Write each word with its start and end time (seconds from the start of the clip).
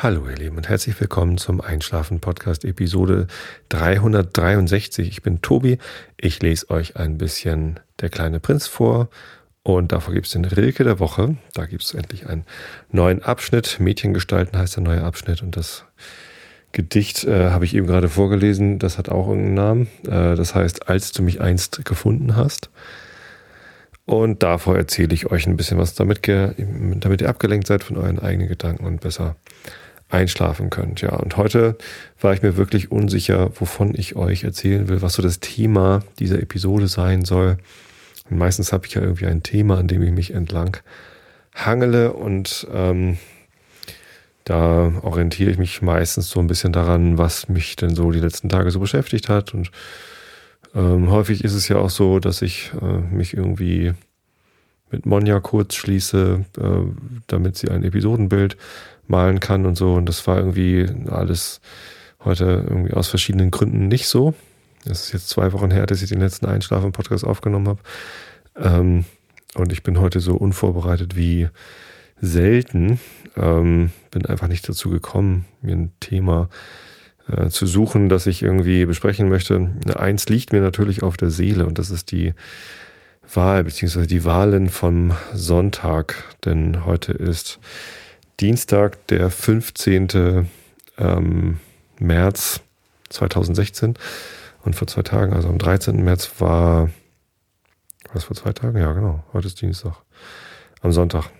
Hallo 0.00 0.28
ihr 0.28 0.36
Lieben 0.36 0.56
und 0.56 0.68
herzlich 0.68 1.00
willkommen 1.00 1.38
zum 1.38 1.60
Einschlafen 1.60 2.20
Podcast 2.20 2.64
Episode 2.64 3.26
363. 3.70 5.08
Ich 5.08 5.22
bin 5.22 5.42
Tobi. 5.42 5.78
Ich 6.16 6.40
lese 6.40 6.70
euch 6.70 6.96
ein 6.96 7.18
bisschen 7.18 7.80
Der 8.00 8.08
kleine 8.08 8.38
Prinz 8.38 8.68
vor 8.68 9.08
und 9.64 9.90
davor 9.90 10.14
gibt 10.14 10.26
es 10.26 10.34
den 10.34 10.44
Rilke 10.44 10.84
der 10.84 11.00
Woche. 11.00 11.36
Da 11.52 11.66
gibt 11.66 11.82
es 11.82 11.94
endlich 11.94 12.28
einen 12.28 12.44
neuen 12.92 13.24
Abschnitt. 13.24 13.80
Mädchen 13.80 14.14
gestalten 14.14 14.56
heißt 14.56 14.76
der 14.76 14.84
neue 14.84 15.02
Abschnitt 15.02 15.42
und 15.42 15.56
das 15.56 15.84
Gedicht 16.70 17.24
äh, 17.24 17.50
habe 17.50 17.64
ich 17.64 17.74
eben 17.74 17.88
gerade 17.88 18.08
vorgelesen. 18.08 18.78
Das 18.78 18.98
hat 18.98 19.08
auch 19.08 19.26
irgendeinen 19.26 19.54
Namen. 19.54 19.88
Äh, 20.06 20.36
das 20.36 20.54
heißt, 20.54 20.88
als 20.88 21.10
du 21.10 21.24
mich 21.24 21.40
einst 21.40 21.84
gefunden 21.84 22.36
hast. 22.36 22.70
Und 24.06 24.44
davor 24.44 24.76
erzähle 24.76 25.12
ich 25.12 25.32
euch 25.32 25.48
ein 25.48 25.56
bisschen 25.56 25.76
was, 25.76 25.96
damit, 25.96 26.20
damit 26.28 27.20
ihr 27.20 27.28
abgelenkt 27.28 27.66
seid 27.66 27.82
von 27.82 27.96
euren 27.96 28.20
eigenen 28.20 28.46
Gedanken 28.48 28.86
und 28.86 29.00
besser 29.00 29.34
einschlafen 30.08 30.70
könnt. 30.70 31.00
Ja, 31.00 31.16
und 31.16 31.36
heute 31.36 31.76
war 32.20 32.32
ich 32.32 32.42
mir 32.42 32.56
wirklich 32.56 32.90
unsicher, 32.90 33.50
wovon 33.58 33.94
ich 33.94 34.16
euch 34.16 34.44
erzählen 34.44 34.88
will, 34.88 35.02
was 35.02 35.14
so 35.14 35.22
das 35.22 35.40
Thema 35.40 36.02
dieser 36.18 36.40
Episode 36.40 36.88
sein 36.88 37.24
soll. 37.24 37.58
Und 38.30 38.38
meistens 38.38 38.72
habe 38.72 38.86
ich 38.86 38.94
ja 38.94 39.02
irgendwie 39.02 39.26
ein 39.26 39.42
Thema, 39.42 39.78
an 39.78 39.88
dem 39.88 40.02
ich 40.02 40.12
mich 40.12 40.32
entlang 40.32 40.78
hangele 41.54 42.12
und 42.12 42.66
ähm, 42.72 43.18
da 44.44 44.92
orientiere 45.02 45.50
ich 45.50 45.58
mich 45.58 45.82
meistens 45.82 46.30
so 46.30 46.40
ein 46.40 46.46
bisschen 46.46 46.72
daran, 46.72 47.18
was 47.18 47.48
mich 47.48 47.76
denn 47.76 47.94
so 47.94 48.10
die 48.12 48.20
letzten 48.20 48.48
Tage 48.48 48.70
so 48.70 48.80
beschäftigt 48.80 49.28
hat. 49.28 49.52
Und 49.52 49.70
ähm, 50.74 51.10
häufig 51.10 51.44
ist 51.44 51.52
es 51.52 51.68
ja 51.68 51.76
auch 51.76 51.90
so, 51.90 52.18
dass 52.18 52.40
ich 52.40 52.72
äh, 52.80 53.14
mich 53.14 53.34
irgendwie 53.34 53.92
mit 54.90 55.04
Monja 55.04 55.40
kurz 55.40 55.74
schließe, 55.74 56.46
äh, 56.58 57.20
damit 57.26 57.58
sie 57.58 57.68
ein 57.68 57.84
Episodenbild 57.84 58.56
malen 59.08 59.40
kann 59.40 59.66
und 59.66 59.76
so. 59.76 59.94
Und 59.94 60.08
das 60.08 60.26
war 60.26 60.38
irgendwie 60.38 60.86
alles 61.10 61.60
heute 62.24 62.64
irgendwie 62.68 62.94
aus 62.94 63.08
verschiedenen 63.08 63.50
Gründen 63.50 63.88
nicht 63.88 64.08
so. 64.08 64.34
Es 64.84 65.06
ist 65.06 65.12
jetzt 65.12 65.28
zwei 65.28 65.52
Wochen 65.52 65.70
her, 65.70 65.86
dass 65.86 66.02
ich 66.02 66.08
den 66.08 66.20
letzten 66.20 66.46
Einschlafen-Podcast 66.46 67.24
aufgenommen 67.24 67.68
habe. 67.68 67.80
Ähm, 68.56 69.04
und 69.54 69.72
ich 69.72 69.82
bin 69.82 70.00
heute 70.00 70.20
so 70.20 70.34
unvorbereitet 70.34 71.16
wie 71.16 71.48
selten. 72.20 73.00
Ähm, 73.36 73.90
bin 74.10 74.26
einfach 74.26 74.48
nicht 74.48 74.68
dazu 74.68 74.90
gekommen, 74.90 75.44
mir 75.62 75.76
ein 75.76 75.92
Thema 76.00 76.48
äh, 77.30 77.48
zu 77.48 77.66
suchen, 77.66 78.08
das 78.08 78.26
ich 78.26 78.42
irgendwie 78.42 78.86
besprechen 78.86 79.28
möchte. 79.28 79.70
Eins 79.94 80.28
liegt 80.28 80.52
mir 80.52 80.60
natürlich 80.60 81.02
auf 81.02 81.16
der 81.16 81.30
Seele 81.30 81.66
und 81.66 81.78
das 81.78 81.90
ist 81.90 82.10
die 82.10 82.34
Wahl, 83.32 83.64
beziehungsweise 83.64 84.06
die 84.06 84.24
Wahlen 84.24 84.68
vom 84.68 85.12
Sonntag. 85.34 86.24
Denn 86.44 86.84
heute 86.84 87.12
ist 87.12 87.58
Dienstag, 88.40 89.04
der 89.08 89.30
15. 89.30 90.48
Ähm, 90.96 91.60
März 91.98 92.60
2016. 93.08 93.94
Und 94.64 94.76
vor 94.76 94.86
zwei 94.86 95.02
Tagen, 95.02 95.32
also 95.32 95.48
am 95.48 95.58
13. 95.58 96.04
März 96.04 96.30
war, 96.38 96.90
was 98.12 98.24
vor 98.24 98.36
zwei 98.36 98.52
Tagen? 98.52 98.78
Ja, 98.78 98.92
genau. 98.92 99.24
Heute 99.32 99.48
ist 99.48 99.60
Dienstag. 99.60 99.94
Am 100.82 100.92
Sonntag. 100.92 101.30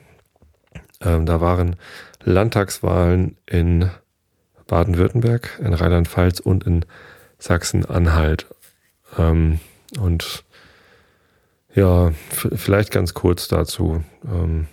Ähm, 1.00 1.26
da 1.26 1.40
waren 1.40 1.76
Landtagswahlen 2.24 3.36
in 3.46 3.90
Baden-Württemberg, 4.66 5.58
in 5.62 5.74
Rheinland-Pfalz 5.74 6.40
und 6.40 6.64
in 6.64 6.84
Sachsen-Anhalt. 7.38 8.46
Ähm, 9.16 9.60
und 10.00 10.44
ja, 11.74 12.12
vielleicht 12.30 12.90
ganz 12.90 13.14
kurz 13.14 13.46
dazu. 13.46 14.02
Ähm, 14.24 14.66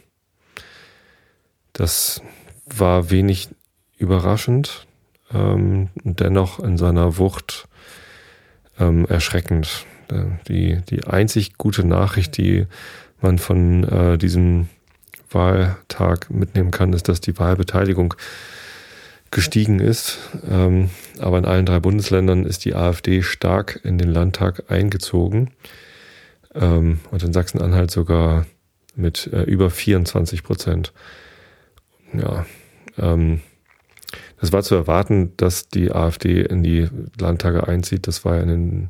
das 1.76 2.22
war 2.66 3.12
wenig 3.12 3.50
überraschend, 3.98 4.88
ähm, 5.34 5.90
dennoch 6.04 6.60
in 6.60 6.78
seiner 6.78 7.18
Wucht 7.18 7.68
ähm, 8.80 9.06
erschreckend. 9.06 9.86
Äh, 10.10 10.24
die, 10.48 10.82
die 10.90 11.06
einzig 11.06 11.58
gute 11.58 11.86
Nachricht, 11.86 12.38
die 12.38 12.66
man 13.22 13.40
von 13.40 13.84
äh, 13.84 14.18
diesem 14.18 14.70
Wahltag 15.30 16.30
mitnehmen 16.30 16.72
kann, 16.72 16.94
ist, 16.94 17.10
dass 17.10 17.20
die 17.20 17.38
Wahlbeteiligung 17.38 18.14
gestiegen 19.32 19.80
ist. 19.80 20.20
Ähm, 20.50 20.90
aber 21.20 21.38
in 21.38 21.46
allen 21.46 21.66
drei 21.66 21.82
Bundesländern 21.82 22.46
ist 22.46 22.64
die 22.64 22.74
AfD 22.74 23.22
stark 23.22 23.82
in 23.84 23.98
den 23.98 24.12
Landtag 24.12 24.72
eingezogen. 24.72 25.52
Ähm, 26.54 27.00
und 27.12 27.22
in 27.22 27.34
Sachsen-Anhalt 27.34 27.92
sogar 27.92 28.46
mit 28.96 29.28
äh, 29.34 29.44
über 29.44 29.70
24 29.70 30.42
Prozent 30.44 30.94
ja, 32.20 32.46
ähm, 32.98 33.42
das 34.40 34.52
war 34.52 34.64
zu 34.64 34.76
erwarten, 34.76 35.34
dass 35.38 35.70
die 35.70 35.92
AfD 35.92 36.42
in 36.42 36.64
die 36.64 36.88
Landtage 37.20 37.68
einzieht. 37.68 38.08
Das 38.08 38.26
war 38.26 38.40
in 38.40 38.48
den 38.48 38.90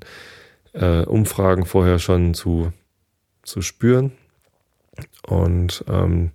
äh, 0.73 1.05
Umfragen 1.05 1.65
vorher 1.65 1.99
schon 1.99 2.33
zu, 2.33 2.71
zu 3.43 3.61
spüren. 3.61 4.11
Und 5.27 5.83
ähm, 5.87 6.31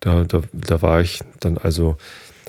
da, 0.00 0.24
da, 0.24 0.42
da 0.52 0.82
war 0.82 1.00
ich 1.00 1.20
dann 1.40 1.58
also 1.58 1.96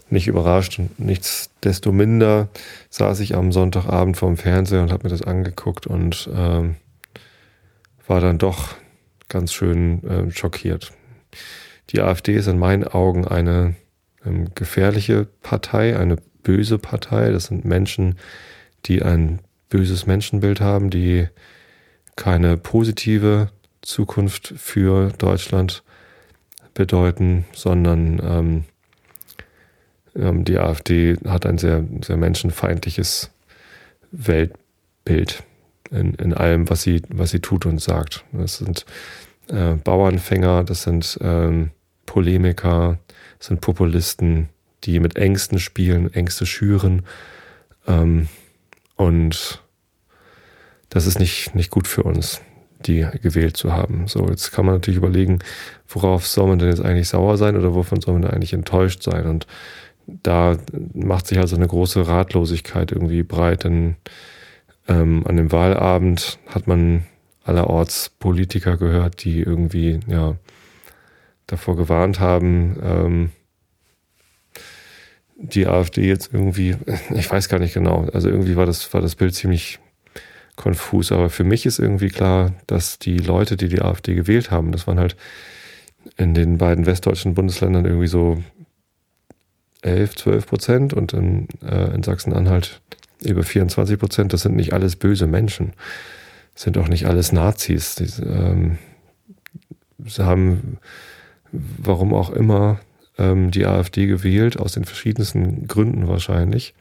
nicht 0.09 0.28
überrascht 0.28 0.78
und 0.78 1.00
nichtsdesto 1.00 1.92
minder 1.92 2.50
saß 2.90 3.20
ich 3.22 3.36
am 3.36 3.52
Sonntagabend 3.52 4.18
vorm 4.18 4.38
Fernseher 4.38 4.84
und 4.84 4.92
habe 4.92 5.03
mir 5.03 5.09
das 5.09 5.24
angeguckt 5.24 5.88
und 5.88 6.30
ähm, 6.34 6.76
war 8.08 8.22
dann 8.22 8.38
doch 8.38 8.76
ganz 9.30 9.52
schön 9.52 10.03
äh, 10.03 10.32
schockiert. 10.32 10.94
Die 11.91 12.01
AfD 12.01 12.35
ist 12.35 12.47
in 12.47 12.57
meinen 12.57 12.84
Augen 12.85 13.28
eine 13.28 13.75
ähm, 14.25 14.50
gefährliche 14.56 15.28
Partei, 15.41 15.97
eine 15.97 16.18
böse 16.44 16.78
Partei. 16.78 17.31
Das 17.31 17.46
sind 17.46 17.66
Menschen, 17.66 18.18
die 18.85 19.01
ein 19.01 19.40
böses 19.69 20.06
Menschenbild 20.06 20.62
haben, 20.62 20.90
die 20.90 21.28
keine 22.16 22.57
positive 22.57 23.50
Zukunft 23.81 24.53
für 24.57 25.09
Deutschland 25.18 25.84
bedeuten, 26.73 27.46
sondern 27.53 28.19
ähm, 28.23 28.66
ähm, 30.16 30.46
die 30.46 30.57
AfD 30.57 31.17
hat 31.25 31.46
ein 31.46 31.57
sehr, 31.57 31.84
sehr 32.02 32.17
menschenfeindliches 32.17 33.31
Weltbild 34.12 35.44
in, 35.91 36.13
in 36.16 36.34
allem, 36.34 36.69
was 36.69 36.84
sie, 36.84 37.02
was 37.09 37.31
sie 37.31 37.40
tut 37.40 37.66
und 37.66 37.81
sagt. 37.81 38.23
Das 38.31 38.57
sind 38.57 38.85
äh, 39.50 39.74
Bauernfänger, 39.76 40.64
das 40.64 40.84
sind 40.84 41.18
ähm, 41.22 41.72
Polemiker, 42.06 43.00
das 43.38 43.48
sind 43.48 43.62
Populisten, 43.62 44.50
die 44.84 45.00
mit 45.00 45.18
Ängsten 45.18 45.60
spielen, 45.60 46.14
Ängste 46.14 46.46
schüren. 46.46 47.04
Ähm, 47.88 48.28
und 48.96 49.64
das 50.90 51.08
ist 51.08 51.20
nicht, 51.20 51.56
nicht 51.56 51.72
gut 51.72 51.88
für 51.88 52.04
uns, 52.04 52.42
die 52.86 53.06
gewählt 53.22 53.58
zu 53.58 53.74
haben. 53.74 54.08
So, 54.08 54.28
jetzt 54.30 54.52
kann 54.52 54.66
man 54.66 54.76
natürlich 54.76 54.98
überlegen, 54.98 55.40
worauf 55.88 56.28
soll 56.28 56.48
man 56.48 56.60
denn 56.60 56.70
jetzt 56.70 56.84
eigentlich 56.84 57.10
sauer 57.10 57.38
sein 57.38 57.58
oder 57.58 57.74
wovon 57.74 58.02
soll 58.02 58.14
man 58.14 58.24
denn 58.24 58.32
eigentlich 58.32 58.54
enttäuscht 58.54 59.04
sein? 59.04 59.26
Und 59.26 59.48
da 60.08 60.58
macht 60.94 61.28
sich 61.28 61.40
also 61.40 61.56
eine 61.56 61.68
große 61.68 62.08
Ratlosigkeit 62.08 62.92
irgendwie 62.92 63.24
breit, 63.24 63.64
denn 63.64 63.96
ähm, 64.88 65.26
an 65.28 65.36
dem 65.36 65.52
Wahlabend 65.52 66.40
hat 66.48 66.68
man 66.68 67.06
allerorts 67.46 68.10
Politiker 68.10 68.76
gehört, 68.76 69.24
die 69.24 69.40
irgendwie, 69.40 70.00
ja, 70.08 70.36
davor 71.48 71.78
gewarnt 71.78 72.20
haben, 72.20 72.78
ähm, 72.84 73.30
die 75.38 75.68
AfD 75.68 76.08
jetzt 76.08 76.34
irgendwie, 76.34 76.76
ich 77.14 77.30
weiß 77.32 77.48
gar 77.48 77.60
nicht 77.60 77.74
genau, 77.74 78.08
also 78.12 78.30
irgendwie 78.30 78.56
war 78.56 78.66
das, 78.66 78.94
war 78.94 79.02
das 79.02 79.16
Bild 79.16 79.36
ziemlich 79.36 79.80
konfus, 80.56 81.12
aber 81.12 81.30
für 81.30 81.44
mich 81.44 81.66
ist 81.66 81.80
irgendwie 81.80 82.10
klar, 82.10 82.54
dass 82.66 82.98
die 82.98 83.18
Leute, 83.18 83.58
die 83.58 83.68
die 83.68 83.82
AfD 83.82 84.16
gewählt 84.16 84.52
haben, 84.52 84.72
das 84.72 84.88
waren 84.88 85.00
halt 85.00 85.16
in 86.18 86.34
den 86.34 86.58
beiden 86.58 86.86
westdeutschen 86.86 87.34
Bundesländern 87.34 87.86
irgendwie 87.86 88.08
so 88.08 88.41
11, 89.82 90.16
12 90.16 90.48
Prozent 90.48 90.94
und 90.94 91.14
in, 91.14 91.48
äh, 91.62 91.94
in 91.94 92.03
Sachsen-Anhalt 92.03 92.82
über 93.24 93.44
24 93.44 94.00
Prozent. 94.00 94.34
Das 94.34 94.41
sind 94.41 94.56
nicht 94.56 94.74
alles 94.74 94.96
böse 94.96 95.28
Menschen. 95.28 95.74
Sind 96.55 96.78
auch 96.78 96.87
nicht 96.87 97.05
alles 97.05 97.31
Nazis. 97.31 97.96
Die, 97.96 98.05
ähm, 98.23 98.78
sie 100.05 100.25
haben 100.25 100.79
warum 101.52 102.13
auch 102.13 102.29
immer, 102.29 102.79
ähm, 103.17 103.52
die 103.52 103.66
AfD 103.66 104.07
gewählt, 104.07 104.57
aus 104.57 104.73
den 104.73 104.85
verschiedensten 104.85 105.67
Gründen 105.67 106.07
wahrscheinlich. 106.07 106.73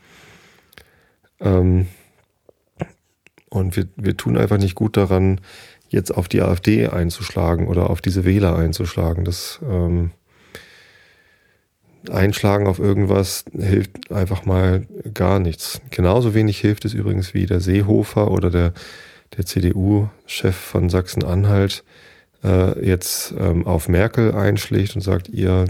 Ähm, 1.40 1.86
und 3.48 3.76
wir, 3.76 3.86
wir 3.96 4.16
tun 4.16 4.36
einfach 4.36 4.58
nicht 4.58 4.74
gut 4.74 4.96
daran, 4.96 5.40
jetzt 5.88 6.10
auf 6.10 6.28
die 6.28 6.42
AfD 6.42 6.88
einzuschlagen 6.88 7.68
oder 7.68 7.90
auf 7.90 8.00
diese 8.00 8.24
Wähler 8.24 8.56
einzuschlagen. 8.56 9.24
Das 9.24 9.60
ähm, 9.62 10.10
Einschlagen 12.10 12.66
auf 12.66 12.78
irgendwas 12.80 13.44
hilft 13.56 14.10
einfach 14.10 14.44
mal 14.44 14.86
gar 15.14 15.38
nichts. 15.38 15.80
Genauso 15.90 16.34
wenig 16.34 16.58
hilft 16.58 16.84
es 16.84 16.94
übrigens 16.94 17.32
wie 17.32 17.46
der 17.46 17.60
Seehofer 17.60 18.30
oder 18.30 18.50
der, 18.50 18.74
der 19.36 19.46
CDU-Chef 19.46 20.56
von 20.56 20.88
Sachsen-Anhalt, 20.88 21.84
äh, 22.42 22.86
jetzt 22.86 23.34
ähm, 23.38 23.66
auf 23.66 23.88
Merkel 23.88 24.32
einschlägt 24.32 24.94
und 24.94 25.02
sagt, 25.02 25.28
ihr 25.28 25.66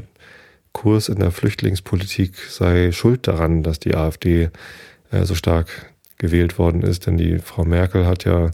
Kurs 0.73 1.09
in 1.09 1.21
der 1.21 1.31
Flüchtlingspolitik 1.31 2.37
sei 2.51 2.91
schuld 2.93 3.29
daran, 3.29 3.63
dass 3.63 3.79
die 3.79 3.95
AfD 3.95 4.51
äh, 5.11 5.25
so 5.25 5.35
stark 5.35 5.93
gewählt 6.19 6.59
worden 6.59 6.83
ist. 6.83 7.07
Denn 7.07 7.17
die 7.17 7.39
Frau 7.39 7.65
Merkel 7.65 8.07
hat 8.07 8.25
ja 8.25 8.51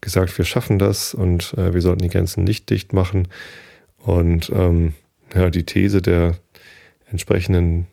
gesagt, 0.00 0.36
wir 0.36 0.44
schaffen 0.44 0.78
das 0.78 1.14
und 1.14 1.54
äh, 1.54 1.72
wir 1.72 1.80
sollten 1.80 2.02
die 2.02 2.08
Grenzen 2.08 2.44
nicht 2.44 2.68
dicht 2.70 2.92
machen. 2.92 3.28
Und 3.98 4.50
ähm, 4.50 4.94
ja, 5.34 5.48
die 5.48 5.64
These 5.64 6.02
der 6.02 6.36
entsprechenden 7.10 7.86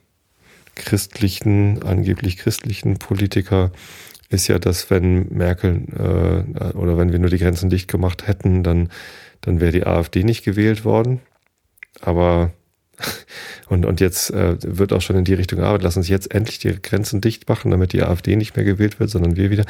christlichen, 0.74 1.82
angeblich 1.82 2.36
christlichen 2.36 2.98
Politiker 2.98 3.72
ist 4.32 4.48
ja, 4.48 4.58
dass 4.58 4.90
wenn 4.90 5.28
Merkel 5.28 5.82
äh, 5.92 6.76
oder 6.76 6.98
wenn 6.98 7.12
wir 7.12 7.18
nur 7.18 7.30
die 7.30 7.38
Grenzen 7.38 7.70
dicht 7.70 7.88
gemacht 7.88 8.26
hätten, 8.26 8.62
dann, 8.62 8.88
dann 9.40 9.60
wäre 9.60 9.72
die 9.72 9.86
AfD 9.86 10.24
nicht 10.24 10.44
gewählt 10.44 10.84
worden. 10.84 11.20
Aber 12.00 12.52
und, 13.68 13.84
und 13.84 14.00
jetzt 14.00 14.30
äh, 14.30 14.56
wird 14.62 14.92
auch 14.92 15.00
schon 15.00 15.16
in 15.16 15.24
die 15.24 15.34
Richtung 15.34 15.58
gearbeitet, 15.58 15.84
lass 15.84 15.96
uns 15.96 16.08
jetzt 16.08 16.34
endlich 16.34 16.58
die 16.58 16.80
Grenzen 16.80 17.20
dicht 17.20 17.48
machen, 17.48 17.70
damit 17.70 17.92
die 17.92 18.02
AfD 18.02 18.36
nicht 18.36 18.56
mehr 18.56 18.64
gewählt 18.64 19.00
wird, 19.00 19.10
sondern 19.10 19.36
wir 19.36 19.50
wieder. 19.50 19.64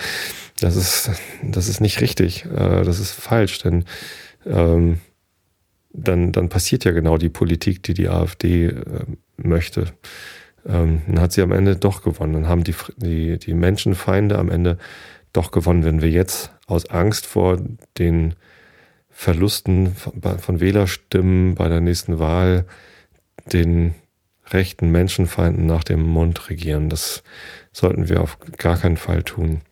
Das 0.61 0.77
ist, 0.77 1.11
das 1.43 1.69
ist 1.69 1.81
nicht 1.81 2.01
richtig. 2.01 2.45
Äh, 2.47 2.85
das 2.85 2.99
ist 2.99 3.13
falsch, 3.13 3.59
denn 3.61 3.85
ähm, 4.47 5.01
dann, 5.93 6.33
dann 6.33 6.49
passiert 6.49 6.85
ja 6.85 6.93
genau 6.93 7.19
die 7.19 7.29
Politik, 7.29 7.83
die 7.83 7.95
die 7.95 8.09
AfD 8.09 8.67
äh, 8.67 8.83
möchte. 9.37 9.87
Ähm, 10.67 11.03
dann 11.07 11.21
hat 11.21 11.33
sie 11.33 11.43
am 11.43 11.53
Ende 11.53 11.77
doch 11.77 12.03
gewonnen. 12.03 12.35
Dann 12.35 12.49
haben 12.49 12.65
die, 12.65 12.75
die, 12.97 13.39
die 13.39 13.55
Menschenfeinde 13.55 14.39
am 14.39 14.51
Ende 14.51 14.79
doch 15.33 15.51
gewonnen. 15.51 15.85
Wenn 15.85 16.03
wir 16.03 16.11
jetzt 16.11 16.53
aus 16.67 16.89
Angst 16.91 17.27
vor 17.27 17.59
den 17.99 18.35
Verlusten 19.11 19.95
von, 19.95 20.39
von 20.39 20.61
Wählerstimmen 20.61 21.55
bei 21.55 21.69
der 21.69 21.81
nächsten 21.81 22.19
Wahl 22.19 22.65
den 23.53 23.95
rechten 24.51 24.91
Menschenfeinden 24.91 25.67
nach 25.67 25.85
dem 25.85 26.03
Mund 26.03 26.51
regieren. 26.51 26.89
Das 26.89 27.23
sollten 27.73 28.09
wir 28.09 28.21
auf 28.21 28.39
gar 28.57 28.77
keinen 28.77 28.97
Fall 28.97 29.23
tun. 29.23 29.63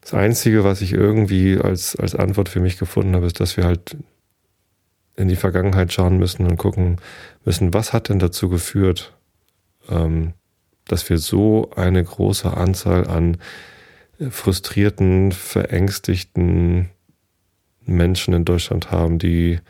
Das 0.00 0.14
Einzige, 0.14 0.62
was 0.64 0.82
ich 0.82 0.92
irgendwie 0.92 1.58
als, 1.58 1.96
als 1.96 2.14
Antwort 2.14 2.48
für 2.48 2.60
mich 2.60 2.78
gefunden 2.78 3.14
habe, 3.16 3.26
ist, 3.26 3.40
dass 3.40 3.56
wir 3.56 3.64
halt 3.64 3.96
in 5.16 5.28
die 5.28 5.36
Vergangenheit 5.36 5.92
schauen 5.92 6.18
müssen 6.18 6.46
und 6.46 6.58
gucken 6.58 6.96
müssen, 7.44 7.72
was 7.72 7.92
hat 7.92 8.08
denn 8.08 8.18
dazu 8.18 8.48
geführt, 8.48 9.15
ähm, 9.88 10.34
dass 10.86 11.08
wir 11.10 11.18
so 11.18 11.70
eine 11.74 12.02
große 12.02 12.56
Anzahl 12.56 13.06
an 13.06 13.38
frustrierten, 14.30 15.32
verängstigten 15.32 16.90
Menschen 17.84 18.34
in 18.34 18.44
Deutschland 18.44 18.90
haben, 18.90 19.18
die 19.18 19.60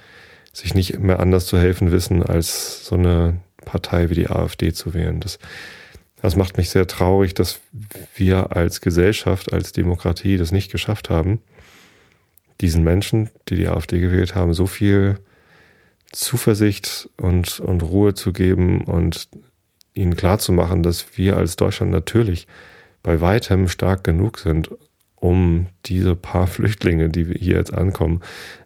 sich 0.52 0.74
nicht 0.74 0.98
mehr 0.98 1.20
anders 1.20 1.46
zu 1.46 1.58
helfen 1.58 1.90
wissen, 1.92 2.22
als 2.22 2.86
so 2.86 2.94
eine 2.94 3.40
Partei 3.64 4.08
wie 4.10 4.14
die 4.14 4.28
AfD 4.28 4.72
zu 4.72 4.94
wählen. 4.94 5.20
Das, 5.20 5.38
das 6.22 6.36
macht 6.36 6.56
mich 6.56 6.70
sehr 6.70 6.86
traurig, 6.86 7.34
dass 7.34 7.60
wir 8.14 8.56
als 8.56 8.80
Gesellschaft, 8.80 9.52
als 9.52 9.72
Demokratie 9.72 10.38
das 10.38 10.52
nicht 10.52 10.72
geschafft 10.72 11.10
haben, 11.10 11.42
diesen 12.60 12.84
Menschen, 12.84 13.30
die 13.48 13.56
die 13.56 13.68
AfD 13.68 14.00
gewählt 14.00 14.34
haben, 14.34 14.54
so 14.54 14.66
viel 14.66 15.18
Zuversicht 16.12 17.10
und, 17.18 17.60
und 17.60 17.82
Ruhe 17.82 18.14
zu 18.14 18.32
geben 18.32 18.84
und 18.84 19.28
ihnen 19.96 20.16
klarzumachen, 20.16 20.82
dass 20.82 21.16
wir 21.16 21.37
als 21.37 21.56
Deutschland 21.56 21.90
natürlich 21.90 22.46
bei 23.02 23.20
weitem 23.20 23.69
stark 23.69 24.04
genug 24.04 24.38
sind, 24.38 24.70
um 25.14 25.66
diese 25.87 26.14
paar 26.14 26.46
Flüchtlinge, 26.46 27.08
die 27.08 27.25
hier 27.25 27.56
jetzt 27.56 27.72
ankommen, 27.72 28.20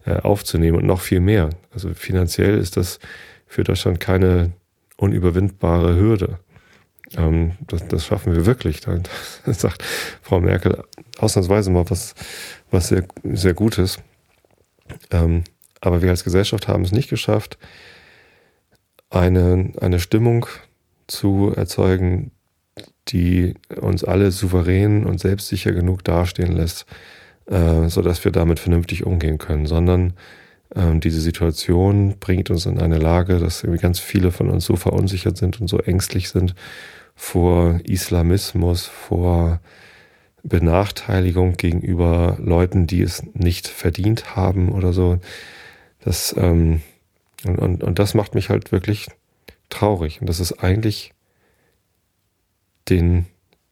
äh, 0.05 0.17
aufzunehmen 0.17 0.79
und 0.79 0.87
noch 0.87 1.00
viel 1.00 1.21
mehr. 1.21 1.50
Also 1.73 1.94
finanziell 1.94 2.59
ist 2.59 2.77
das 2.77 2.99
für 3.47 3.65
Deutschland 3.65 4.00
keine 4.00 4.53
unüberwindbare 4.97 5.97
Hürde. 5.97 6.38
Ähm, 7.17 7.53
das, 7.67 7.87
das 7.88 8.06
schaffen 8.06 8.35
wir 8.35 8.47
wirklich. 8.47 8.81
Da 8.81 8.99
sagt 9.47 9.83
Frau 10.23 10.41
Merkel 10.41 10.85
ausnahmsweise 11.19 11.71
mal 11.71 11.88
was, 11.88 12.15
was 12.71 12.88
sehr, 12.88 13.05
sehr 13.25 13.55
Gutes. 13.55 13.99
Ähm, 15.11 15.44
aber 15.81 16.03
wir 16.03 16.11
als 16.11 16.25
Gesellschaft 16.25 16.69
haben 16.69 16.85
es 16.85 16.93
nicht 16.93 17.09
geschafft, 17.09 17.59
eine, 19.09 19.73
eine 19.81 19.99
Stimmung 19.99 20.47
zu 21.11 21.53
erzeugen, 21.55 22.31
die 23.09 23.55
uns 23.81 24.05
alle 24.05 24.31
souverän 24.31 25.05
und 25.05 25.21
selbstsicher 25.21 25.73
genug 25.73 26.05
dastehen 26.05 26.53
lässt, 26.53 26.87
äh, 27.47 27.89
so 27.89 28.03
dass 28.03 28.25
wir 28.25 28.33
damit 28.33 28.59
vernünftig 28.59 29.05
umgehen 29.05 29.39
können, 29.39 29.67
sondern 29.67 30.15
ähm, 30.75 31.01
diese 31.01 31.21
Situation 31.21 32.17
bringt 32.21 32.51
uns 32.51 32.67
in 32.67 32.79
eine 32.79 32.99
Lage, 32.99 33.39
dass 33.39 33.62
irgendwie 33.65 33.83
ganz 33.83 33.99
viele 33.99 34.31
von 34.31 34.49
uns 34.51 34.65
so 34.65 34.77
verunsichert 34.77 35.37
sind 35.37 35.61
und 35.61 35.69
so 35.69 35.79
ängstlich 35.79 36.31
sind 36.31 36.55
vor 37.17 37.81
Islamismus, 37.85 38.87
vor 38.87 39.61
Benachteiligung 40.43 41.55
gegenüber 41.55 42.39
Leuten, 42.41 42.87
die 42.87 43.03
es 43.03 43.23
nicht 43.35 43.69
verdient 43.69 44.37
haben 44.37 44.71
oder 44.71 44.93
so. 44.93 45.19
Das, 46.03 46.35
ähm, 46.39 46.81
und, 47.45 47.59
und, 47.59 47.83
und 47.83 47.99
das 47.99 48.15
macht 48.15 48.35
mich 48.35 48.49
halt 48.49 48.73
wirklich 48.73 49.09
traurig. 49.70 50.20
Und 50.20 50.28
das 50.28 50.40
ist 50.40 50.62
eigentlich 50.62 51.12
den 52.88 53.26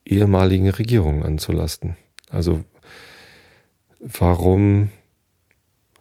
ehemaligen 0.04 0.70
Regierungen 0.70 1.22
anzulasten. 1.22 1.96
Also 2.30 2.64
warum 4.00 4.90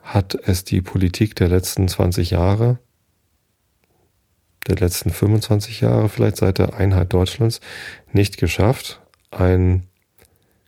hat 0.01 0.35
es 0.35 0.63
die 0.63 0.81
Politik 0.81 1.35
der 1.35 1.49
letzten 1.49 1.87
20 1.87 2.31
Jahre, 2.31 2.79
der 4.67 4.77
letzten 4.77 5.09
25 5.09 5.81
Jahre 5.81 6.09
vielleicht 6.09 6.37
seit 6.37 6.59
der 6.59 6.75
Einheit 6.75 7.13
Deutschlands 7.13 7.59
nicht 8.13 8.37
geschafft, 8.37 9.01
ein 9.31 9.83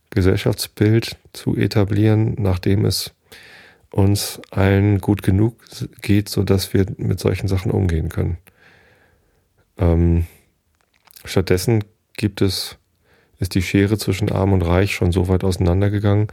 Gesellschaftsbild 0.09 1.17
zu 1.33 1.55
etablieren, 1.55 2.35
nachdem 2.39 2.85
es 2.85 3.13
uns 3.91 4.41
allen 4.51 4.99
gut 4.99 5.23
genug 5.23 5.55
geht, 6.01 6.29
so 6.29 6.43
dass 6.43 6.73
wir 6.73 6.85
mit 6.97 7.19
solchen 7.19 7.47
Sachen 7.47 7.71
umgehen 7.71 8.09
können. 8.09 8.37
Ähm, 9.79 10.25
stattdessen 11.23 11.83
gibt 12.13 12.41
es, 12.41 12.77
ist 13.39 13.55
die 13.55 13.61
Schere 13.61 13.97
zwischen 13.97 14.31
Arm 14.31 14.53
und 14.53 14.61
Reich 14.61 14.93
schon 14.93 15.11
so 15.11 15.27
weit 15.27 15.43
auseinandergegangen, 15.43 16.27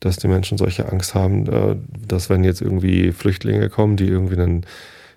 dass 0.00 0.16
die 0.16 0.28
Menschen 0.28 0.58
solche 0.58 0.90
Angst 0.90 1.14
haben, 1.14 1.46
äh, 1.46 1.76
dass 2.06 2.28
wenn 2.28 2.44
jetzt 2.44 2.60
irgendwie 2.60 3.12
Flüchtlinge 3.12 3.70
kommen, 3.70 3.96
die 3.96 4.06
irgendwie 4.06 4.40
ein 4.40 4.66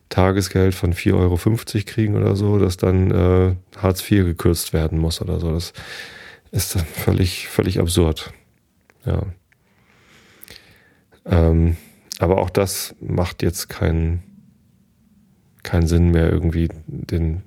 Tagesgeld 0.10 0.74
von 0.74 0.94
4,50 0.94 1.13
Euro 1.13 1.38
kriegen 1.86 2.15
oder 2.15 2.36
so, 2.38 2.58
dass 2.60 2.77
dann 2.77 3.12
äh, 3.12 3.56
Hartz 3.77 4.10
IV 4.10 4.24
gekürzt 4.24 4.72
werden 4.72 5.00
muss 5.00 5.22
oder 5.22 5.39
so. 5.39 5.51
Das 5.51 5.74
ist 6.51 6.75
dann 6.75 6.86
völlig, 6.86 7.50
völlig 7.50 7.80
absurd. 7.80 8.32
Ja. 9.06 9.24
Ähm, 11.25 11.75
aber 12.20 12.38
auch 12.38 12.50
das 12.50 12.96
macht 13.01 13.44
jetzt 13.44 13.68
keinen 13.68 14.24
keinen 15.63 15.88
Sinn 15.88 16.12
mehr, 16.12 16.32
irgendwie 16.32 16.70
den 16.88 17.44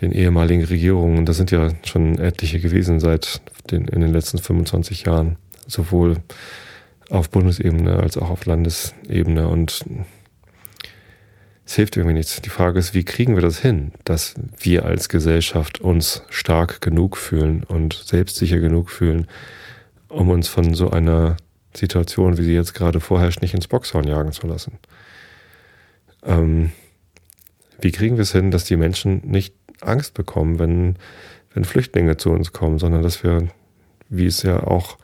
den 0.00 0.12
ehemaligen 0.12 0.64
Regierungen, 0.64 1.26
das 1.26 1.36
sind 1.36 1.50
ja 1.50 1.70
schon 1.84 2.18
etliche 2.18 2.60
gewesen 2.60 3.00
seit 3.00 3.40
den, 3.70 3.88
in 3.88 4.00
den 4.00 4.12
letzten 4.12 4.38
25 4.38 5.04
Jahren, 5.04 5.36
sowohl 5.66 6.16
auf 7.10 7.30
Bundesebene 7.30 7.96
als 7.96 8.16
auch 8.16 8.30
auf 8.30 8.46
Landesebene 8.46 9.48
und 9.48 9.84
es 11.64 11.74
hilft 11.74 11.96
irgendwie 11.96 12.14
nichts. 12.14 12.40
Die 12.40 12.48
Frage 12.48 12.78
ist, 12.78 12.94
wie 12.94 13.04
kriegen 13.04 13.34
wir 13.34 13.42
das 13.42 13.58
hin, 13.58 13.92
dass 14.04 14.34
wir 14.60 14.84
als 14.84 15.08
Gesellschaft 15.08 15.80
uns 15.80 16.22
stark 16.30 16.80
genug 16.80 17.16
fühlen 17.16 17.64
und 17.64 17.94
selbstsicher 17.94 18.60
genug 18.60 18.88
fühlen, 18.88 19.26
um 20.08 20.30
uns 20.30 20.46
von 20.46 20.74
so 20.74 20.90
einer 20.90 21.36
Situation, 21.74 22.38
wie 22.38 22.44
sie 22.44 22.54
jetzt 22.54 22.74
gerade 22.74 23.00
vorherrscht, 23.00 23.42
nicht 23.42 23.54
ins 23.54 23.66
Boxhorn 23.66 24.06
jagen 24.06 24.30
zu 24.30 24.46
lassen. 24.46 24.78
Ähm, 26.24 26.70
wie 27.80 27.90
kriegen 27.90 28.16
wir 28.16 28.22
es 28.22 28.32
hin, 28.32 28.52
dass 28.52 28.64
die 28.64 28.76
Menschen 28.76 29.20
nicht 29.24 29.54
Angst 29.80 30.14
bekommen, 30.14 30.58
wenn, 30.58 30.96
wenn 31.54 31.64
Flüchtlinge 31.64 32.16
zu 32.16 32.30
uns 32.30 32.52
kommen, 32.52 32.78
sondern 32.78 33.02
dass 33.02 33.22
wir, 33.22 33.48
wie 34.08 34.26
es 34.26 34.42
ja 34.42 34.62
auch 34.62 34.98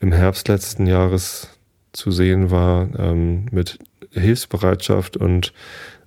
im 0.00 0.12
Herbst 0.12 0.48
letzten 0.48 0.86
Jahres 0.86 1.48
zu 1.92 2.10
sehen 2.10 2.50
war, 2.50 2.88
ähm, 2.98 3.46
mit 3.50 3.78
Hilfsbereitschaft 4.12 5.16
und, 5.16 5.52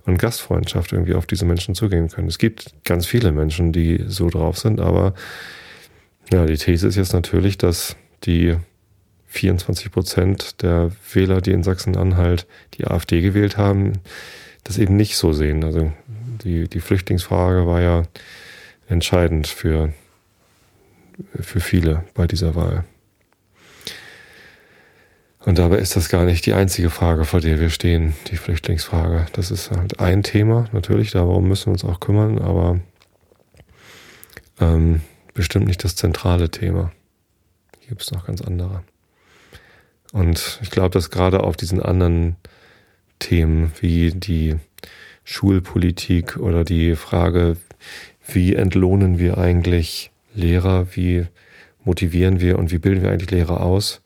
und 0.06 0.18
Gastfreundschaft 0.18 0.94
irgendwie 0.94 1.16
auf 1.16 1.26
diese 1.26 1.46
Menschen 1.46 1.76
zugehen 1.76 2.10
können. 2.10 2.28
Es 2.28 2.38
gibt 2.38 2.74
ganz 2.84 3.06
viele 3.06 3.32
Menschen, 3.32 3.72
die 3.72 4.04
so 4.08 4.30
drauf 4.30 4.58
sind, 4.58 4.80
aber 4.80 5.14
ja, 6.32 6.46
die 6.46 6.58
These 6.58 6.88
ist 6.88 6.96
jetzt 6.96 7.14
natürlich, 7.14 7.58
dass 7.58 7.96
die 8.24 8.56
24 9.28 9.92
Prozent 9.92 10.62
der 10.62 10.92
Wähler, 11.14 11.42
die 11.42 11.52
in 11.52 11.64
Sachsen-Anhalt 11.64 12.48
die 12.76 12.86
AfD 12.86 13.22
gewählt 13.22 13.58
haben, 13.58 13.94
das 14.64 14.78
eben 14.78 14.96
nicht 14.96 15.18
so 15.18 15.34
sehen. 15.34 15.64
Also 15.64 15.92
die, 16.44 16.68
die 16.68 16.80
Flüchtlingsfrage 16.80 17.66
war 17.66 17.82
ja 17.82 18.04
entscheidend 18.88 19.48
für, 19.48 19.94
für 21.40 21.60
viele 21.60 22.04
bei 22.14 22.28
dieser 22.28 22.56
Wahl. 22.56 22.84
Und 25.46 25.58
dabei 25.58 25.78
ist 25.78 25.96
das 25.96 26.10
gar 26.10 26.26
nicht 26.26 26.46
die 26.46 26.54
einzige 26.54 26.90
Frage, 26.90 27.24
vor 27.24 27.40
der 27.40 27.60
wir 27.60 27.70
stehen, 27.70 28.14
die 28.28 28.36
Flüchtlingsfrage. 28.36 29.26
Das 29.32 29.52
ist 29.52 29.72
halt 29.72 30.00
ein 30.00 30.22
Thema, 30.22 30.66
natürlich, 30.74 31.12
darum 31.12 31.48
müssen 31.48 31.68
wir 31.68 31.74
uns 31.74 31.86
auch 31.86 32.00
kümmern, 32.00 32.40
aber 32.40 32.80
ähm, 34.60 35.02
bestimmt 35.34 35.68
nicht 35.68 35.84
das 35.84 35.96
zentrale 35.96 36.52
Thema. 36.52 36.92
Hier 37.80 37.90
gibt 37.90 38.02
es 38.02 38.12
noch 38.12 38.26
ganz 38.26 38.42
andere. 38.42 38.84
Und 40.12 40.60
ich 40.62 40.72
glaube, 40.72 40.90
dass 40.90 41.10
gerade 41.10 41.42
auf 41.44 41.56
diesen 41.56 41.82
anderen 41.82 42.36
Themen 43.20 43.72
wie 43.80 44.12
die 44.12 44.56
Schulpolitik 45.30 46.38
oder 46.38 46.64
die 46.64 46.96
Frage, 46.96 47.56
wie 48.34 48.56
entlohnen 48.56 49.20
wir 49.20 49.38
eigentlich 49.38 50.10
Lehrer, 50.34 50.88
wie 50.96 51.28
motivieren 51.84 52.42
wir 52.42 52.58
und 52.58 52.72
wie 52.72 52.80
bilden 52.80 53.04
wir 53.04 53.12
eigentlich 53.12 53.30
Lehrer 53.30 53.62
aus, 53.62 54.02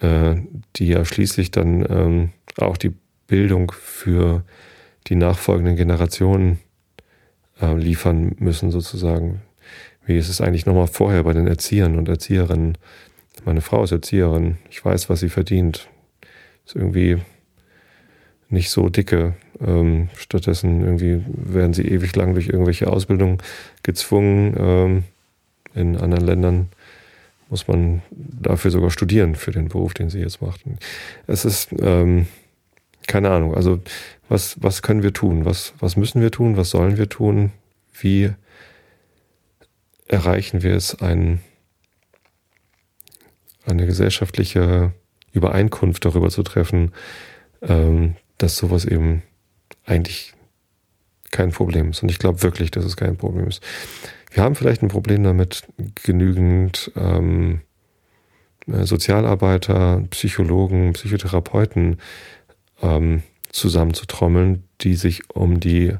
äh, 0.00 0.36
die 0.76 0.88
ja 0.88 1.06
schließlich 1.06 1.50
dann 1.50 1.86
ähm, 1.88 2.30
auch 2.58 2.76
die 2.76 2.92
Bildung 3.26 3.72
für 3.72 4.44
die 5.06 5.14
nachfolgenden 5.14 5.76
Generationen 5.76 6.58
äh, 7.62 7.74
liefern 7.74 8.36
müssen, 8.38 8.70
sozusagen. 8.70 9.40
Wie 10.04 10.18
ist 10.18 10.28
es 10.28 10.42
eigentlich 10.42 10.66
nochmal 10.66 10.88
vorher 10.88 11.22
bei 11.22 11.32
den 11.32 11.46
Erziehern 11.46 11.96
und 11.96 12.06
Erzieherinnen? 12.06 12.76
Meine 13.46 13.62
Frau 13.62 13.82
ist 13.82 13.92
Erzieherin, 13.92 14.58
ich 14.68 14.84
weiß, 14.84 15.08
was 15.08 15.20
sie 15.20 15.30
verdient. 15.30 15.88
Ist 16.66 16.76
irgendwie 16.76 17.16
nicht 18.50 18.68
so 18.68 18.90
dicke. 18.90 19.36
Ähm, 19.60 20.08
stattdessen 20.16 20.82
irgendwie 20.84 21.22
werden 21.26 21.74
sie 21.74 21.86
ewig 21.88 22.14
lang 22.16 22.34
durch 22.34 22.48
irgendwelche 22.48 22.88
Ausbildungen 22.88 23.38
gezwungen. 23.82 24.54
Ähm, 24.58 25.04
in 25.74 25.96
anderen 25.96 26.24
Ländern 26.24 26.68
muss 27.50 27.68
man 27.68 28.02
dafür 28.10 28.70
sogar 28.70 28.90
studieren 28.90 29.34
für 29.34 29.50
den 29.50 29.68
Beruf, 29.68 29.94
den 29.94 30.10
sie 30.10 30.20
jetzt 30.20 30.40
macht. 30.40 30.62
Es 31.26 31.44
ist 31.44 31.68
ähm, 31.78 32.26
keine 33.06 33.30
Ahnung. 33.30 33.54
Also 33.54 33.80
was 34.28 34.56
was 34.60 34.82
können 34.82 35.02
wir 35.02 35.12
tun? 35.12 35.44
Was 35.44 35.74
was 35.78 35.96
müssen 35.96 36.22
wir 36.22 36.30
tun? 36.30 36.56
Was 36.56 36.70
sollen 36.70 36.96
wir 36.96 37.08
tun? 37.08 37.52
Wie 37.92 38.30
erreichen 40.06 40.62
wir 40.62 40.74
es, 40.74 41.00
ein, 41.00 41.40
eine 43.66 43.86
gesellschaftliche 43.86 44.92
Übereinkunft 45.32 46.04
darüber 46.04 46.30
zu 46.30 46.42
treffen, 46.42 46.92
ähm, 47.62 48.16
dass 48.38 48.56
sowas 48.56 48.84
eben 48.84 49.22
eigentlich 49.84 50.32
kein 51.30 51.50
Problem 51.50 51.90
ist. 51.90 52.02
Und 52.02 52.10
ich 52.10 52.18
glaube 52.18 52.42
wirklich, 52.42 52.70
dass 52.70 52.84
es 52.84 52.96
kein 52.96 53.16
Problem 53.16 53.48
ist. 53.48 53.62
Wir 54.30 54.42
haben 54.42 54.54
vielleicht 54.54 54.82
ein 54.82 54.88
Problem 54.88 55.22
damit, 55.22 55.64
genügend 56.02 56.92
ähm, 56.96 57.60
äh, 58.66 58.84
Sozialarbeiter, 58.84 60.02
Psychologen, 60.10 60.92
Psychotherapeuten 60.92 61.98
ähm, 62.82 63.22
zusammenzutrommeln, 63.50 64.64
die 64.80 64.94
sich 64.94 65.30
um 65.30 65.60
die 65.60 65.94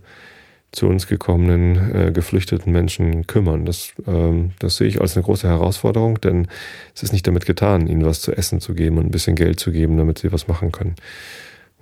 zu 0.72 0.88
uns 0.88 1.06
gekommenen 1.06 1.94
äh, 1.94 2.10
geflüchteten 2.12 2.72
Menschen 2.72 3.28
kümmern. 3.28 3.64
Das, 3.64 3.92
ähm, 4.08 4.50
das 4.58 4.76
sehe 4.76 4.88
ich 4.88 5.00
als 5.00 5.16
eine 5.16 5.24
große 5.24 5.46
Herausforderung, 5.46 6.20
denn 6.20 6.48
es 6.96 7.04
ist 7.04 7.12
nicht 7.12 7.26
damit 7.28 7.46
getan, 7.46 7.86
ihnen 7.86 8.04
was 8.04 8.20
zu 8.20 8.32
essen 8.32 8.60
zu 8.60 8.74
geben 8.74 8.98
und 8.98 9.06
ein 9.06 9.12
bisschen 9.12 9.36
Geld 9.36 9.60
zu 9.60 9.70
geben, 9.70 9.96
damit 9.96 10.18
sie 10.18 10.32
was 10.32 10.48
machen 10.48 10.72
können 10.72 10.96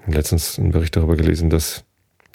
letztens 0.06 0.58
einen 0.58 0.72
Bericht 0.72 0.96
darüber 0.96 1.16
gelesen, 1.16 1.50
dass 1.50 1.84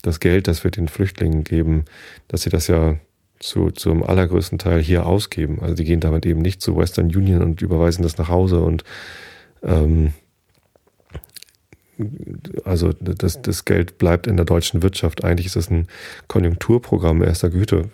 das 0.08 0.20
Geld, 0.20 0.48
das 0.48 0.64
wir 0.64 0.72
den 0.72 0.88
Flüchtlingen 0.88 1.44
geben, 1.44 1.86
dass 2.28 2.42
sie 2.42 2.50
das 2.50 2.68
ja 2.68 2.98
zu, 3.40 3.72
zum 3.72 4.04
allergrößten 4.04 4.58
Teil 4.58 4.82
hier 4.82 5.06
ausgeben. 5.06 5.60
Also 5.62 5.76
die 5.76 5.84
gehen 5.84 6.00
damit 6.00 6.26
eben 6.26 6.42
nicht 6.42 6.62
zu 6.62 6.76
Western 6.76 7.08
Union 7.08 7.42
und 7.42 7.62
überweisen 7.62 8.02
das 8.04 8.18
nach 8.18 8.30
Hause 8.30 8.62
und 8.62 8.84
ähm, 9.64 10.14
also 12.64 12.94
das, 12.94 13.42
das 13.42 13.66
Geld 13.66 13.98
bleibt 13.98 14.28
in 14.28 14.38
der 14.38 14.46
deutschen 14.46 14.84
Wirtschaft. 14.84 15.24
Eigentlich 15.24 15.48
ist 15.48 15.56
das 15.56 15.70
ein 15.70 15.88
Konjunkturprogramm 16.28 17.24
erster 17.24 17.50
Güte, 17.50 17.90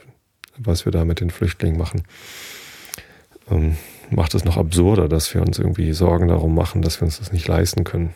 was 0.57 0.85
wir 0.85 0.91
da 0.91 1.05
mit 1.05 1.19
den 1.19 1.29
Flüchtlingen 1.29 1.77
machen. 1.77 2.03
Ähm, 3.49 3.77
macht 4.09 4.33
es 4.35 4.43
noch 4.43 4.57
absurder, 4.57 5.07
dass 5.07 5.33
wir 5.33 5.41
uns 5.41 5.57
irgendwie 5.57 5.93
Sorgen 5.93 6.27
darum 6.27 6.53
machen, 6.53 6.81
dass 6.81 6.99
wir 6.99 7.05
uns 7.05 7.19
das 7.19 7.31
nicht 7.31 7.47
leisten 7.47 7.83
können. 7.83 8.13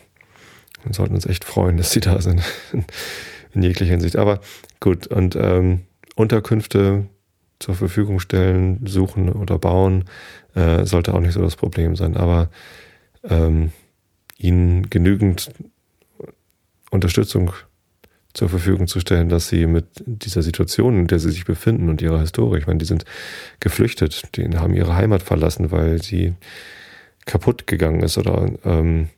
Wir 0.84 0.94
sollten 0.94 1.14
uns 1.14 1.26
echt 1.26 1.44
freuen, 1.44 1.76
dass 1.76 1.90
sie 1.90 2.00
da 2.00 2.20
sind. 2.20 2.42
In 3.54 3.62
jeglicher 3.62 3.90
Hinsicht. 3.90 4.16
Aber 4.16 4.40
gut, 4.80 5.06
und 5.06 5.36
ähm, 5.36 5.80
Unterkünfte 6.14 7.06
zur 7.58 7.74
Verfügung 7.74 8.20
stellen, 8.20 8.86
suchen 8.86 9.28
oder 9.30 9.58
bauen, 9.58 10.04
äh, 10.54 10.84
sollte 10.84 11.14
auch 11.14 11.20
nicht 11.20 11.32
so 11.32 11.42
das 11.42 11.56
Problem 11.56 11.96
sein. 11.96 12.16
Aber 12.16 12.50
ähm, 13.24 13.72
ihnen 14.36 14.88
genügend 14.90 15.50
Unterstützung 16.90 17.52
zur 18.34 18.48
Verfügung 18.48 18.86
zu 18.86 19.00
stellen, 19.00 19.28
dass 19.28 19.48
sie 19.48 19.66
mit 19.66 19.86
dieser 20.06 20.42
Situation, 20.42 21.00
in 21.00 21.06
der 21.06 21.18
sie 21.18 21.30
sich 21.30 21.44
befinden 21.44 21.88
und 21.88 22.00
ihrer 22.02 22.20
Historie, 22.20 22.58
ich 22.58 22.66
meine, 22.66 22.78
die 22.78 22.84
sind 22.84 23.04
geflüchtet, 23.58 24.36
die 24.36 24.48
haben 24.56 24.74
ihre 24.74 24.94
Heimat 24.94 25.22
verlassen, 25.22 25.72
weil 25.72 26.00
sie 26.02 26.34
kaputt 27.26 27.66
gegangen 27.66 28.00
ist 28.00 28.16
oder 28.16 28.50
ähm, 28.64 29.08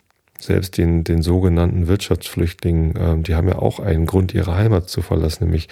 selbst 0.41 0.77
den, 0.77 1.03
den 1.03 1.21
sogenannten 1.21 1.87
Wirtschaftsflüchtlingen, 1.87 2.93
ähm, 2.97 3.23
die 3.23 3.35
haben 3.35 3.47
ja 3.47 3.59
auch 3.59 3.79
einen 3.79 4.05
Grund, 4.05 4.33
ihre 4.33 4.55
Heimat 4.55 4.89
zu 4.89 5.01
verlassen, 5.01 5.45
nämlich, 5.45 5.67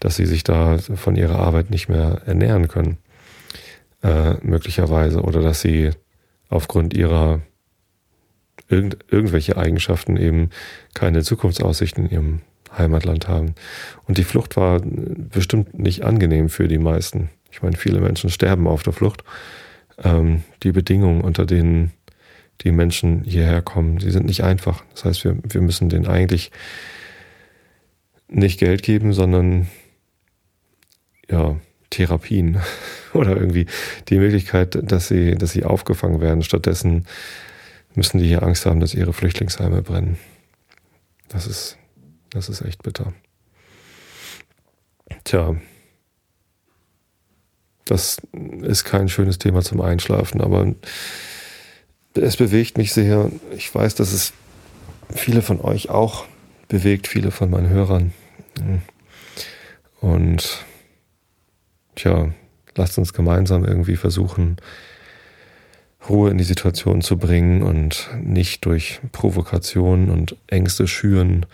dass 0.00 0.16
sie 0.16 0.26
sich 0.26 0.44
da 0.44 0.78
von 0.78 1.16
ihrer 1.16 1.38
Arbeit 1.38 1.70
nicht 1.70 1.88
mehr 1.88 2.22
ernähren 2.24 2.68
können, 2.68 2.98
äh, 4.02 4.34
möglicherweise, 4.42 5.22
oder 5.22 5.42
dass 5.42 5.60
sie 5.60 5.90
aufgrund 6.48 6.94
ihrer 6.94 7.40
irgend, 8.68 8.98
irgendwelche 9.10 9.56
Eigenschaften 9.56 10.16
eben 10.16 10.50
keine 10.94 11.22
Zukunftsaussichten 11.22 12.06
in 12.06 12.10
ihrem 12.10 12.40
Heimatland 12.76 13.28
haben. 13.28 13.54
Und 14.06 14.18
die 14.18 14.24
Flucht 14.24 14.56
war 14.56 14.80
bestimmt 14.80 15.78
nicht 15.78 16.04
angenehm 16.04 16.48
für 16.48 16.68
die 16.68 16.78
meisten. 16.78 17.30
Ich 17.50 17.62
meine, 17.62 17.76
viele 17.76 18.00
Menschen 18.00 18.30
sterben 18.30 18.66
auf 18.66 18.82
der 18.82 18.92
Flucht. 18.92 19.24
Ähm, 20.02 20.42
die 20.62 20.72
Bedingungen, 20.72 21.20
unter 21.20 21.44
denen 21.44 21.92
die 22.64 22.72
Menschen 22.72 23.24
hierher 23.24 23.62
kommen. 23.62 23.98
Sie 23.98 24.10
sind 24.10 24.26
nicht 24.26 24.42
einfach. 24.44 24.84
Das 24.94 25.04
heißt, 25.04 25.24
wir, 25.24 25.36
wir 25.42 25.60
müssen 25.60 25.88
denen 25.88 26.06
eigentlich 26.06 26.50
nicht 28.28 28.58
Geld 28.58 28.82
geben, 28.82 29.12
sondern 29.12 29.68
ja, 31.28 31.56
Therapien 31.90 32.60
oder 33.12 33.36
irgendwie 33.36 33.66
die 34.08 34.18
Möglichkeit, 34.18 34.78
dass 34.82 35.08
sie, 35.08 35.34
dass 35.34 35.52
sie 35.52 35.64
aufgefangen 35.64 36.20
werden. 36.20 36.42
Stattdessen 36.42 37.06
müssen 37.94 38.18
die 38.18 38.26
hier 38.26 38.42
Angst 38.42 38.66
haben, 38.66 38.80
dass 38.80 38.94
ihre 38.94 39.12
Flüchtlingsheime 39.12 39.82
brennen. 39.82 40.18
Das 41.28 41.46
ist, 41.46 41.78
das 42.30 42.48
ist 42.48 42.62
echt 42.62 42.82
bitter. 42.82 43.12
Tja, 45.24 45.56
das 47.84 48.18
ist 48.62 48.84
kein 48.84 49.08
schönes 49.08 49.38
Thema 49.38 49.62
zum 49.62 49.80
Einschlafen, 49.80 50.40
aber 50.40 50.74
es 52.14 52.36
bewegt 52.36 52.78
mich 52.78 52.92
sehr. 52.92 53.30
Ich 53.56 53.74
weiß, 53.74 53.94
dass 53.94 54.12
es 54.12 54.32
viele 55.14 55.42
von 55.42 55.60
euch 55.60 55.90
auch 55.90 56.26
bewegt, 56.68 57.06
viele 57.06 57.30
von 57.30 57.50
meinen 57.50 57.68
Hörern. 57.68 58.12
Und 60.00 60.64
tja, 61.94 62.32
lasst 62.74 62.98
uns 62.98 63.12
gemeinsam 63.12 63.64
irgendwie 63.64 63.96
versuchen, 63.96 64.56
Ruhe 66.08 66.30
in 66.30 66.38
die 66.38 66.44
Situation 66.44 67.00
zu 67.00 67.16
bringen 67.16 67.62
und 67.62 68.10
nicht 68.20 68.64
durch 68.66 69.00
Provokation 69.12 70.10
und 70.10 70.36
Ängste 70.48 70.88
schüren 70.88 71.46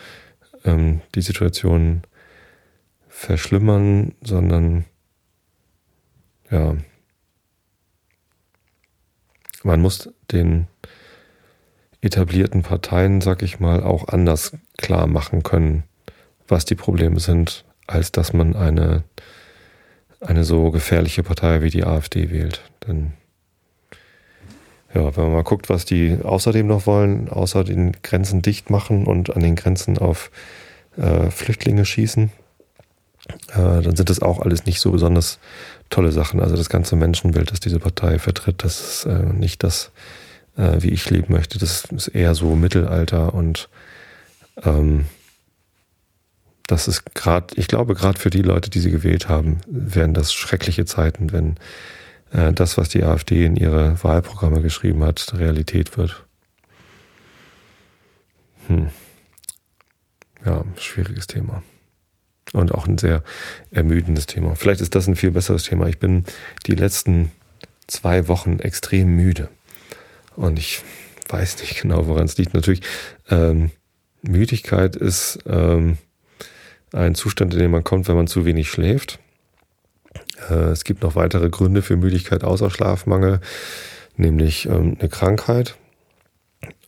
ähm, 0.65 1.03
die 1.15 1.21
Situation 1.21 2.03
verschlimmern, 3.09 4.15
sondern 4.23 4.85
ja, 6.51 6.77
man 9.63 9.81
muss 9.81 10.11
den 10.31 10.67
etablierten 12.01 12.63
Parteien, 12.63 13.21
sag 13.21 13.43
ich 13.43 13.61
mal, 13.61 13.83
auch 13.83 14.09
anders 14.09 14.57
klar 14.77 15.07
machen 15.07 15.43
können, 15.43 15.85
was 16.47 16.65
die 16.65 16.77
Probleme 16.77 17.21
sind, 17.21 17.65
als 17.87 18.13
dass 18.13 18.33
man 18.33 18.55
eine, 18.55 19.03
eine 20.21 20.45
so 20.45 20.71
gefährliche 20.71 21.23
Partei 21.23 21.63
wie 21.63 21.71
die 21.71 21.85
AfD 21.85 22.31
wählt. 22.31 22.63
Denn 22.87 23.15
ja, 24.95 25.17
wenn 25.17 25.25
man 25.25 25.33
mal 25.33 25.43
guckt, 25.43 25.69
was 25.69 25.85
die 25.85 26.19
außerdem 26.23 26.67
noch 26.67 26.87
wollen, 26.87 27.29
außer 27.29 27.65
den 27.65 27.93
Grenzen 28.03 28.43
dicht 28.43 28.71
machen 28.71 29.07
und 29.07 29.35
an 29.35 29.43
den 29.43 29.57
Grenzen 29.57 29.99
auf 29.99 30.31
äh, 30.97 31.31
Flüchtlinge 31.31 31.85
schießen, 31.85 32.31
äh, 33.49 33.83
dann 33.83 33.97
sind 33.97 34.11
das 34.11 34.21
auch 34.21 34.41
alles 34.41 34.67
nicht 34.67 34.81
so 34.81 34.91
besonders 34.91 35.39
tolle 35.91 36.13
Sachen. 36.13 36.41
Also 36.41 36.57
das 36.57 36.69
ganze 36.69 36.97
Menschenbild, 36.97 37.51
das 37.51 37.61
diese 37.61 37.79
Partei 37.79 38.19
vertritt, 38.19 38.65
das 38.65 38.81
ist 38.81 39.05
äh, 39.07 39.25
nicht 39.25 39.63
das, 39.63 39.91
äh, 40.57 40.77
wie 40.81 40.91
ich 40.91 41.09
leben 41.11 41.33
möchte. 41.33 41.59
Das 41.59 41.85
ist 41.85 42.09
eher 42.09 42.35
so 42.35 42.55
Mittelalter 42.55 43.35
und 43.35 43.69
ähm, 44.65 45.07
das 46.67 46.87
ist 46.87 47.15
gerade, 47.15 47.55
ich 47.57 47.67
glaube, 47.67 47.95
gerade 47.95 48.19
für 48.19 48.31
die 48.31 48.43
Leute, 48.43 48.69
die 48.69 48.81
sie 48.81 48.91
gewählt 48.91 49.29
haben, 49.29 49.61
werden 49.67 50.13
das 50.13 50.35
schreckliche 50.35 50.85
Zeiten, 50.85 51.33
wenn 51.33 51.57
äh, 52.31 52.53
das, 52.53 52.77
was 52.77 52.91
die 52.91 53.03
AfD 53.03 53.45
in 53.45 53.57
ihre 53.57 54.03
Wahlprogramme 54.05 54.61
geschrieben 54.61 55.03
hat, 55.03 55.33
Realität 55.39 55.97
wird. 55.97 56.25
Hm. 58.67 58.91
Ja, 60.45 60.63
schwieriges 60.77 61.27
Thema. 61.27 61.63
Und 62.53 62.73
auch 62.73 62.87
ein 62.87 62.99
sehr 62.99 63.23
ermüdendes 63.71 64.27
Thema. 64.27 64.55
Vielleicht 64.55 64.81
ist 64.81 64.95
das 64.95 65.07
ein 65.07 65.17
viel 65.17 65.31
besseres 65.31 65.65
Thema. 65.65 65.87
Ich 65.87 65.99
bin 65.99 66.25
die 66.67 66.75
letzten 66.75 67.31
zwei 67.87 68.29
Wochen 68.29 68.59
extrem 68.59 69.15
müde. 69.15 69.49
Und 70.35 70.59
ich 70.59 70.83
weiß 71.29 71.61
nicht 71.61 71.83
genau, 71.83 72.07
woran 72.07 72.25
es 72.25 72.39
liegt. 72.39 72.55
Natürlich, 72.55 72.81
ähm, 73.29 73.71
Müdigkeit 74.23 74.97
ist 74.97 75.41
ähm, 75.47 75.99
ein 76.93 77.15
Zustand, 77.15 77.53
in 77.55 77.61
den 77.61 77.71
man 77.71 77.85
kommt, 77.85 78.09
wenn 78.09 78.17
man 78.17 78.27
zu 78.27 78.45
wenig 78.45 78.71
schläft. 78.71 79.19
Äh, 80.49 80.71
es 80.71 80.85
gibt 80.85 81.03
noch 81.03 81.17
weitere 81.17 81.51
Gründe 81.51 81.83
für 81.83 81.97
Müdigkeit 81.97 82.45
außer 82.45 82.71
Schlafmangel, 82.71 83.41
nämlich 84.17 84.67
ähm, 84.67 84.97
eine 84.99 85.09
Krankheit 85.09 85.77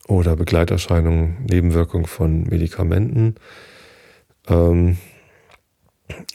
oder 0.06 0.36
Begleiterscheinungen, 0.36 1.44
Nebenwirkung 1.48 2.06
von 2.06 2.44
Medikamenten 2.44 3.36
ähm, 4.48 4.96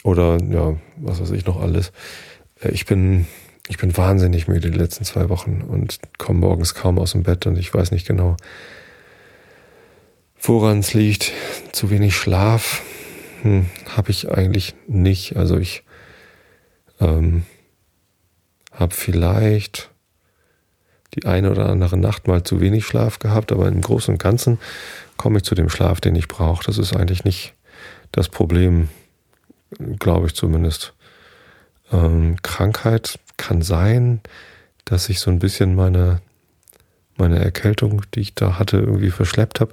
oder 0.02 0.38
ja, 0.50 0.76
was 0.96 1.20
weiß 1.20 1.30
ich 1.32 1.46
noch 1.46 1.60
alles. 1.60 1.92
Äh, 2.60 2.70
ich 2.70 2.86
bin 2.86 3.26
ich 3.68 3.78
bin 3.78 3.96
wahnsinnig 3.96 4.46
müde 4.46 4.70
die 4.70 4.78
letzten 4.78 5.04
zwei 5.04 5.28
Wochen 5.28 5.62
und 5.62 5.98
komme 6.18 6.40
morgens 6.40 6.74
kaum 6.74 6.98
aus 6.98 7.12
dem 7.12 7.24
Bett 7.24 7.46
und 7.46 7.58
ich 7.58 7.74
weiß 7.74 7.90
nicht 7.90 8.06
genau, 8.06 8.36
woran 10.40 10.78
es 10.78 10.94
liegt. 10.94 11.32
Zu 11.72 11.90
wenig 11.90 12.16
Schlaf 12.16 12.82
hm, 13.42 13.66
habe 13.96 14.10
ich 14.10 14.30
eigentlich 14.30 14.74
nicht. 14.86 15.36
Also 15.36 15.58
ich 15.58 15.82
ähm, 17.00 17.44
habe 18.72 18.94
vielleicht 18.94 19.90
die 21.14 21.26
eine 21.26 21.50
oder 21.50 21.68
andere 21.68 21.96
Nacht 21.96 22.28
mal 22.28 22.44
zu 22.44 22.60
wenig 22.60 22.84
Schlaf 22.84 23.18
gehabt, 23.18 23.50
aber 23.50 23.66
im 23.68 23.80
Großen 23.80 24.14
und 24.14 24.22
Ganzen 24.22 24.58
komme 25.16 25.38
ich 25.38 25.44
zu 25.44 25.54
dem 25.54 25.70
Schlaf, 25.70 26.00
den 26.00 26.14
ich 26.14 26.28
brauche. 26.28 26.64
Das 26.64 26.78
ist 26.78 26.94
eigentlich 26.94 27.24
nicht 27.24 27.54
das 28.12 28.28
Problem, 28.28 28.88
glaube 29.98 30.26
ich 30.26 30.34
zumindest. 30.34 30.92
Ähm, 31.92 32.36
Krankheit 32.42 33.18
kann 33.36 33.62
sein, 33.62 34.20
dass 34.84 35.08
ich 35.08 35.20
so 35.20 35.30
ein 35.30 35.38
bisschen 35.38 35.74
meine, 35.74 36.20
meine 37.16 37.38
Erkältung, 37.38 38.02
die 38.14 38.20
ich 38.20 38.34
da 38.34 38.58
hatte, 38.58 38.78
irgendwie 38.78 39.10
verschleppt 39.10 39.60
habe. 39.60 39.72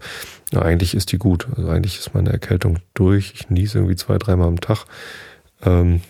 Eigentlich 0.53 0.95
ist 0.95 1.11
die 1.11 1.17
gut. 1.17 1.47
Also 1.55 1.69
eigentlich 1.69 1.99
ist 1.99 2.13
meine 2.13 2.31
Erkältung 2.31 2.79
durch. 2.93 3.33
Ich 3.35 3.49
niese 3.49 3.79
irgendwie 3.79 3.95
zwei, 3.95 4.17
dreimal 4.17 4.47
am 4.47 4.59
Tag. 4.61 4.85
Ähm, 5.63 6.01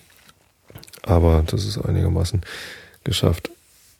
aber 1.03 1.43
das 1.45 1.65
ist 1.65 1.77
einigermaßen 1.77 2.41
geschafft. 3.03 3.49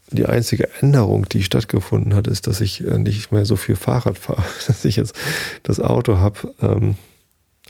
Die 0.10 0.26
einzige 0.26 0.70
Änderung, 0.80 1.28
die 1.28 1.44
stattgefunden 1.44 2.14
hat, 2.14 2.28
ist, 2.28 2.48
dass 2.48 2.62
ich 2.62 2.86
äh, 2.86 2.98
nicht 2.98 3.32
mehr 3.32 3.46
so 3.46 3.56
viel 3.56 3.76
Fahrrad 3.76 4.18
fahre, 4.18 4.44
dass 4.68 4.86
ich 4.86 4.96
jetzt 4.96 5.16
das 5.64 5.80
Auto 5.80 6.18
habe. 6.18 6.54
Ähm, 6.62 6.96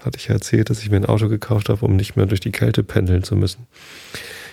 hatte 0.06 0.18
ich 0.18 0.28
ja 0.28 0.36
erzählt, 0.36 0.70
dass 0.70 0.82
ich 0.82 0.90
mir 0.90 0.98
ein 0.98 1.06
Auto 1.06 1.30
gekauft 1.30 1.70
habe, 1.70 1.86
um 1.86 1.96
nicht 1.96 2.16
mehr 2.16 2.26
durch 2.26 2.40
die 2.40 2.52
Kälte 2.52 2.84
pendeln 2.84 3.24
zu 3.24 3.36
müssen. 3.36 3.68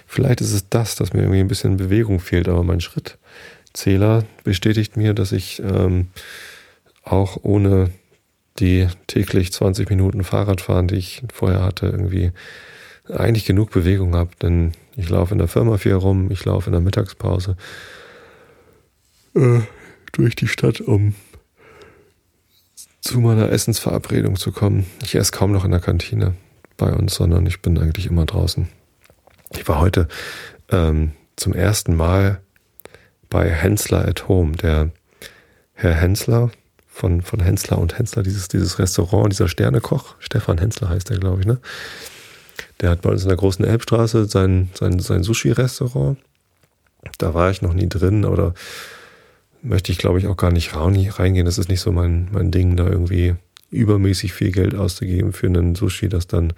Vielleicht 0.06 0.40
ist 0.40 0.52
es 0.52 0.68
das, 0.68 0.96
dass 0.96 1.12
mir 1.12 1.20
irgendwie 1.20 1.40
ein 1.40 1.48
bisschen 1.48 1.76
Bewegung 1.76 2.20
fehlt, 2.20 2.48
aber 2.48 2.64
mein 2.64 2.80
Schrittzähler 2.80 4.24
bestätigt 4.44 4.96
mir, 4.96 5.14
dass 5.14 5.32
ich 5.32 5.60
ähm, 5.60 6.08
auch 7.04 7.38
ohne 7.42 7.90
die 8.58 8.88
täglich 9.06 9.52
20 9.52 9.88
Minuten 9.88 10.24
Fahrradfahren, 10.24 10.88
die 10.88 10.96
ich 10.96 11.22
vorher 11.32 11.62
hatte, 11.62 11.86
irgendwie 11.86 12.32
eigentlich 13.08 13.44
genug 13.44 13.70
Bewegung 13.70 14.14
habe. 14.14 14.30
Denn 14.42 14.72
ich 14.96 15.08
laufe 15.08 15.32
in 15.32 15.38
der 15.38 15.48
Firma 15.48 15.78
viel 15.78 15.94
rum, 15.94 16.30
ich 16.30 16.44
laufe 16.44 16.66
in 16.66 16.72
der 16.72 16.80
Mittagspause 16.80 17.56
äh, 19.34 19.60
durch 20.12 20.34
die 20.36 20.48
Stadt, 20.48 20.80
um 20.80 21.14
zu 23.00 23.18
meiner 23.20 23.50
Essensverabredung 23.50 24.36
zu 24.36 24.52
kommen. 24.52 24.86
Ich 25.02 25.14
esse 25.14 25.32
kaum 25.32 25.52
noch 25.52 25.64
in 25.64 25.70
der 25.70 25.80
Kantine 25.80 26.34
bei 26.76 26.92
uns, 26.92 27.14
sondern 27.14 27.46
ich 27.46 27.62
bin 27.62 27.78
eigentlich 27.78 28.06
immer 28.06 28.26
draußen. 28.26 28.68
Ich 29.52 29.66
war 29.68 29.80
heute 29.80 30.08
ähm, 30.70 31.12
zum 31.36 31.54
ersten 31.54 31.96
Mal 31.96 32.40
bei 33.28 33.48
Hensler 33.48 34.06
at 34.06 34.28
Home. 34.28 34.52
Der 34.56 34.90
Herr 35.74 35.94
Hensler 35.94 36.50
von, 36.86 37.22
von 37.22 37.40
Hensler 37.40 37.78
und 37.78 37.98
Hensler, 37.98 38.22
dieses, 38.22 38.48
dieses 38.48 38.78
Restaurant, 38.78 39.32
dieser 39.32 39.48
Sternekoch, 39.48 40.16
Stefan 40.18 40.58
Hensler 40.58 40.90
heißt 40.90 41.08
der, 41.08 41.18
glaube 41.18 41.40
ich, 41.40 41.46
ne? 41.46 41.58
Der 42.80 42.90
hat 42.90 43.02
bei 43.02 43.10
uns 43.10 43.22
in 43.22 43.28
der 43.28 43.36
großen 43.36 43.64
Elbstraße 43.64 44.26
sein, 44.26 44.70
sein, 44.74 44.98
sein 45.00 45.22
Sushi-Restaurant. 45.22 46.18
Da 47.18 47.34
war 47.34 47.50
ich 47.50 47.62
noch 47.62 47.72
nie 47.72 47.88
drin 47.88 48.24
oder 48.24 48.54
möchte 49.62 49.92
ich, 49.92 49.98
glaube 49.98 50.18
ich, 50.18 50.26
auch 50.26 50.36
gar 50.36 50.52
nicht 50.52 50.76
reingehen. 50.76 51.46
Das 51.46 51.58
ist 51.58 51.68
nicht 51.68 51.80
so 51.80 51.92
mein, 51.92 52.28
mein 52.32 52.50
Ding, 52.50 52.76
da 52.76 52.86
irgendwie 52.86 53.34
übermäßig 53.70 54.32
viel 54.32 54.52
Geld 54.52 54.74
auszugeben 54.74 55.32
für 55.32 55.46
einen 55.46 55.74
Sushi, 55.74 56.08
das 56.08 56.26
dann 56.26 56.52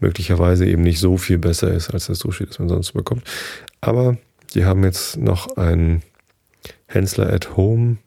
möglicherweise 0.00 0.66
eben 0.66 0.82
nicht 0.82 1.00
so 1.00 1.16
viel 1.16 1.38
besser 1.38 1.72
ist 1.72 1.90
als 1.90 2.06
das 2.06 2.18
Sushi, 2.18 2.46
das 2.46 2.58
man 2.58 2.68
sonst 2.68 2.92
bekommt. 2.92 3.24
Aber 3.80 4.16
die 4.54 4.64
haben 4.64 4.84
jetzt 4.84 5.16
noch 5.16 5.56
einen 5.56 6.02
Hensler 6.86 7.32
at 7.32 7.56
Home 7.56 7.98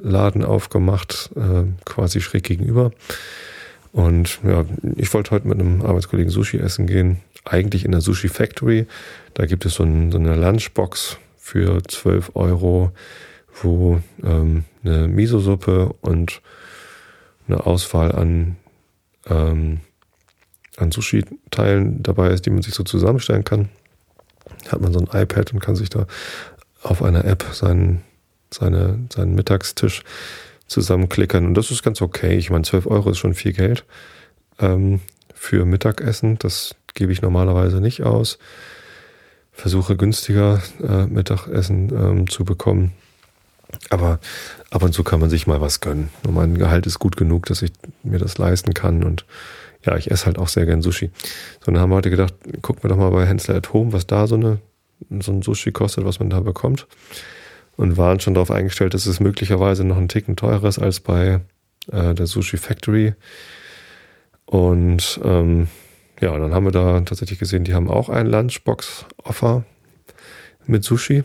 Laden 0.00 0.44
aufgemacht, 0.44 1.30
äh, 1.34 1.64
quasi 1.84 2.20
schräg 2.20 2.44
gegenüber. 2.44 2.92
Und 3.92 4.38
ja, 4.44 4.64
ich 4.96 5.12
wollte 5.12 5.32
heute 5.32 5.48
mit 5.48 5.58
einem 5.58 5.82
Arbeitskollegen 5.82 6.30
Sushi 6.30 6.58
essen 6.58 6.86
gehen. 6.86 7.18
Eigentlich 7.44 7.84
in 7.84 7.92
der 7.92 8.00
Sushi 8.00 8.28
Factory. 8.28 8.86
Da 9.34 9.46
gibt 9.46 9.66
es 9.66 9.74
so, 9.74 9.82
ein, 9.82 10.12
so 10.12 10.18
eine 10.18 10.36
Lunchbox 10.36 11.16
für 11.36 11.82
12 11.82 12.32
Euro, 12.34 12.92
wo 13.62 14.00
ähm, 14.22 14.64
eine 14.84 15.08
Miso-Suppe 15.08 15.94
und 16.00 16.40
eine 17.46 17.66
Auswahl 17.66 18.12
an 18.12 18.56
ähm, 19.28 19.80
an 20.80 20.92
Sushi-Teilen 20.92 22.02
dabei 22.02 22.30
ist, 22.30 22.46
die 22.46 22.50
man 22.50 22.62
sich 22.62 22.74
so 22.74 22.84
zusammenstellen 22.84 23.44
kann. 23.44 23.68
Hat 24.68 24.80
man 24.80 24.92
so 24.92 25.00
ein 25.00 25.22
iPad 25.22 25.52
und 25.52 25.60
kann 25.60 25.76
sich 25.76 25.90
da 25.90 26.06
auf 26.82 27.02
einer 27.02 27.24
App 27.24 27.44
seinen, 27.52 28.02
seine, 28.52 28.98
seinen 29.12 29.34
Mittagstisch 29.34 30.02
zusammenklickern. 30.66 31.46
Und 31.46 31.54
das 31.54 31.70
ist 31.70 31.82
ganz 31.82 32.00
okay. 32.00 32.36
Ich 32.36 32.50
meine, 32.50 32.64
12 32.64 32.86
Euro 32.86 33.10
ist 33.10 33.18
schon 33.18 33.34
viel 33.34 33.52
Geld 33.52 33.84
ähm, 34.58 35.00
für 35.34 35.64
Mittagessen. 35.64 36.38
Das 36.38 36.74
gebe 36.94 37.12
ich 37.12 37.22
normalerweise 37.22 37.80
nicht 37.80 38.02
aus. 38.02 38.38
Versuche 39.52 39.96
günstiger 39.96 40.62
äh, 40.82 41.06
Mittagessen 41.06 41.90
ähm, 41.92 42.30
zu 42.30 42.44
bekommen. 42.44 42.92
Aber 43.90 44.20
ab 44.70 44.82
und 44.82 44.92
zu 44.92 45.02
kann 45.02 45.20
man 45.20 45.30
sich 45.30 45.46
mal 45.46 45.60
was 45.60 45.80
gönnen. 45.80 46.10
Und 46.24 46.34
mein 46.34 46.58
Gehalt 46.58 46.86
ist 46.86 46.98
gut 46.98 47.16
genug, 47.16 47.46
dass 47.46 47.62
ich 47.62 47.72
mir 48.02 48.18
das 48.18 48.38
leisten 48.38 48.74
kann 48.74 49.02
und 49.02 49.24
ja, 49.84 49.96
ich 49.96 50.10
esse 50.10 50.26
halt 50.26 50.38
auch 50.38 50.48
sehr 50.48 50.66
gern 50.66 50.82
Sushi. 50.82 51.10
So, 51.60 51.70
dann 51.70 51.78
haben 51.78 51.90
wir 51.90 51.96
heute 51.96 52.10
gedacht, 52.10 52.34
gucken 52.62 52.82
wir 52.82 52.88
doch 52.88 52.96
mal 52.96 53.10
bei 53.10 53.26
Hensler 53.26 53.56
at 53.56 53.72
Home, 53.72 53.92
was 53.92 54.06
da 54.06 54.26
so, 54.26 54.34
eine, 54.34 54.58
so 55.20 55.32
ein 55.32 55.42
Sushi 55.42 55.72
kostet, 55.72 56.04
was 56.04 56.18
man 56.18 56.30
da 56.30 56.40
bekommt. 56.40 56.86
Und 57.76 57.96
waren 57.96 58.18
schon 58.18 58.34
darauf 58.34 58.50
eingestellt, 58.50 58.92
dass 58.92 59.06
es 59.06 59.20
möglicherweise 59.20 59.84
noch 59.84 59.96
ein 59.96 60.08
Ticken 60.08 60.34
teurer 60.34 60.66
ist 60.66 60.80
als 60.80 60.98
bei 60.98 61.40
äh, 61.92 62.14
der 62.14 62.26
Sushi 62.26 62.56
Factory. 62.56 63.14
Und 64.46 65.20
ähm, 65.22 65.68
ja, 66.20 66.36
dann 66.36 66.52
haben 66.54 66.64
wir 66.64 66.72
da 66.72 67.00
tatsächlich 67.02 67.38
gesehen, 67.38 67.64
die 67.64 67.74
haben 67.74 67.88
auch 67.88 68.08
ein 68.08 68.26
Lunchbox-Offer 68.26 69.64
mit 70.66 70.82
Sushi. 70.82 71.22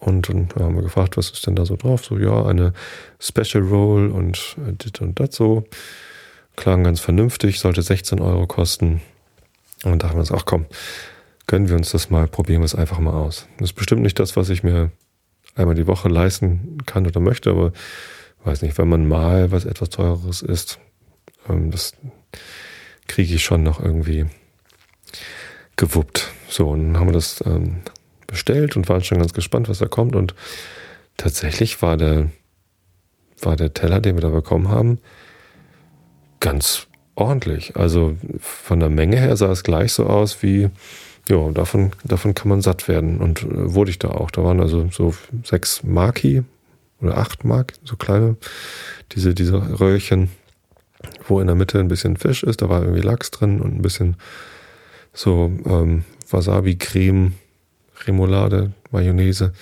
Und 0.00 0.28
dann 0.28 0.48
haben 0.58 0.76
wir 0.76 0.82
gefragt, 0.82 1.16
was 1.16 1.30
ist 1.30 1.46
denn 1.46 1.56
da 1.56 1.66
so 1.66 1.76
drauf? 1.76 2.04
So, 2.04 2.18
ja, 2.18 2.46
eine 2.46 2.72
Special 3.20 3.62
Roll 3.62 4.08
und 4.10 4.56
äh, 4.66 4.72
dit 4.72 5.00
und 5.00 5.20
das 5.20 5.34
so 5.36 5.64
klang 6.56 6.84
ganz 6.84 7.00
vernünftig, 7.00 7.60
sollte 7.60 7.82
16 7.82 8.20
Euro 8.20 8.46
kosten. 8.46 9.02
Und 9.84 10.02
dachten 10.02 10.16
wir 10.16 10.20
uns, 10.20 10.32
ach 10.32 10.44
komm, 10.44 10.66
gönnen 11.46 11.68
wir 11.68 11.76
uns 11.76 11.90
das 11.90 12.10
mal, 12.10 12.26
probieren 12.26 12.62
wir 12.62 12.66
es 12.66 12.74
einfach 12.74 12.98
mal 12.98 13.14
aus. 13.14 13.46
Das 13.58 13.70
ist 13.70 13.76
bestimmt 13.76 14.02
nicht 14.02 14.18
das, 14.18 14.36
was 14.36 14.48
ich 14.50 14.62
mir 14.62 14.90
einmal 15.54 15.74
die 15.74 15.86
Woche 15.86 16.08
leisten 16.08 16.78
kann 16.86 17.06
oder 17.06 17.20
möchte, 17.20 17.50
aber 17.50 17.72
weiß 18.44 18.62
nicht, 18.62 18.78
wenn 18.78 18.88
man 18.88 19.06
mal 19.06 19.50
was 19.52 19.64
etwas 19.64 19.90
teureres 19.90 20.42
isst, 20.42 20.78
ähm, 21.48 21.70
das 21.70 21.92
kriege 23.06 23.34
ich 23.34 23.42
schon 23.42 23.62
noch 23.62 23.80
irgendwie 23.80 24.26
gewuppt. 25.76 26.30
So, 26.48 26.68
und 26.70 26.92
dann 26.92 27.00
haben 27.00 27.08
wir 27.08 27.12
das 27.12 27.42
ähm, 27.46 27.80
bestellt 28.30 28.76
und 28.76 28.88
waren 28.88 29.02
schon 29.02 29.18
ganz 29.18 29.32
gespannt, 29.32 29.68
was 29.68 29.78
da 29.78 29.86
kommt. 29.86 30.16
Und 30.16 30.34
tatsächlich 31.16 31.82
war 31.82 31.96
der, 31.96 32.30
war 33.40 33.56
der 33.56 33.74
Teller, 33.74 34.00
den 34.00 34.16
wir 34.16 34.22
da 34.22 34.30
bekommen 34.30 34.68
haben, 34.68 34.98
ganz 36.40 36.86
ordentlich. 37.14 37.76
Also 37.76 38.16
von 38.40 38.80
der 38.80 38.90
Menge 38.90 39.18
her 39.18 39.36
sah 39.36 39.50
es 39.50 39.62
gleich 39.62 39.92
so 39.92 40.06
aus 40.06 40.42
wie, 40.42 40.70
ja, 41.28 41.50
davon, 41.50 41.92
davon 42.04 42.34
kann 42.34 42.48
man 42.48 42.62
satt 42.62 42.88
werden. 42.88 43.18
Und 43.18 43.42
äh, 43.42 43.74
wurde 43.74 43.90
ich 43.90 43.98
da 43.98 44.08
auch. 44.08 44.30
Da 44.30 44.42
waren 44.42 44.60
also 44.60 44.88
so 44.90 45.14
sechs 45.44 45.82
Maki 45.82 46.44
oder 47.00 47.18
acht 47.18 47.44
Mark, 47.44 47.74
so 47.84 47.96
kleine, 47.96 48.36
diese, 49.12 49.34
diese 49.34 49.80
Röhrchen, 49.80 50.30
wo 51.26 51.40
in 51.40 51.46
der 51.46 51.56
Mitte 51.56 51.78
ein 51.78 51.88
bisschen 51.88 52.16
Fisch 52.16 52.42
ist. 52.42 52.62
Da 52.62 52.68
war 52.68 52.82
irgendwie 52.82 53.02
Lachs 53.02 53.30
drin 53.30 53.60
und 53.60 53.74
ein 53.74 53.82
bisschen 53.82 54.16
so 55.12 55.50
ähm, 55.66 56.04
Wasabi-Creme, 56.28 57.32
Remoulade, 58.06 58.72
Mayonnaise 58.90 59.52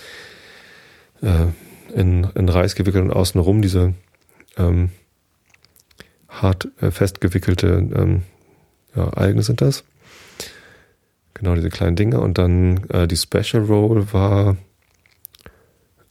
äh, 1.22 1.46
in, 1.94 2.24
in 2.35 2.48
Reis 2.48 2.74
gewickelt 2.74 3.05
und 3.05 3.12
außenrum 3.12 3.62
diese 3.62 3.94
ähm, 4.57 4.90
hart 6.29 6.68
äh, 6.81 6.90
festgewickelte 6.90 7.66
ähm, 7.66 8.22
ja, 8.94 9.09
Algen 9.11 9.42
sind 9.42 9.61
das. 9.61 9.85
Genau, 11.35 11.55
diese 11.55 11.70
kleinen 11.70 11.96
Dinge. 11.96 12.20
Und 12.20 12.38
dann 12.38 12.85
äh, 12.88 13.07
die 13.07 13.16
Special 13.16 13.64
Roll 13.64 14.12
war, 14.12 14.57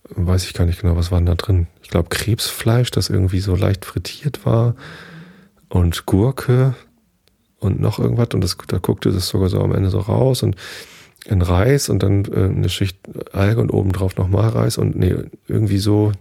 weiß 0.09 0.45
ich 0.45 0.53
gar 0.53 0.65
nicht 0.65 0.81
genau, 0.81 0.95
was 0.95 1.11
war 1.11 1.19
denn 1.19 1.25
da 1.25 1.35
drin? 1.35 1.67
Ich 1.83 1.89
glaube 1.89 2.09
Krebsfleisch, 2.09 2.91
das 2.91 3.09
irgendwie 3.09 3.39
so 3.39 3.55
leicht 3.55 3.85
frittiert 3.85 4.45
war. 4.45 4.75
Und 5.69 6.05
Gurke 6.05 6.75
und 7.59 7.81
noch 7.81 7.99
irgendwas. 7.99 8.29
Und 8.33 8.41
das, 8.41 8.55
da 8.67 8.77
guckte 8.77 9.11
das 9.11 9.27
sogar 9.27 9.49
so 9.49 9.61
am 9.61 9.73
Ende 9.75 9.89
so 9.89 9.99
raus. 9.99 10.43
Und 10.43 10.55
ein 11.29 11.41
Reis 11.41 11.89
und 11.89 12.03
dann 12.03 12.25
äh, 12.25 12.45
eine 12.45 12.69
Schicht 12.69 12.97
Alge 13.33 13.61
und 13.61 13.71
obendrauf 13.71 14.15
nochmal 14.17 14.49
Reis. 14.49 14.77
Und 14.77 14.95
nee, 14.95 15.15
irgendwie 15.47 15.79
so 15.79 16.11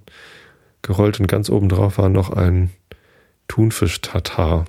gerollt 0.83 1.21
und 1.21 1.27
ganz 1.27 1.51
obendrauf 1.51 1.99
war 1.99 2.09
noch 2.09 2.31
ein 2.31 2.71
Thunfisch-Tatar. 3.49 4.65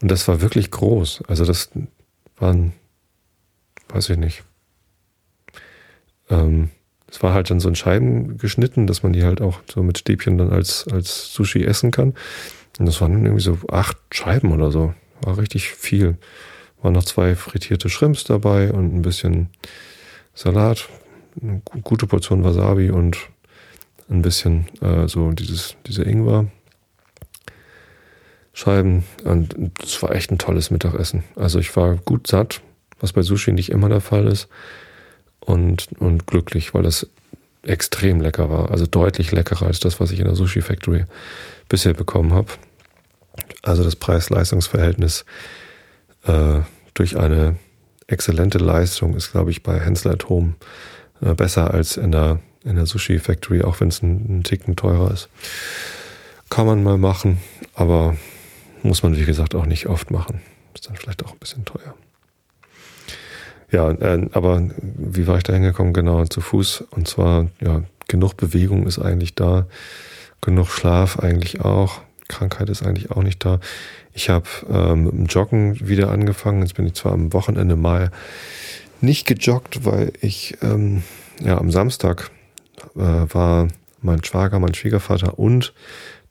Und 0.00 0.10
das 0.10 0.26
war 0.28 0.40
wirklich 0.40 0.70
groß. 0.70 1.22
Also 1.28 1.44
das 1.44 1.70
waren 2.36 2.72
weiß 3.92 4.10
ich 4.10 4.18
nicht. 4.18 4.42
Ähm, 6.30 6.70
es 7.08 7.22
war 7.22 7.34
halt 7.34 7.50
dann 7.50 7.60
so 7.60 7.68
in 7.68 7.74
Scheiben 7.74 8.38
geschnitten, 8.38 8.86
dass 8.86 9.02
man 9.02 9.12
die 9.12 9.22
halt 9.22 9.40
auch 9.40 9.60
so 9.70 9.82
mit 9.82 9.98
Stäbchen 9.98 10.38
dann 10.38 10.50
als, 10.50 10.86
als 10.90 11.32
Sushi 11.32 11.62
essen 11.62 11.90
kann. 11.90 12.14
Und 12.78 12.86
das 12.86 13.00
waren 13.00 13.24
irgendwie 13.24 13.42
so 13.42 13.58
acht 13.70 13.98
Scheiben 14.10 14.52
oder 14.52 14.70
so. 14.70 14.94
War 15.20 15.36
richtig 15.36 15.70
viel. 15.70 16.16
Waren 16.82 16.94
noch 16.94 17.04
zwei 17.04 17.34
frittierte 17.36 17.88
Shrimps 17.88 18.24
dabei 18.24 18.72
und 18.72 18.94
ein 18.94 19.02
bisschen 19.02 19.48
Salat, 20.34 20.88
eine 21.40 21.62
gute 21.82 22.06
Portion 22.06 22.44
Wasabi 22.44 22.90
und 22.90 23.16
ein 24.10 24.22
bisschen 24.22 24.66
äh, 24.80 25.08
so 25.08 25.30
dieses, 25.30 25.76
diese 25.86 26.02
Ingwer. 26.02 26.46
Scheiben. 28.52 29.04
Und 29.24 29.54
es 29.82 30.02
war 30.02 30.14
echt 30.14 30.30
ein 30.30 30.38
tolles 30.38 30.70
Mittagessen. 30.70 31.24
Also 31.36 31.58
ich 31.58 31.74
war 31.74 31.96
gut 31.96 32.26
satt, 32.26 32.60
was 33.00 33.12
bei 33.12 33.22
Sushi 33.22 33.52
nicht 33.52 33.70
immer 33.70 33.88
der 33.88 34.02
Fall 34.02 34.26
ist. 34.26 34.48
Und, 35.40 35.88
und 35.98 36.26
glücklich, 36.26 36.74
weil 36.74 36.82
das 36.82 37.08
extrem 37.62 38.20
lecker 38.20 38.50
war. 38.50 38.70
Also 38.70 38.86
deutlich 38.86 39.32
leckerer 39.32 39.66
als 39.66 39.80
das, 39.80 40.00
was 40.00 40.10
ich 40.10 40.20
in 40.20 40.26
der 40.26 40.36
Sushi 40.36 40.60
Factory 40.60 41.04
bisher 41.68 41.94
bekommen 41.94 42.34
habe. 42.34 42.48
Also 43.62 43.82
das 43.82 43.96
Preis-Leistungs-Verhältnis 43.96 45.24
äh, 46.24 46.60
durch 46.94 47.16
eine 47.16 47.56
exzellente 48.06 48.58
Leistung 48.58 49.14
ist, 49.14 49.32
glaube 49.32 49.50
ich, 49.50 49.62
bei 49.62 49.78
Hensler 49.78 50.12
at 50.12 50.28
Home 50.28 50.54
äh, 51.20 51.34
besser 51.34 51.72
als 51.72 51.96
in 51.96 52.12
der, 52.12 52.40
in 52.64 52.76
der 52.76 52.86
Sushi 52.86 53.18
Factory, 53.18 53.62
auch 53.62 53.80
wenn 53.80 53.88
es 53.88 54.02
ein, 54.02 54.38
ein 54.38 54.42
Ticken 54.44 54.76
teurer 54.76 55.10
ist. 55.10 55.28
Kann 56.50 56.66
man 56.66 56.82
mal 56.82 56.98
machen, 56.98 57.38
aber 57.74 58.16
muss 58.82 59.02
man, 59.02 59.16
wie 59.16 59.24
gesagt, 59.24 59.54
auch 59.54 59.66
nicht 59.66 59.86
oft 59.86 60.10
machen. 60.10 60.42
Ist 60.74 60.88
dann 60.88 60.96
vielleicht 60.96 61.24
auch 61.24 61.32
ein 61.32 61.38
bisschen 61.38 61.64
teuer. 61.64 61.94
Ja, 63.70 63.90
äh, 63.90 64.28
aber 64.32 64.68
wie 64.82 65.26
war 65.26 65.38
ich 65.38 65.44
da 65.44 65.54
hingekommen? 65.54 65.94
Genau, 65.94 66.24
zu 66.26 66.40
Fuß. 66.40 66.84
Und 66.90 67.08
zwar, 67.08 67.48
ja, 67.60 67.82
genug 68.06 68.36
Bewegung 68.36 68.86
ist 68.86 68.98
eigentlich 68.98 69.34
da. 69.34 69.66
Genug 70.42 70.68
Schlaf 70.68 71.18
eigentlich 71.18 71.62
auch. 71.62 72.02
Krankheit 72.32 72.70
ist 72.70 72.82
eigentlich 72.82 73.10
auch 73.10 73.22
nicht 73.22 73.44
da. 73.44 73.60
Ich 74.14 74.30
habe 74.30 74.46
ähm, 74.68 75.04
mit 75.04 75.12
dem 75.12 75.26
Joggen 75.26 75.86
wieder 75.86 76.10
angefangen. 76.10 76.62
Jetzt 76.62 76.74
bin 76.74 76.86
ich 76.86 76.94
zwar 76.94 77.12
am 77.12 77.32
Wochenende 77.32 77.76
mal 77.76 78.10
nicht 79.00 79.26
gejoggt, 79.26 79.84
weil 79.84 80.12
ich 80.20 80.56
ähm, 80.62 81.02
ja 81.40 81.58
am 81.58 81.70
Samstag 81.70 82.30
äh, 82.96 82.98
war 82.98 83.68
mein 84.00 84.24
Schwager, 84.24 84.58
mein 84.58 84.74
Schwiegervater 84.74 85.38
und 85.38 85.72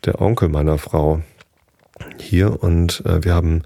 der 0.06 0.22
Onkel 0.22 0.50
meiner 0.50 0.78
Frau 0.78 1.22
hier 2.18 2.64
und 2.64 3.04
äh, 3.06 3.24
wir 3.24 3.36
haben 3.36 3.62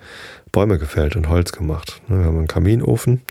Bäume 0.52 0.78
gefällt 0.78 1.15
und 1.15 1.30
Holz 1.30 1.52
gemacht. 1.52 2.02
Ne, 2.08 2.19
wir 2.19 2.26
haben 2.26 2.38
einen 2.38 2.48
Kaminofen, 2.48 3.21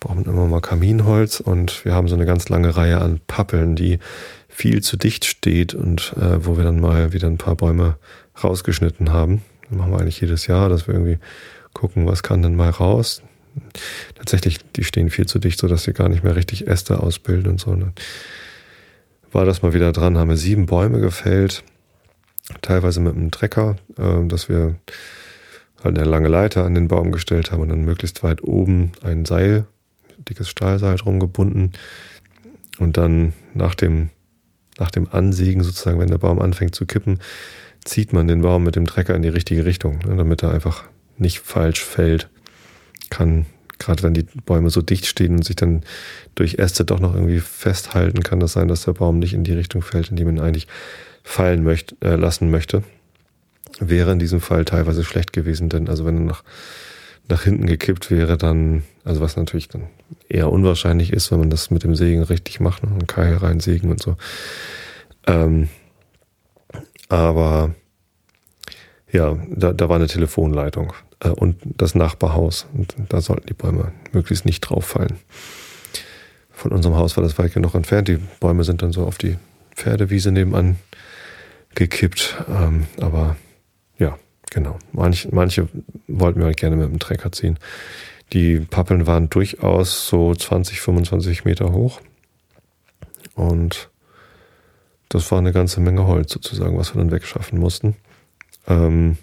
brauchen 0.00 0.24
immer 0.24 0.46
mal 0.46 0.60
Kaminholz 0.60 1.40
und 1.40 1.84
wir 1.84 1.94
haben 1.94 2.08
so 2.08 2.14
eine 2.14 2.26
ganz 2.26 2.48
lange 2.48 2.76
Reihe 2.76 3.00
an 3.00 3.20
Pappeln, 3.26 3.76
die 3.76 3.98
viel 4.48 4.82
zu 4.82 4.96
dicht 4.96 5.24
steht 5.24 5.74
und 5.74 6.14
äh, 6.16 6.44
wo 6.44 6.56
wir 6.56 6.64
dann 6.64 6.80
mal 6.80 7.12
wieder 7.12 7.28
ein 7.28 7.38
paar 7.38 7.54
Bäume 7.54 7.96
rausgeschnitten 8.42 9.12
haben. 9.12 9.42
Das 9.62 9.78
machen 9.78 9.92
wir 9.92 10.00
eigentlich 10.00 10.20
jedes 10.20 10.46
Jahr, 10.46 10.68
dass 10.68 10.86
wir 10.86 10.94
irgendwie 10.94 11.18
gucken, 11.72 12.06
was 12.06 12.22
kann 12.22 12.42
denn 12.42 12.56
mal 12.56 12.70
raus. 12.70 13.22
Tatsächlich, 14.14 14.58
die 14.76 14.84
stehen 14.84 15.10
viel 15.10 15.26
zu 15.26 15.38
dicht, 15.38 15.58
sodass 15.58 15.84
sie 15.84 15.92
gar 15.92 16.08
nicht 16.08 16.24
mehr 16.24 16.36
richtig 16.36 16.66
Äste 16.66 17.00
ausbilden 17.00 17.52
und 17.52 17.60
so. 17.60 17.70
Und 17.70 17.80
dann 17.80 17.92
war 19.32 19.44
das 19.44 19.62
mal 19.62 19.74
wieder 19.74 19.92
dran, 19.92 20.16
haben 20.16 20.30
wir 20.30 20.36
sieben 20.36 20.66
Bäume 20.66 21.00
gefällt, 21.00 21.64
teilweise 22.62 23.00
mit 23.00 23.14
einem 23.14 23.30
Trecker, 23.30 23.76
äh, 23.96 24.26
dass 24.26 24.48
wir 24.48 24.76
halt 25.82 25.98
eine 25.98 26.08
lange 26.08 26.28
Leiter 26.28 26.64
an 26.64 26.74
den 26.74 26.88
Baum 26.88 27.12
gestellt 27.12 27.52
haben 27.52 27.62
und 27.62 27.68
dann 27.68 27.84
möglichst 27.84 28.22
weit 28.22 28.42
oben 28.42 28.92
ein 29.02 29.24
Seil, 29.24 29.66
dickes 30.16 30.48
Stahlseil 30.48 30.96
drum 30.96 31.20
gebunden 31.20 31.72
und 32.78 32.96
dann 32.96 33.32
nach 33.54 33.74
dem, 33.74 34.10
nach 34.78 34.90
dem 34.90 35.08
Ansägen 35.10 35.62
sozusagen, 35.62 36.00
wenn 36.00 36.08
der 36.08 36.18
Baum 36.18 36.40
anfängt 36.40 36.74
zu 36.74 36.86
kippen, 36.86 37.20
zieht 37.88 38.12
man 38.12 38.28
den 38.28 38.42
Baum 38.42 38.64
mit 38.64 38.76
dem 38.76 38.86
Trecker 38.86 39.14
in 39.14 39.22
die 39.22 39.28
richtige 39.28 39.64
Richtung, 39.64 39.98
ne, 40.06 40.16
damit 40.16 40.42
er 40.42 40.52
einfach 40.52 40.84
nicht 41.16 41.40
falsch 41.40 41.82
fällt. 41.82 42.28
Kann, 43.10 43.46
gerade 43.78 44.02
wenn 44.02 44.14
die 44.14 44.26
Bäume 44.44 44.70
so 44.70 44.82
dicht 44.82 45.06
stehen 45.06 45.36
und 45.36 45.44
sich 45.44 45.56
dann 45.56 45.82
durch 46.34 46.56
Äste 46.56 46.84
doch 46.84 47.00
noch 47.00 47.14
irgendwie 47.14 47.40
festhalten, 47.40 48.22
kann 48.22 48.40
das 48.40 48.52
sein, 48.52 48.68
dass 48.68 48.84
der 48.84 48.92
Baum 48.92 49.18
nicht 49.18 49.34
in 49.34 49.44
die 49.44 49.54
Richtung 49.54 49.82
fällt, 49.82 50.10
in 50.10 50.16
die 50.16 50.24
man 50.24 50.40
eigentlich 50.40 50.68
fallen 51.22 51.62
möchte, 51.64 51.96
äh, 52.00 52.16
lassen 52.16 52.50
möchte 52.50 52.82
wäre 53.80 54.12
in 54.12 54.18
diesem 54.18 54.40
Fall 54.40 54.64
teilweise 54.64 55.04
schlecht 55.04 55.32
gewesen, 55.32 55.68
denn 55.68 55.88
also 55.88 56.04
wenn 56.04 56.16
er 56.16 56.24
nach, 56.24 56.44
nach 57.28 57.42
hinten 57.42 57.66
gekippt 57.66 58.10
wäre, 58.10 58.36
dann, 58.36 58.82
also 59.04 59.20
was 59.20 59.36
natürlich 59.36 59.68
dann 59.68 59.84
eher 60.28 60.50
unwahrscheinlich 60.50 61.12
ist, 61.12 61.30
wenn 61.30 61.40
man 61.40 61.50
das 61.50 61.70
mit 61.70 61.84
dem 61.84 61.94
Sägen 61.94 62.22
richtig 62.22 62.60
macht, 62.60 62.82
ne, 62.82 62.90
einen 62.90 63.06
Keil 63.06 63.34
reinsägen 63.34 63.90
und 63.90 64.02
so. 64.02 64.16
Ähm, 65.26 65.68
aber 67.08 67.74
ja, 69.10 69.36
da, 69.48 69.72
da 69.72 69.88
war 69.88 69.96
eine 69.96 70.06
Telefonleitung 70.06 70.92
äh, 71.20 71.28
und 71.28 71.56
das 71.64 71.94
Nachbarhaus 71.94 72.66
und 72.74 72.94
da 73.08 73.20
sollten 73.20 73.46
die 73.46 73.54
Bäume 73.54 73.92
möglichst 74.12 74.44
nicht 74.44 74.60
drauf 74.60 74.84
fallen. 74.84 75.18
Von 76.50 76.72
unserem 76.72 76.96
Haus 76.96 77.16
war 77.16 77.22
das 77.22 77.38
weit 77.38 77.54
genug 77.54 77.74
entfernt. 77.74 78.08
Die 78.08 78.18
Bäume 78.40 78.64
sind 78.64 78.82
dann 78.82 78.92
so 78.92 79.04
auf 79.04 79.16
die 79.16 79.36
Pferdewiese 79.76 80.32
nebenan 80.32 80.76
gekippt, 81.74 82.36
ähm, 82.48 82.86
aber 83.00 83.36
ja, 83.98 84.18
genau. 84.50 84.78
Manche, 84.92 85.28
manche 85.32 85.68
wollten 86.08 86.40
wir 86.40 86.46
halt 86.46 86.56
gerne 86.56 86.76
mit 86.76 86.88
dem 86.88 86.98
Trecker 86.98 87.30
ziehen. 87.30 87.58
Die 88.32 88.58
Pappeln 88.58 89.06
waren 89.06 89.30
durchaus 89.30 90.08
so 90.08 90.34
20, 90.34 90.80
25 90.80 91.44
Meter 91.44 91.72
hoch. 91.72 92.00
Und 93.34 93.88
das 95.08 95.30
war 95.30 95.38
eine 95.38 95.52
ganze 95.52 95.80
Menge 95.80 96.06
Holz 96.06 96.32
sozusagen, 96.32 96.76
was 96.78 96.94
wir 96.94 96.98
dann 97.00 97.10
wegschaffen 97.10 97.58
mussten. 97.58 97.96
Ähm, 98.66 99.16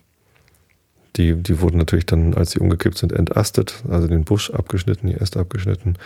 die, 1.15 1.35
die 1.35 1.61
wurden 1.61 1.77
natürlich 1.77 2.05
dann, 2.05 2.33
als 2.33 2.51
sie 2.51 2.59
umgekippt 2.59 2.97
sind, 2.97 3.13
entastet, 3.13 3.83
also 3.89 4.07
den 4.07 4.25
Busch 4.25 4.49
abgeschnitten, 4.49 5.07
die 5.07 5.15
Äste 5.15 5.39
abgeschnitten. 5.39 5.97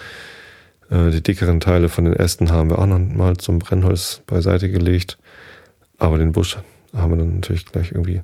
Äh, 0.89 1.09
die 1.11 1.23
dickeren 1.23 1.59
Teile 1.59 1.89
von 1.89 2.05
den 2.05 2.13
Ästen 2.13 2.51
haben 2.51 2.69
wir 2.69 2.79
auch 2.79 2.85
noch 2.85 2.99
mal 2.99 3.37
zum 3.37 3.59
Brennholz 3.59 4.21
beiseite 4.27 4.69
gelegt. 4.69 5.17
Aber 5.97 6.17
den 6.17 6.31
Busch 6.31 6.57
haben 6.93 7.11
wir 7.11 7.17
dann 7.17 7.35
natürlich 7.35 7.65
gleich 7.65 7.91
irgendwie 7.91 8.21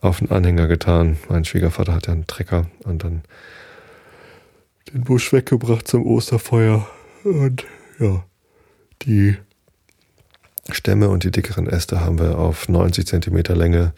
auf 0.00 0.18
den 0.18 0.30
Anhänger 0.30 0.66
getan. 0.66 1.16
Mein 1.28 1.44
Schwiegervater 1.44 1.94
hat 1.94 2.06
ja 2.06 2.12
einen 2.12 2.26
Trecker 2.26 2.66
und 2.84 3.04
dann 3.04 3.22
den 4.92 5.02
Busch 5.02 5.32
weggebracht 5.32 5.88
zum 5.88 6.06
Osterfeuer. 6.06 6.86
Und 7.24 7.64
ja, 7.98 8.24
die 9.02 9.36
Stämme 10.70 11.08
und 11.08 11.24
die 11.24 11.30
dickeren 11.30 11.66
Äste 11.66 12.00
haben 12.00 12.18
wir 12.18 12.38
auf 12.38 12.68
90 12.68 13.06
Zentimeter 13.06 13.54
Länge 13.54 13.92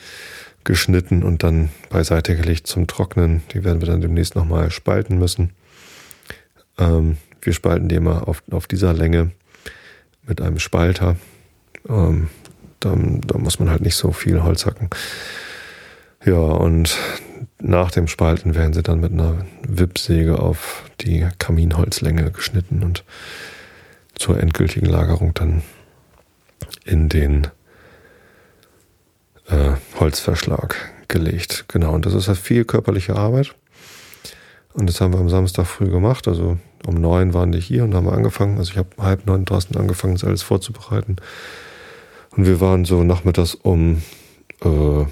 geschnitten 0.65 1.23
und 1.23 1.43
dann 1.43 1.71
beiseite 1.91 2.37
gelegt 2.37 2.67
zum 2.67 2.87
Trocknen. 2.87 3.43
Die 3.53 3.65
werden 3.65 3.81
wir 3.81 3.87
dann 3.87 4.01
demnächst 4.01 4.35
nochmal 4.35 4.71
spalten 4.71 5.19
müssen. 5.19 5.53
Ähm, 6.79 7.19
wir 7.41 7.53
spalten 7.53 7.89
die 7.89 7.95
immer 7.95 8.27
auf, 8.29 8.43
auf 8.51 8.67
dieser 8.67 8.93
Länge 8.93 9.31
mit 10.27 10.41
einem 10.41 10.59
Spalter. 10.59 11.17
Ähm, 11.89 12.29
da, 12.81 12.95
da 13.27 13.39
muss 13.39 13.59
man 13.61 13.71
halt 13.71 13.83
nicht 13.83 13.97
so 13.97 14.13
viel 14.13 14.43
Holz 14.43 14.67
hacken. 14.67 14.91
Ja, 16.25 16.35
und 16.35 16.99
nach 17.61 17.93
dem 17.93 18.09
Spalten 18.09 18.57
werden 18.57 18.73
sie 18.73 18.83
dann 18.83 19.01
mit 19.01 19.13
einer 19.13 19.47
Wippsäge 19.67 20.41
auf 20.41 20.83
die 21.01 21.27
Kaminholzlänge 21.39 22.33
geschnitten 22.33 22.83
und 22.83 23.05
zur 24.15 24.41
endgültigen 24.41 24.87
Lagerung 24.87 25.35
dann 25.35 25.63
in 26.87 27.09
den 27.09 27.49
äh, 29.49 29.73
Holzverschlag 29.99 30.77
gelegt. 31.09 31.67
Genau, 31.69 31.95
und 31.95 32.07
das 32.07 32.15
ist 32.15 32.29
halt 32.29 32.39
viel 32.39 32.65
körperliche 32.65 33.17
Arbeit. 33.17 33.55
Und 34.73 34.89
das 34.89 35.01
haben 35.01 35.13
wir 35.13 35.21
am 35.21 35.31
Samstag 35.31 35.67
früh 35.67 35.89
gemacht. 35.89 36.29
Also 36.29 36.59
um 36.87 36.95
neun 36.95 37.35
waren 37.35 37.53
die 37.53 37.61
hier 37.61 37.85
und 37.85 37.95
haben 37.95 38.09
angefangen. 38.09 38.59
Also 38.59 38.73
ich 38.73 38.79
habe 38.79 38.91
halb 38.99 39.27
neun 39.27 39.45
draußen 39.45 39.77
angefangen, 39.77 40.15
das 40.15 40.25
alles 40.25 40.43
vorzubereiten. 40.43 41.17
Und 42.31 42.47
wir 42.47 42.61
waren 42.61 42.85
so 42.85 43.03
nachmittags 43.03 43.55
um 43.55 44.03
äh, 44.63 45.07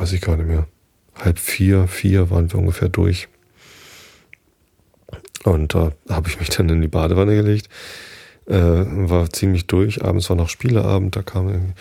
weiß 0.00 0.12
ich 0.12 0.20
gar 0.20 0.36
nicht 0.36 0.48
mehr, 0.48 0.66
halb 1.14 1.38
vier, 1.38 1.86
vier 1.88 2.30
waren 2.30 2.50
wir 2.52 2.58
ungefähr 2.58 2.88
durch. 2.88 3.28
Und 5.44 5.74
da 5.74 5.92
habe 6.08 6.28
ich 6.28 6.38
mich 6.38 6.50
dann 6.50 6.68
in 6.68 6.80
die 6.80 6.88
Badewanne 6.88 7.34
gelegt, 7.34 7.68
äh, 8.50 8.84
war 9.08 9.30
ziemlich 9.30 9.66
durch. 9.66 10.04
Abends 10.04 10.28
war 10.28 10.36
noch 10.36 10.48
Spieleabend, 10.48 11.16
da 11.16 11.22
kamen 11.22 11.74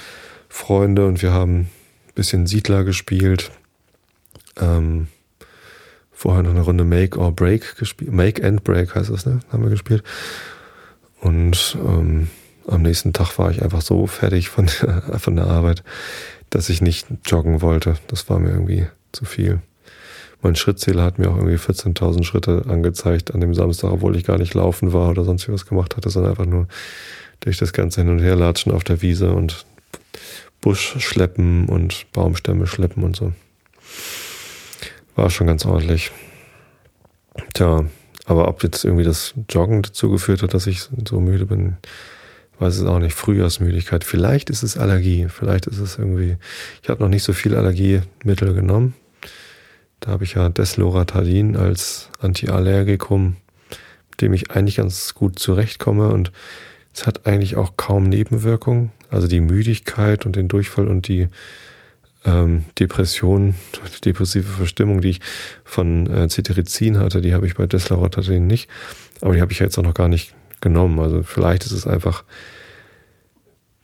Freunde 0.47 1.05
und 1.05 1.21
wir 1.21 1.33
haben 1.33 1.61
ein 1.61 1.69
bisschen 2.15 2.47
Siedler 2.47 2.83
gespielt. 2.83 3.51
Ähm, 4.59 5.07
vorher 6.11 6.43
noch 6.43 6.51
eine 6.51 6.61
Runde 6.61 6.83
Make 6.83 7.17
or 7.17 7.31
Break 7.31 7.77
gespielt. 7.77 8.11
Make 8.11 8.45
and 8.45 8.63
Break 8.63 8.95
heißt 8.95 9.09
das, 9.09 9.25
ne? 9.25 9.39
Haben 9.51 9.63
wir 9.63 9.69
gespielt. 9.69 10.03
Und 11.21 11.77
ähm, 11.85 12.29
am 12.67 12.81
nächsten 12.81 13.13
Tag 13.13 13.37
war 13.37 13.51
ich 13.51 13.63
einfach 13.63 13.81
so 13.81 14.07
fertig 14.07 14.49
von 14.49 14.67
der, 14.67 15.01
von 15.19 15.35
der 15.35 15.47
Arbeit, 15.47 15.83
dass 16.49 16.69
ich 16.69 16.81
nicht 16.81 17.07
joggen 17.25 17.61
wollte. 17.61 17.95
Das 18.07 18.29
war 18.29 18.39
mir 18.39 18.51
irgendwie 18.51 18.87
zu 19.11 19.25
viel. 19.25 19.59
Mein 20.41 20.55
Schrittzähler 20.55 21.03
hat 21.03 21.19
mir 21.19 21.29
auch 21.29 21.35
irgendwie 21.35 21.57
14.000 21.57 22.23
Schritte 22.23 22.65
angezeigt 22.67 23.33
an 23.33 23.41
dem 23.41 23.53
Samstag, 23.53 23.91
obwohl 23.91 24.15
ich 24.15 24.23
gar 24.23 24.37
nicht 24.37 24.53
laufen 24.53 24.93
war 24.93 25.09
oder 25.09 25.25
sonst 25.25 25.49
was 25.49 25.65
gemacht 25.65 25.97
hatte, 25.97 26.09
sondern 26.09 26.31
einfach 26.31 26.45
nur 26.45 26.67
durch 27.41 27.57
das 27.57 27.73
ganze 27.73 28.01
Hin- 28.01 28.09
und 28.09 28.19
Herlatschen 28.19 28.71
auf 28.71 28.83
der 28.83 29.01
Wiese 29.01 29.33
und 29.33 29.65
Busch 30.61 30.95
schleppen 30.99 31.67
und 31.67 32.05
Baumstämme 32.11 32.67
schleppen 32.67 33.03
und 33.03 33.15
so. 33.15 33.33
War 35.15 35.29
schon 35.29 35.47
ganz 35.47 35.65
ordentlich. 35.65 36.11
Tja, 37.53 37.85
aber 38.25 38.47
ob 38.47 38.63
jetzt 38.63 38.85
irgendwie 38.85 39.03
das 39.03 39.33
Joggen 39.49 39.81
dazu 39.81 40.09
geführt 40.09 40.43
hat, 40.43 40.53
dass 40.53 40.67
ich 40.67 40.81
so 40.81 41.19
müde 41.19 41.45
bin, 41.45 41.77
weiß 42.59 42.77
es 42.77 42.85
auch 42.85 42.99
nicht. 42.99 43.13
Frühjahrsmüdigkeit. 43.13 44.03
Vielleicht 44.03 44.49
ist 44.49 44.63
es 44.63 44.77
Allergie. 44.77 45.27
Vielleicht 45.29 45.65
ist 45.67 45.79
es 45.79 45.97
irgendwie. 45.97 46.37
Ich 46.83 46.89
habe 46.89 47.01
noch 47.01 47.09
nicht 47.09 47.23
so 47.23 47.33
viel 47.33 47.55
Allergiemittel 47.55 48.53
genommen. 48.53 48.93
Da 49.99 50.11
habe 50.11 50.23
ich 50.23 50.35
ja 50.35 50.49
Desloratadin 50.49 51.57
als 51.57 52.09
Antiallergikum, 52.19 53.35
mit 54.11 54.21
dem 54.21 54.33
ich 54.33 54.51
eigentlich 54.51 54.77
ganz 54.77 55.13
gut 55.13 55.39
zurechtkomme 55.39 56.09
und 56.09 56.31
es 56.93 57.05
hat 57.05 57.25
eigentlich 57.25 57.55
auch 57.55 57.77
kaum 57.77 58.03
Nebenwirkungen. 58.03 58.91
Also 59.09 59.27
die 59.27 59.41
Müdigkeit 59.41 60.25
und 60.25 60.35
den 60.35 60.47
Durchfall 60.47 60.87
und 60.87 61.07
die 61.07 61.27
ähm, 62.25 62.65
Depression, 62.77 63.55
depressive 64.03 64.47
Verstimmung, 64.47 65.01
die 65.01 65.11
ich 65.11 65.21
von 65.63 66.07
äh, 66.07 66.27
Cetirizin 66.27 66.97
hatte, 66.97 67.21
die 67.21 67.33
habe 67.33 67.47
ich 67.47 67.55
bei 67.55 67.65
Desloratadin 67.65 68.45
nicht. 68.45 68.69
Aber 69.21 69.33
die 69.33 69.41
habe 69.41 69.51
ich 69.51 69.59
jetzt 69.59 69.77
auch 69.77 69.83
noch 69.83 69.93
gar 69.93 70.09
nicht 70.09 70.33
genommen. 70.61 70.99
Also 70.99 71.23
vielleicht 71.23 71.65
ist 71.65 71.71
es 71.71 71.87
einfach 71.87 72.23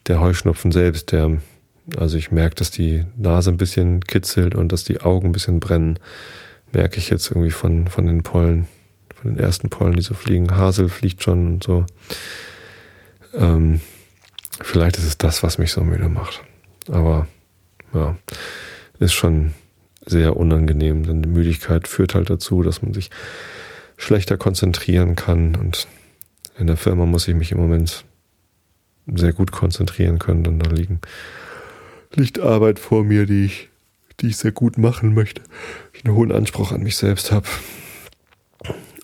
der 0.06 0.20
Heuschnupfen 0.20 0.72
selbst, 0.72 1.12
der, 1.12 1.38
also 1.96 2.16
ich 2.16 2.30
merke, 2.32 2.56
dass 2.56 2.70
die 2.70 3.04
Nase 3.16 3.50
ein 3.50 3.56
bisschen 3.56 4.00
kitzelt 4.00 4.54
und 4.54 4.72
dass 4.72 4.84
die 4.84 5.00
Augen 5.00 5.28
ein 5.28 5.32
bisschen 5.32 5.60
brennen. 5.60 5.98
Merke 6.72 6.98
ich 6.98 7.10
jetzt 7.10 7.30
irgendwie 7.30 7.50
von, 7.50 7.86
von 7.86 8.06
den 8.06 8.22
Pollen, 8.22 8.66
von 9.14 9.32
den 9.34 9.38
ersten 9.38 9.70
Pollen, 9.70 9.94
die 9.94 10.02
so 10.02 10.14
fliegen. 10.14 10.56
Hasel 10.56 10.88
fliegt 10.88 11.22
schon 11.22 11.46
und 11.46 11.64
so. 11.64 11.86
Ähm, 13.34 13.80
vielleicht 14.60 14.96
ist 14.96 15.04
es 15.04 15.18
das, 15.18 15.42
was 15.42 15.58
mich 15.58 15.70
so 15.70 15.82
müde 15.82 16.08
macht. 16.08 16.42
Aber 16.88 17.28
ja, 17.94 18.16
ist 18.98 19.12
schon 19.12 19.54
sehr 20.04 20.36
unangenehm, 20.36 21.04
denn 21.04 21.22
die 21.22 21.28
Müdigkeit 21.28 21.88
führt 21.88 22.14
halt 22.14 22.30
dazu, 22.30 22.62
dass 22.62 22.82
man 22.82 22.94
sich 22.94 23.10
schlechter 23.96 24.36
konzentrieren 24.36 25.16
kann 25.16 25.56
und 25.56 25.88
in 26.58 26.66
der 26.66 26.76
Firma 26.76 27.06
muss 27.06 27.28
ich 27.28 27.34
mich 27.34 27.52
im 27.52 27.58
Moment 27.58 28.04
sehr 29.06 29.32
gut 29.32 29.52
konzentrieren 29.52 30.18
können, 30.18 30.44
denn 30.44 30.58
da 30.58 30.70
liegen, 30.70 31.00
liegt 32.14 32.40
Arbeit 32.40 32.78
vor 32.78 33.04
mir, 33.04 33.26
die 33.26 33.46
ich, 33.46 33.68
die 34.20 34.28
ich 34.28 34.36
sehr 34.36 34.52
gut 34.52 34.78
machen 34.78 35.14
möchte. 35.14 35.42
Ich 35.92 36.04
einen 36.04 36.14
hohen 36.14 36.32
Anspruch 36.32 36.72
an 36.72 36.82
mich 36.82 36.96
selbst 36.96 37.32
habe. 37.32 37.46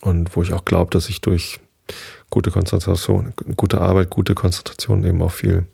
Und 0.00 0.34
wo 0.34 0.42
ich 0.42 0.52
auch 0.52 0.64
glaube, 0.64 0.90
dass 0.90 1.08
ich 1.08 1.20
durch 1.20 1.60
gute 2.30 2.50
Konzentration, 2.50 3.34
gute 3.56 3.80
Arbeit, 3.80 4.10
gute 4.10 4.34
Konzentration 4.34 5.04
eben 5.04 5.22
auch 5.22 5.32
viel 5.32 5.66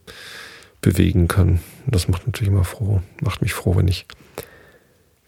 bewegen 0.80 1.28
kann. 1.28 1.60
Und 1.86 1.94
das 1.94 2.08
macht 2.08 2.26
natürlich 2.26 2.52
immer 2.52 2.64
froh, 2.64 3.02
macht 3.20 3.42
mich 3.42 3.54
froh, 3.54 3.76
wenn 3.76 3.88
ich 3.88 4.06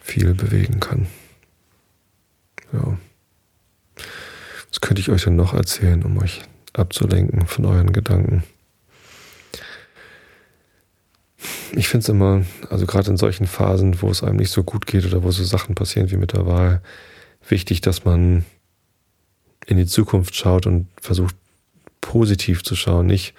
viel 0.02 0.34
bewegen 0.34 0.80
kann. 0.80 1.06
Ja. 2.72 2.98
Was 4.70 4.80
könnte 4.80 5.00
ich 5.00 5.10
euch 5.10 5.24
denn 5.24 5.36
noch 5.36 5.54
erzählen, 5.54 6.02
um 6.02 6.18
euch 6.18 6.42
abzulenken 6.72 7.46
von 7.46 7.64
euren 7.64 7.92
Gedanken? 7.92 8.44
Ich 11.72 11.88
finde 11.88 12.02
es 12.02 12.08
immer, 12.08 12.44
also 12.68 12.86
gerade 12.86 13.10
in 13.10 13.16
solchen 13.16 13.46
Phasen, 13.46 14.02
wo 14.02 14.10
es 14.10 14.22
einem 14.22 14.36
nicht 14.36 14.50
so 14.50 14.62
gut 14.62 14.86
geht 14.86 15.06
oder 15.06 15.22
wo 15.22 15.30
so 15.30 15.44
Sachen 15.44 15.74
passieren 15.74 16.10
wie 16.10 16.16
mit 16.16 16.32
der 16.32 16.46
Wahl, 16.46 16.82
wichtig, 17.48 17.80
dass 17.80 18.04
man 18.04 18.44
in 19.66 19.76
die 19.76 19.86
Zukunft 19.86 20.34
schaut 20.34 20.66
und 20.66 20.88
versucht 21.00 21.34
positiv 22.00 22.62
zu 22.62 22.76
schauen. 22.76 23.06
Nicht, 23.06 23.34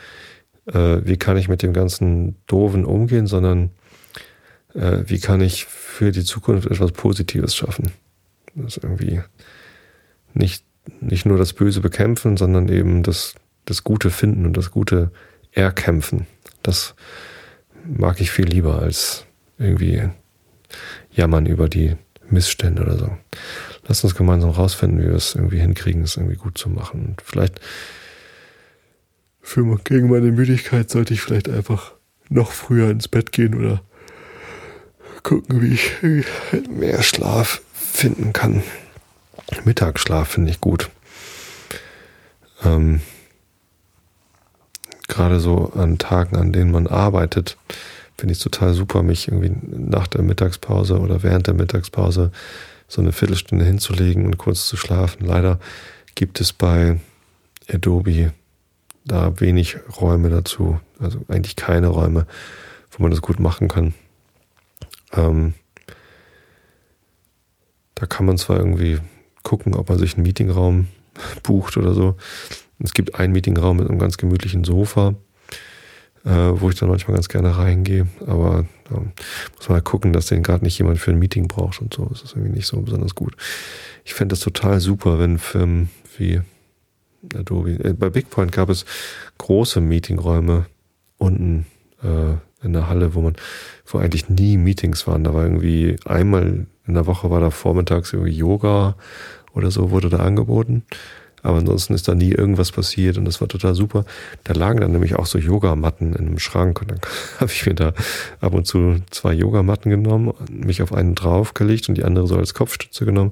äh, 0.65 1.01
wie 1.03 1.17
kann 1.17 1.37
ich 1.37 1.47
mit 1.47 1.61
dem 1.61 1.73
ganzen 1.73 2.35
Doofen 2.47 2.85
umgehen, 2.85 3.27
sondern 3.27 3.69
äh, 4.73 5.03
wie 5.05 5.19
kann 5.19 5.41
ich 5.41 5.65
für 5.65 6.11
die 6.11 6.23
Zukunft 6.23 6.69
etwas 6.69 6.91
Positives 6.93 7.55
schaffen. 7.55 7.91
Das 8.55 8.77
ist 8.77 8.83
irgendwie 8.83 9.21
nicht 10.33 10.63
nicht 10.99 11.25
nur 11.25 11.37
das 11.37 11.53
Böse 11.53 11.81
bekämpfen, 11.81 12.37
sondern 12.37 12.69
eben 12.69 13.03
das, 13.03 13.35
das 13.65 13.83
Gute 13.83 14.09
finden 14.09 14.45
und 14.45 14.57
das 14.57 14.71
Gute 14.71 15.11
erkämpfen. 15.51 16.27
Das 16.63 16.95
mag 17.85 18.21
ich 18.21 18.31
viel 18.31 18.45
lieber 18.45 18.79
als 18.81 19.25
irgendwie 19.57 20.09
jammern 21.11 21.45
über 21.45 21.69
die 21.69 21.95
Missstände 22.29 22.81
oder 22.81 22.97
so. 22.97 23.17
Lass 23.87 24.03
uns 24.03 24.15
gemeinsam 24.15 24.51
rausfinden, 24.51 24.99
wie 24.99 25.07
wir 25.07 25.15
es 25.15 25.35
irgendwie 25.35 25.59
hinkriegen, 25.59 26.03
es 26.03 26.17
irgendwie 26.17 26.37
gut 26.37 26.57
zu 26.57 26.69
machen. 26.69 27.05
Und 27.05 27.21
vielleicht 27.21 27.59
für, 29.41 29.77
gegen 29.83 30.09
meine 30.09 30.31
Müdigkeit 30.31 30.89
sollte 30.89 31.13
ich 31.13 31.21
vielleicht 31.21 31.49
einfach 31.49 31.93
noch 32.29 32.51
früher 32.51 32.89
ins 32.89 33.07
Bett 33.07 33.31
gehen 33.31 33.55
oder 33.55 33.81
gucken, 35.23 35.61
wie 35.61 35.73
ich 35.73 35.91
mehr 36.69 37.03
Schlaf 37.03 37.61
finden 37.73 38.33
kann. 38.33 38.63
Mittagsschlaf 39.65 40.29
finde 40.29 40.51
ich 40.51 40.61
gut. 40.61 40.89
Ähm, 42.63 43.01
Gerade 45.11 45.41
so 45.41 45.73
an 45.75 45.97
Tagen, 45.97 46.37
an 46.37 46.53
denen 46.53 46.71
man 46.71 46.87
arbeitet, 46.87 47.57
finde 48.17 48.31
ich 48.31 48.37
es 48.37 48.43
total 48.43 48.73
super, 48.73 49.03
mich 49.03 49.27
irgendwie 49.27 49.51
nach 49.69 50.07
der 50.07 50.21
Mittagspause 50.21 50.99
oder 50.99 51.21
während 51.21 51.47
der 51.47 51.53
Mittagspause 51.53 52.31
so 52.87 53.01
eine 53.01 53.11
Viertelstunde 53.11 53.65
hinzulegen 53.65 54.25
und 54.25 54.37
kurz 54.37 54.67
zu 54.69 54.77
schlafen. 54.77 55.25
Leider 55.25 55.59
gibt 56.15 56.39
es 56.39 56.53
bei 56.53 56.97
Adobe 57.69 58.31
da 59.03 59.37
wenig 59.41 59.75
Räume 59.99 60.29
dazu, 60.29 60.79
also 60.97 61.19
eigentlich 61.27 61.57
keine 61.57 61.87
Räume, 61.87 62.25
wo 62.91 63.03
man 63.03 63.11
das 63.11 63.21
gut 63.21 63.41
machen 63.41 63.67
kann. 63.67 63.93
Ähm, 65.11 65.55
da 67.95 68.05
kann 68.05 68.25
man 68.25 68.37
zwar 68.37 68.59
irgendwie 68.59 68.99
gucken, 69.43 69.75
ob 69.75 69.89
man 69.89 69.99
sich 69.99 70.13
einen 70.13 70.23
Meetingraum 70.23 70.87
bucht 71.43 71.75
oder 71.75 71.93
so. 71.93 72.15
Es 72.83 72.93
gibt 72.93 73.15
einen 73.15 73.33
Meetingraum 73.33 73.77
mit 73.77 73.89
einem 73.89 73.99
ganz 73.99 74.17
gemütlichen 74.17 74.63
Sofa, 74.63 75.15
äh, 76.25 76.29
wo 76.29 76.69
ich 76.69 76.75
dann 76.75 76.89
manchmal 76.89 77.15
ganz 77.15 77.29
gerne 77.29 77.57
reingehe. 77.57 78.07
Aber 78.25 78.65
da 78.89 78.95
muss 79.55 79.69
man 79.69 79.75
halt 79.75 79.85
gucken, 79.85 80.13
dass 80.13 80.27
den 80.27 80.43
gerade 80.43 80.63
nicht 80.63 80.77
jemand 80.77 80.99
für 80.99 81.11
ein 81.11 81.19
Meeting 81.19 81.47
braucht 81.47 81.81
und 81.81 81.93
so. 81.93 82.05
Das 82.05 82.21
ist 82.21 82.35
irgendwie 82.35 82.55
nicht 82.55 82.67
so 82.67 82.81
besonders 82.81 83.15
gut. 83.15 83.35
Ich 84.03 84.13
fände 84.13 84.33
das 84.33 84.39
total 84.39 84.79
super, 84.79 85.19
wenn 85.19 85.37
Firmen 85.37 85.89
wie 86.17 86.41
Adobe, 87.35 87.71
äh, 87.83 87.93
bei 87.93 88.09
BigPoint 88.09 88.51
gab 88.51 88.69
es 88.69 88.85
große 89.37 89.81
Meetingräume 89.81 90.65
unten 91.17 91.65
äh, 92.03 92.33
in 92.65 92.73
der 92.73 92.87
Halle, 92.87 93.13
wo 93.13 93.21
man, 93.21 93.35
wo 93.85 93.99
eigentlich 93.99 94.29
nie 94.29 94.57
Meetings 94.57 95.07
waren. 95.07 95.23
Da 95.23 95.33
war 95.33 95.43
irgendwie 95.43 95.95
einmal 96.05 96.65
in 96.87 96.93
der 96.93 97.05
Woche 97.05 97.29
war 97.29 97.41
da 97.41 97.51
vormittags 97.51 98.13
irgendwie 98.13 98.33
Yoga 98.33 98.95
oder 99.53 99.71
so 99.71 99.91
wurde 99.91 100.09
da 100.09 100.17
angeboten. 100.17 100.83
Aber 101.43 101.57
ansonsten 101.57 101.93
ist 101.93 102.07
da 102.07 102.15
nie 102.15 102.31
irgendwas 102.31 102.71
passiert 102.71 103.17
und 103.17 103.25
das 103.25 103.41
war 103.41 103.47
total 103.47 103.73
super. 103.73 104.05
Da 104.43 104.53
lagen 104.53 104.81
dann 104.81 104.91
nämlich 104.91 105.15
auch 105.15 105.25
so 105.25 105.37
Yogamatten 105.37 106.13
in 106.13 106.27
einem 106.27 106.39
Schrank 106.39 106.81
und 106.81 106.91
dann 106.91 107.01
habe 107.39 107.51
ich 107.51 107.65
mir 107.65 107.73
da 107.73 107.93
ab 108.39 108.53
und 108.53 108.67
zu 108.67 108.97
zwei 109.09 109.33
Yogamatten 109.33 109.89
genommen, 109.89 110.33
mich 110.49 110.81
auf 110.81 110.93
einen 110.93 111.15
draufgelegt 111.15 111.89
und 111.89 111.95
die 111.95 112.03
andere 112.03 112.27
so 112.27 112.37
als 112.37 112.53
Kopfstütze 112.53 113.05
genommen 113.05 113.31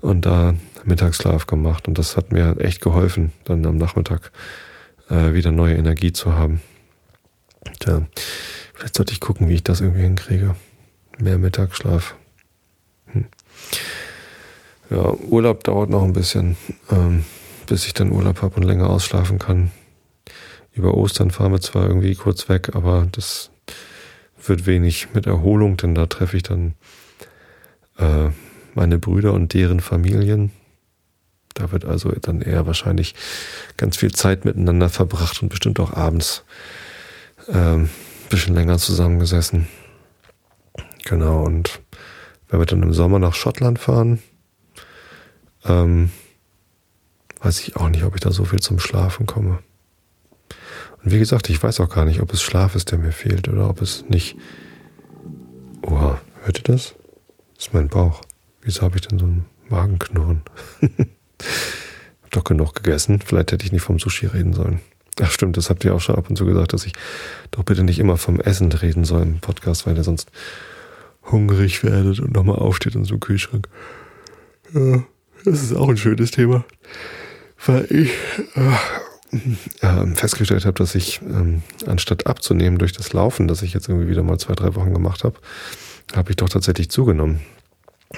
und 0.00 0.26
da 0.26 0.54
Mittagsschlaf 0.84 1.46
gemacht 1.46 1.88
und 1.88 1.98
das 1.98 2.16
hat 2.16 2.32
mir 2.32 2.58
echt 2.58 2.80
geholfen, 2.80 3.32
dann 3.44 3.64
am 3.66 3.76
Nachmittag 3.76 4.32
äh, 5.10 5.34
wieder 5.34 5.50
neue 5.50 5.76
Energie 5.76 6.12
zu 6.12 6.34
haben. 6.34 6.60
Tja, 7.80 8.06
vielleicht 8.74 8.96
sollte 8.96 9.12
ich 9.12 9.20
gucken, 9.20 9.48
wie 9.48 9.54
ich 9.54 9.64
das 9.64 9.80
irgendwie 9.80 10.02
hinkriege. 10.02 10.56
Mehr 11.18 11.38
Mittagsschlaf. 11.38 12.14
Hm. 13.06 13.26
Ja, 14.90 15.14
Urlaub 15.28 15.62
dauert 15.62 15.88
noch 15.88 16.02
ein 16.02 16.12
bisschen, 16.12 16.56
ähm, 16.90 17.24
bis 17.66 17.86
ich 17.86 17.94
dann 17.94 18.10
Urlaub 18.10 18.42
habe 18.42 18.56
und 18.56 18.64
länger 18.64 18.90
ausschlafen 18.90 19.38
kann. 19.38 19.70
Über 20.72 20.94
Ostern 20.94 21.30
fahren 21.30 21.52
wir 21.52 21.60
zwar 21.60 21.86
irgendwie 21.86 22.16
kurz 22.16 22.48
weg, 22.48 22.70
aber 22.74 23.06
das 23.12 23.50
wird 24.44 24.66
wenig 24.66 25.14
mit 25.14 25.26
Erholung, 25.26 25.76
denn 25.76 25.94
da 25.94 26.06
treffe 26.06 26.36
ich 26.36 26.42
dann 26.42 26.74
äh, 27.98 28.30
meine 28.74 28.98
Brüder 28.98 29.32
und 29.32 29.54
deren 29.54 29.80
Familien. 29.80 30.50
Da 31.54 31.70
wird 31.70 31.84
also 31.84 32.10
dann 32.10 32.40
eher 32.40 32.66
wahrscheinlich 32.66 33.14
ganz 33.76 33.96
viel 33.96 34.12
Zeit 34.12 34.44
miteinander 34.44 34.88
verbracht 34.88 35.40
und 35.42 35.50
bestimmt 35.50 35.78
auch 35.78 35.92
abends 35.92 36.44
ein 37.52 37.90
bisschen 38.28 38.54
länger 38.54 38.78
zusammengesessen. 38.78 39.66
Genau, 41.04 41.42
und 41.44 41.80
wenn 42.48 42.60
wir 42.60 42.66
dann 42.66 42.82
im 42.82 42.92
Sommer 42.92 43.18
nach 43.18 43.34
Schottland 43.34 43.78
fahren, 43.78 44.20
ähm, 45.64 46.10
weiß 47.40 47.60
ich 47.60 47.76
auch 47.76 47.88
nicht, 47.88 48.04
ob 48.04 48.14
ich 48.14 48.20
da 48.20 48.30
so 48.30 48.44
viel 48.44 48.60
zum 48.60 48.78
Schlafen 48.78 49.26
komme. 49.26 49.58
Und 51.02 51.12
wie 51.12 51.18
gesagt, 51.18 51.48
ich 51.48 51.62
weiß 51.62 51.80
auch 51.80 51.88
gar 51.88 52.04
nicht, 52.04 52.20
ob 52.20 52.32
es 52.32 52.42
Schlaf 52.42 52.74
ist, 52.74 52.90
der 52.90 52.98
mir 52.98 53.12
fehlt 53.12 53.48
oder 53.48 53.68
ob 53.68 53.80
es 53.80 54.04
nicht. 54.08 54.36
Oha, 55.82 56.20
hört 56.42 56.58
ihr 56.58 56.74
das? 56.74 56.94
Das 57.54 57.66
ist 57.66 57.74
mein 57.74 57.88
Bauch. 57.88 58.20
Wieso 58.62 58.82
habe 58.82 58.96
ich 58.96 59.06
denn 59.06 59.18
so 59.18 59.24
einen 59.24 59.46
Magenknurren? 59.68 60.42
hab 62.22 62.30
doch 62.30 62.44
genug 62.44 62.74
gegessen. 62.74 63.20
Vielleicht 63.24 63.52
hätte 63.52 63.64
ich 63.64 63.72
nicht 63.72 63.82
vom 63.82 63.98
Sushi 63.98 64.26
reden 64.26 64.52
sollen. 64.52 64.80
Ach 65.22 65.30
stimmt, 65.30 65.56
das 65.56 65.70
habt 65.70 65.84
ihr 65.84 65.94
auch 65.94 66.00
schon 66.00 66.16
ab 66.16 66.30
und 66.30 66.36
zu 66.36 66.46
gesagt, 66.46 66.72
dass 66.72 66.86
ich 66.86 66.92
doch 67.50 67.62
bitte 67.64 67.82
nicht 67.82 67.98
immer 67.98 68.16
vom 68.16 68.40
Essen 68.40 68.72
reden 68.72 69.04
soll 69.04 69.22
im 69.22 69.40
Podcast, 69.40 69.86
weil 69.86 69.96
ihr 69.96 70.04
sonst 70.04 70.30
hungrig 71.30 71.84
werdet 71.84 72.20
und 72.20 72.32
nochmal 72.32 72.56
aufsteht 72.56 72.94
in 72.94 73.04
so 73.04 73.14
einem 73.14 73.20
Kühlschrank. 73.20 73.68
Ja, 74.72 75.02
das 75.44 75.62
ist 75.62 75.74
auch 75.74 75.88
ein 75.88 75.96
schönes 75.96 76.30
Thema. 76.30 76.64
Weil 77.66 77.86
ich 77.90 78.10
äh, 78.54 80.14
festgestellt 80.14 80.64
habe, 80.64 80.78
dass 80.78 80.94
ich 80.94 81.20
ähm, 81.22 81.62
anstatt 81.86 82.26
abzunehmen 82.26 82.78
durch 82.78 82.92
das 82.92 83.12
Laufen, 83.12 83.48
das 83.48 83.62
ich 83.62 83.74
jetzt 83.74 83.88
irgendwie 83.88 84.08
wieder 84.08 84.22
mal 84.22 84.38
zwei, 84.38 84.54
drei 84.54 84.74
Wochen 84.74 84.92
gemacht 84.92 85.24
habe, 85.24 85.36
habe 86.14 86.30
ich 86.30 86.36
doch 86.36 86.48
tatsächlich 86.48 86.90
zugenommen. 86.90 87.40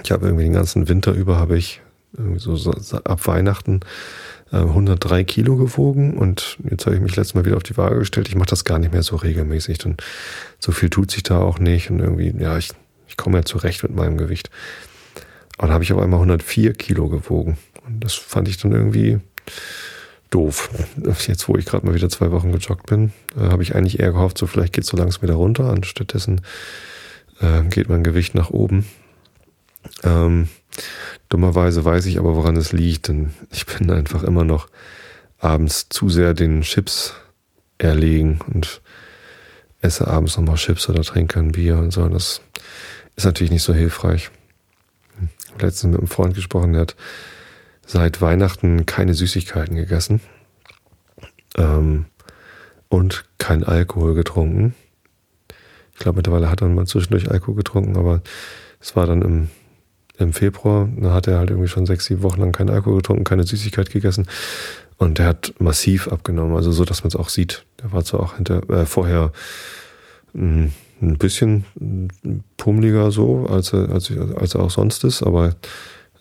Ich 0.02 0.10
habe 0.10 0.26
irgendwie 0.26 0.44
den 0.44 0.54
ganzen 0.54 0.88
Winter 0.88 1.12
über 1.12 1.36
habe 1.36 1.58
ich 1.58 1.82
irgendwie 2.16 2.38
so, 2.38 2.70
ab 3.04 3.26
Weihnachten 3.26 3.80
äh, 4.52 4.56
103 4.56 5.24
Kilo 5.24 5.56
gewogen 5.56 6.16
und 6.16 6.58
jetzt 6.68 6.86
habe 6.86 6.96
ich 6.96 7.02
mich 7.02 7.16
letztes 7.16 7.34
Mal 7.34 7.44
wieder 7.44 7.56
auf 7.56 7.62
die 7.62 7.76
Waage 7.76 7.98
gestellt. 7.98 8.28
Ich 8.28 8.34
mache 8.34 8.50
das 8.50 8.64
gar 8.64 8.78
nicht 8.78 8.92
mehr 8.92 9.02
so 9.02 9.16
regelmäßig 9.16 9.84
und 9.86 10.02
so 10.58 10.72
viel 10.72 10.90
tut 10.90 11.10
sich 11.10 11.22
da 11.22 11.38
auch 11.38 11.58
nicht 11.58 11.90
und 11.90 12.00
irgendwie, 12.00 12.34
ja, 12.38 12.56
ich, 12.58 12.70
ich 13.06 13.16
komme 13.16 13.38
ja 13.38 13.44
zurecht 13.44 13.82
mit 13.82 13.94
meinem 13.94 14.16
Gewicht. 14.16 14.50
Dann 15.58 15.70
habe 15.70 15.84
ich 15.84 15.92
auf 15.92 16.00
einmal 16.00 16.18
104 16.18 16.72
Kilo 16.74 17.08
gewogen 17.08 17.56
und 17.86 18.02
das 18.02 18.14
fand 18.14 18.48
ich 18.48 18.56
dann 18.56 18.72
irgendwie 18.72 19.20
doof. 20.30 20.70
Jetzt, 21.26 21.48
wo 21.48 21.56
ich 21.56 21.66
gerade 21.66 21.86
mal 21.86 21.94
wieder 21.94 22.08
zwei 22.08 22.30
Wochen 22.32 22.52
gejoggt 22.52 22.86
bin, 22.86 23.12
äh, 23.36 23.50
habe 23.50 23.62
ich 23.62 23.74
eigentlich 23.74 24.00
eher 24.00 24.12
gehofft, 24.12 24.38
so 24.38 24.46
vielleicht 24.46 24.72
geht 24.72 24.84
so 24.84 24.96
langsam 24.96 25.22
wieder 25.22 25.34
runter. 25.34 25.70
Und 25.70 25.86
stattdessen 25.86 26.40
äh, 27.40 27.62
geht 27.64 27.88
mein 27.88 28.02
Gewicht 28.02 28.34
nach 28.34 28.50
oben. 28.50 28.86
Ähm, 30.02 30.48
dummerweise 31.28 31.84
weiß 31.84 32.06
ich 32.06 32.18
aber, 32.18 32.34
woran 32.34 32.56
es 32.56 32.72
liegt, 32.72 33.08
denn 33.08 33.32
ich 33.50 33.66
bin 33.66 33.90
einfach 33.90 34.22
immer 34.22 34.44
noch 34.44 34.68
abends 35.38 35.88
zu 35.88 36.08
sehr 36.08 36.34
den 36.34 36.62
Chips 36.62 37.14
erlegen 37.78 38.40
und 38.52 38.80
esse 39.80 40.06
abends 40.06 40.36
nochmal 40.36 40.56
Chips 40.56 40.88
oder 40.88 41.02
trinke 41.02 41.40
ein 41.40 41.52
Bier 41.52 41.78
und 41.78 41.90
so. 41.90 42.08
Das 42.08 42.40
ist 43.16 43.24
natürlich 43.24 43.50
nicht 43.50 43.64
so 43.64 43.74
hilfreich. 43.74 44.30
Letztens 45.58 45.92
mit 45.92 46.00
einem 46.00 46.08
Freund 46.08 46.34
gesprochen, 46.34 46.72
der 46.72 46.82
hat 46.82 46.96
seit 47.86 48.20
Weihnachten 48.20 48.86
keine 48.86 49.14
Süßigkeiten 49.14 49.76
gegessen 49.76 50.20
ähm, 51.56 52.06
und 52.88 53.24
kein 53.38 53.64
Alkohol 53.64 54.14
getrunken. 54.14 54.74
Ich 55.92 55.98
glaube, 55.98 56.16
mittlerweile 56.16 56.50
hat 56.50 56.62
er 56.62 56.68
mal 56.68 56.86
zwischendurch 56.86 57.30
Alkohol 57.30 57.56
getrunken, 57.56 57.96
aber 57.96 58.22
es 58.80 58.96
war 58.96 59.06
dann 59.06 59.22
im, 59.22 59.48
im 60.18 60.32
Februar. 60.32 60.88
Da 60.96 61.12
hat 61.12 61.28
er 61.28 61.38
halt 61.38 61.50
irgendwie 61.50 61.68
schon 61.68 61.86
sechs, 61.86 62.06
sieben 62.06 62.22
Wochen 62.22 62.40
lang 62.40 62.52
keinen 62.52 62.70
Alkohol 62.70 62.96
getrunken, 62.96 63.24
keine 63.24 63.44
Süßigkeit 63.44 63.90
gegessen. 63.90 64.26
Und 64.96 65.18
der 65.18 65.26
hat 65.26 65.54
massiv 65.58 66.08
abgenommen, 66.08 66.56
also 66.56 66.72
so, 66.72 66.84
dass 66.84 67.02
man 67.02 67.08
es 67.08 67.16
auch 67.16 67.28
sieht. 67.28 67.64
Der 67.82 67.92
war 67.92 68.04
zwar 68.04 68.20
auch 68.20 68.36
hinter, 68.36 68.68
äh, 68.70 68.86
vorher 68.86 69.32
mh, 70.32 70.42
hm, 70.42 70.72
ein 71.02 71.18
bisschen 71.18 71.64
pummeliger 72.56 73.10
so, 73.10 73.46
als 73.46 73.72
er, 73.72 73.90
als, 73.90 74.10
als 74.10 74.54
er 74.54 74.60
auch 74.62 74.70
sonst 74.70 75.04
ist, 75.04 75.22
aber 75.22 75.56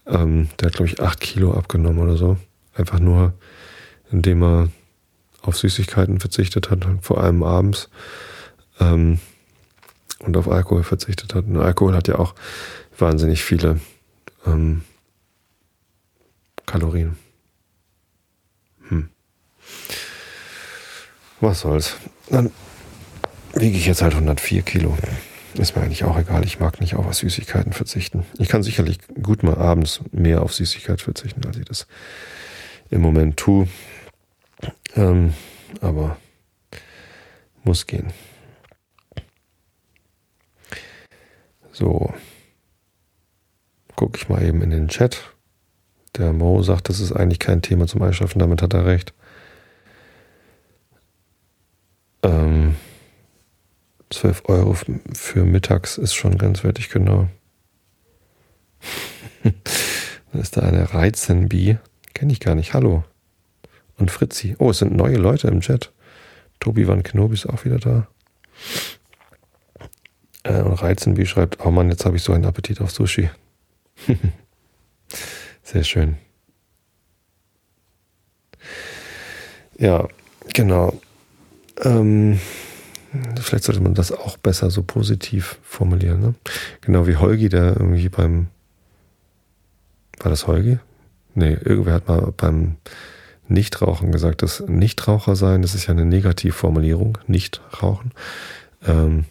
ähm, 0.08 0.50
der 0.60 0.68
hat, 0.68 0.74
glaube 0.74 0.90
ich, 0.90 1.02
acht 1.02 1.20
Kilo 1.20 1.54
abgenommen 1.54 2.00
oder 2.00 2.18
so. 2.18 2.38
Einfach 2.74 3.00
nur, 3.00 3.34
indem 4.12 4.44
er 4.44 4.70
auf 5.42 5.58
Süßigkeiten 5.58 6.20
verzichtet 6.20 6.70
hat, 6.70 6.86
vor 7.02 7.24
allem 7.24 7.44
abends. 7.44 7.90
Ähm, 8.80 9.20
und 10.20 10.38
auf 10.38 10.48
Alkohol 10.48 10.84
verzichtet 10.84 11.34
hat. 11.34 11.46
Und 11.46 11.58
Alkohol 11.58 11.96
hat 11.96 12.08
ja 12.08 12.20
auch 12.20 12.36
wahnsinnig 12.98 13.44
viele 13.44 13.80
ähm, 14.46 14.84
Kalorien. 16.66 17.18
Hm. 18.90 19.10
Was 21.40 21.62
soll's. 21.62 21.96
Dann 22.30 22.52
wiege 23.54 23.78
ich 23.78 23.86
jetzt 23.86 24.02
halt 24.02 24.14
104 24.14 24.62
Kilo. 24.62 24.98
Ist 25.56 25.76
mir 25.76 25.84
eigentlich 25.84 26.06
auch 26.06 26.18
egal. 26.18 26.46
Ich 26.46 26.60
mag 26.60 26.80
nicht 26.80 26.96
auf 26.96 27.14
Süßigkeiten 27.14 27.74
verzichten. 27.74 28.26
Ich 28.38 28.48
kann 28.48 28.64
sicherlich 28.64 29.00
gut 29.22 29.44
mal 29.44 29.58
abends 29.58 30.02
mehr 30.12 30.42
auf 30.42 30.54
Süßigkeit 30.54 31.02
verzichten, 31.02 31.46
als 31.46 31.58
ich 31.58 31.66
das 31.66 31.88
im 32.90 33.02
Moment 33.02 33.38
tue. 33.38 33.68
Ähm, 34.96 35.34
aber 35.82 36.18
muss 37.64 37.88
gehen. 37.88 38.14
So. 41.72 42.14
Gucke 43.96 44.18
ich 44.18 44.30
mal 44.30 44.44
eben 44.44 44.62
in 44.62 44.72
den 44.72 44.88
Chat. 44.88 45.34
Der 46.18 46.34
Mo 46.34 46.62
sagt, 46.64 46.90
das 46.90 47.00
ist 47.00 47.12
eigentlich 47.12 47.40
kein 47.40 47.62
Thema 47.62 47.88
zum 47.88 48.02
Einschlafen, 48.02 48.40
damit 48.40 48.62
hat 48.62 48.74
er 48.74 48.86
recht. 48.86 49.14
Ähm, 52.24 52.76
12 54.12 54.44
Euro 54.46 54.76
für 55.14 55.44
mittags 55.46 55.98
ist 55.98 56.14
schon 56.14 56.38
grenzwertig, 56.38 56.90
genau. 56.90 57.30
da 59.44 60.40
ist 60.40 60.58
da 60.58 60.62
eine 60.62 60.94
Reizenbi. 60.94 61.78
Kenne 62.14 62.34
ich 62.34 62.40
gar 62.40 62.56
nicht. 62.56 62.74
Hallo. 62.74 63.04
Und 63.98 64.12
Fritzi. 64.12 64.56
Oh, 64.60 64.72
es 64.72 64.80
sind 64.80 64.96
neue 64.96 65.18
Leute 65.18 65.48
im 65.48 65.62
Chat. 65.62 65.92
Tobi 66.60 66.88
Van 66.88 67.04
Knobi 67.04 67.34
ist 67.34 67.48
auch 67.48 67.66
wieder 67.66 67.80
da. 67.80 68.08
Äh, 70.44 70.62
und 70.62 70.74
Reizenbi 70.74 71.26
schreibt, 71.26 71.66
oh 71.66 71.72
Mann, 71.72 71.90
jetzt 71.90 72.06
habe 72.06 72.18
ich 72.18 72.24
so 72.24 72.34
einen 72.34 72.46
Appetit 72.46 72.82
auf 72.82 72.92
Sushi. 72.92 73.30
Sehr 75.64 75.84
schön. 75.84 76.18
Ja, 79.78 80.08
genau. 80.54 81.00
Ähm, 81.84 82.40
Vielleicht 83.42 83.66
sollte 83.66 83.82
man 83.82 83.94
das 83.94 84.12
auch 84.12 84.38
besser 84.38 84.70
so 84.72 84.84
positiv 84.84 85.60
formulieren. 85.64 86.22
Ne? 86.22 86.36
Genau 86.80 87.08
wie 87.08 87.18
Holgi, 87.18 87.50
der 87.50 87.76
irgendwie 87.78 88.10
beim. 88.10 88.48
War 90.20 90.30
das 90.30 90.48
Holgi? 90.48 90.80
Nee, 91.34 91.54
irgendwer 91.54 91.94
hat 91.96 92.08
mal 92.08 92.34
beim 92.36 92.78
Nichtrauchen 93.48 94.12
gesagt, 94.12 94.44
dass 94.44 94.62
Nichtraucher 94.62 95.36
sein, 95.36 95.62
das 95.62 95.76
ist 95.76 95.88
ja 95.88 95.92
eine 95.92 96.06
Negativformulierung, 96.06 97.18
Nichtrauchen. 97.28 98.12
Ähm, 98.86 99.26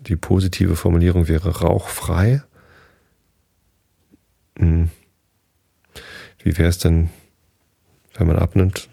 die 0.00 0.16
positive 0.16 0.76
Formulierung 0.76 1.28
wäre 1.28 1.60
rauchfrei. 1.60 2.42
Hm. 4.58 4.90
Wie 6.42 6.58
wäre 6.58 6.68
es 6.68 6.78
denn, 6.78 7.08
wenn 8.14 8.26
man 8.26 8.38
abnimmt, 8.38 8.88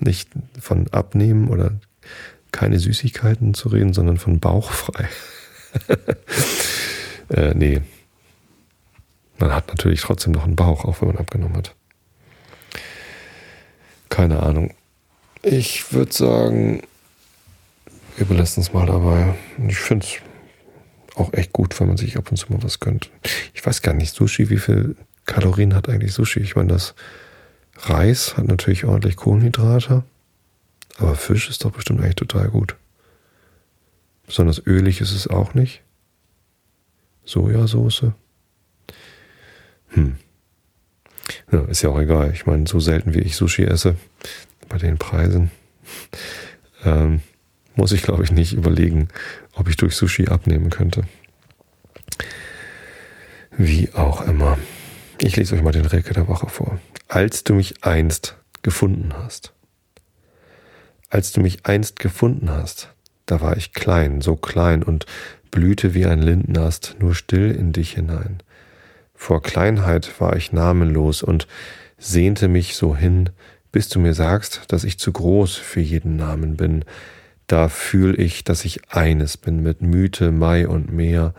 nicht 0.00 0.28
von 0.60 0.88
abnehmen 0.88 1.48
oder 1.48 1.72
keine 2.52 2.78
Süßigkeiten 2.78 3.54
zu 3.54 3.68
reden, 3.68 3.92
sondern 3.92 4.16
von 4.16 4.40
bauchfrei. 4.40 5.08
äh, 7.30 7.54
nee. 7.54 7.80
Man 9.38 9.54
hat 9.54 9.68
natürlich 9.68 10.00
trotzdem 10.00 10.32
noch 10.32 10.44
einen 10.44 10.56
Bauch, 10.56 10.84
auch 10.84 11.00
wenn 11.00 11.08
man 11.08 11.18
abgenommen 11.18 11.56
hat. 11.56 11.74
Keine 14.08 14.42
Ahnung. 14.42 14.74
Ich 15.42 15.92
würde 15.92 16.12
sagen, 16.12 16.82
wir 18.16 18.26
belassen 18.26 18.62
es 18.62 18.72
mal 18.72 18.86
dabei. 18.86 19.34
Ich 19.68 19.78
finde 19.78 20.06
es 20.06 21.16
auch 21.16 21.32
echt 21.32 21.52
gut, 21.52 21.78
wenn 21.78 21.88
man 21.88 21.96
sich 21.96 22.16
ab 22.16 22.30
und 22.30 22.36
zu 22.36 22.52
mal 22.52 22.62
was 22.62 22.80
gönnt. 22.80 23.10
Ich 23.54 23.64
weiß 23.64 23.82
gar 23.82 23.94
nicht, 23.94 24.14
Sushi, 24.14 24.50
wie 24.50 24.58
viel 24.58 24.96
Kalorien 25.26 25.74
hat 25.74 25.88
eigentlich 25.88 26.14
Sushi? 26.14 26.40
Ich 26.40 26.56
meine, 26.56 26.72
das 26.72 26.94
Reis 27.76 28.36
hat 28.36 28.46
natürlich 28.46 28.84
ordentlich 28.84 29.16
Kohlenhydrate. 29.16 30.02
Aber 30.98 31.14
Fisch 31.14 31.48
ist 31.48 31.64
doch 31.64 31.70
bestimmt 31.70 32.00
eigentlich 32.00 32.16
total 32.16 32.48
gut. 32.48 32.76
Besonders 34.26 34.60
ölig 34.66 35.00
ist 35.00 35.12
es 35.12 35.26
auch 35.26 35.54
nicht. 35.54 35.82
Sojasauce. 37.24 38.12
Hm. 39.90 40.16
Ja, 41.50 41.64
ist 41.64 41.82
ja 41.82 41.90
auch 41.90 41.98
egal. 41.98 42.32
Ich 42.32 42.46
meine, 42.46 42.66
so 42.66 42.80
selten 42.80 43.14
wie 43.14 43.20
ich 43.20 43.36
Sushi 43.36 43.64
esse, 43.64 43.96
bei 44.68 44.78
den 44.78 44.98
Preisen, 44.98 45.50
ähm, 46.84 47.22
muss 47.74 47.92
ich, 47.92 48.02
glaube 48.02 48.24
ich, 48.24 48.32
nicht 48.32 48.52
überlegen, 48.52 49.08
ob 49.54 49.68
ich 49.68 49.76
durch 49.76 49.94
Sushi 49.94 50.26
abnehmen 50.26 50.68
könnte. 50.68 51.04
Wie 53.56 53.92
auch 53.94 54.26
immer. 54.26 54.58
Ich 55.20 55.36
lese 55.36 55.54
euch 55.54 55.62
mal 55.62 55.72
den 55.72 55.86
Rilke 55.86 56.12
der 56.12 56.28
Woche 56.28 56.48
vor. 56.48 56.80
Als 57.08 57.44
du 57.44 57.54
mich 57.54 57.84
einst 57.84 58.36
gefunden 58.62 59.14
hast. 59.14 59.52
Als 61.10 61.32
du 61.32 61.40
mich 61.40 61.64
einst 61.64 61.98
gefunden 61.98 62.50
hast, 62.50 62.92
da 63.24 63.40
war 63.40 63.56
ich 63.56 63.72
klein, 63.72 64.20
so 64.20 64.36
klein 64.36 64.82
und 64.82 65.06
blühte 65.50 65.94
wie 65.94 66.06
ein 66.06 66.20
Lindenast 66.20 66.96
nur 66.98 67.14
still 67.14 67.50
in 67.50 67.72
dich 67.72 67.92
hinein. 67.92 68.42
Vor 69.14 69.42
Kleinheit 69.42 70.20
war 70.20 70.36
ich 70.36 70.52
namenlos 70.52 71.22
und 71.22 71.46
sehnte 71.98 72.48
mich 72.48 72.76
so 72.76 72.94
hin, 72.94 73.30
bis 73.72 73.88
du 73.88 73.98
mir 73.98 74.14
sagst, 74.14 74.62
dass 74.68 74.84
ich 74.84 74.98
zu 74.98 75.12
groß 75.12 75.56
für 75.56 75.80
jeden 75.80 76.16
Namen 76.16 76.56
bin. 76.56 76.84
Da 77.46 77.68
fühl 77.68 78.20
ich, 78.20 78.44
dass 78.44 78.64
ich 78.64 78.90
eines 78.90 79.36
bin 79.36 79.62
mit 79.62 79.82
Mythe, 79.82 80.30
Mai 80.30 80.68
und 80.68 80.92
Meer 80.92 81.34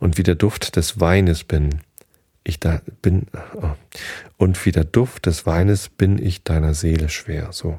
und 0.00 0.18
wie 0.18 0.22
der 0.22 0.34
Duft 0.34 0.76
des 0.76 0.98
Weines 0.98 1.44
bin. 1.44 1.80
Ich 2.42 2.58
da 2.58 2.80
bin 3.02 3.26
oh, 3.54 3.70
und 4.38 4.64
wie 4.64 4.72
der 4.72 4.84
Duft 4.84 5.26
des 5.26 5.44
Weines 5.44 5.90
bin 5.90 6.18
ich 6.18 6.42
deiner 6.42 6.74
Seele 6.74 7.10
schwer. 7.10 7.52
So. 7.52 7.78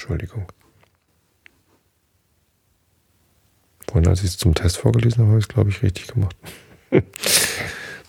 Entschuldigung. 0.00 0.50
Vorhin, 3.86 4.08
als 4.08 4.20
ich 4.20 4.28
es 4.28 4.38
zum 4.38 4.54
Test 4.54 4.78
vorgelesen 4.78 5.18
habe, 5.18 5.28
habe 5.28 5.40
ich 5.40 5.44
es, 5.44 5.48
glaube 5.48 5.68
ich, 5.68 5.82
richtig 5.82 6.06
gemacht. 6.06 6.34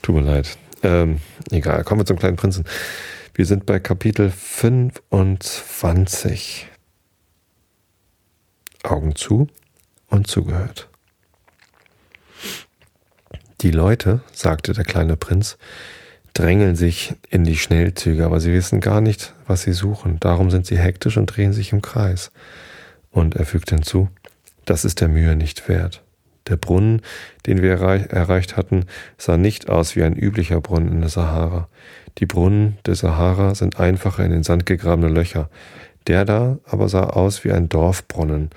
Tut 0.02 0.16
mir 0.16 0.22
leid. 0.22 0.58
Ähm, 0.84 1.20
egal, 1.50 1.84
kommen 1.84 2.00
wir 2.00 2.06
zum 2.06 2.18
kleinen 2.18 2.38
Prinzen. 2.38 2.64
Wir 3.34 3.46
sind 3.46 3.66
bei 3.66 3.82
Kapitel 3.82 4.32
25. 4.32 6.70
Augen 8.84 9.18
zu 9.18 9.50
und 10.08 10.28
zugehört. 10.28 10.88
Die 13.60 13.72
Leute, 13.72 14.22
sagte 14.32 14.72
der 14.72 14.86
kleine 14.86 15.18
Prinz, 15.18 15.58
drängeln 16.34 16.76
sich 16.76 17.14
in 17.30 17.44
die 17.44 17.58
Schnellzüge, 17.58 18.26
aber 18.26 18.40
sie 18.40 18.54
wissen 18.54 18.80
gar 18.80 19.02
nicht, 19.02 19.34
was 19.48 19.64
sie 19.64 19.74
suchen. 19.74 20.18
Darum 20.20 20.50
sind 20.50 20.66
sie 20.66 20.78
hektisch 20.78 21.18
und 21.18 21.28
drehen 21.28 21.54
sich 21.54 21.72
im 21.72 21.82
Kreis. 21.82 22.32
Und 23.12 23.36
er 23.36 23.46
fügt 23.46 23.70
hinzu, 23.70 24.10
das 24.66 24.86
ist 24.86 25.02
der 25.02 25.10
Mühe 25.10 25.36
nicht 25.36 25.68
wert. 25.68 26.02
Der 26.48 26.56
Brunnen, 26.56 27.02
den 27.46 27.62
wir 27.62 27.74
erreicht 27.74 28.58
hatten, 28.58 28.86
sah 29.18 29.38
nicht 29.38 29.70
aus 29.70 29.96
wie 29.96 30.04
ein 30.04 30.16
üblicher 30.16 30.60
Brunnen 30.60 30.92
in 30.92 31.02
der 31.02 31.10
Sahara. 31.10 31.68
Die 32.18 32.26
Brunnen 32.26 32.78
der 32.86 32.96
Sahara 32.96 33.54
sind 33.54 33.80
einfache 33.80 34.24
in 34.24 34.32
den 34.32 34.44
Sand 34.44 34.66
gegrabene 34.66 35.10
Löcher. 35.10 35.50
Der 36.08 36.26
da 36.26 36.58
aber 36.66 36.90
sah 36.90 37.04
aus 37.04 37.44
wie 37.44 37.52
ein 37.52 37.70
Dorfbrunnen. 37.70 38.50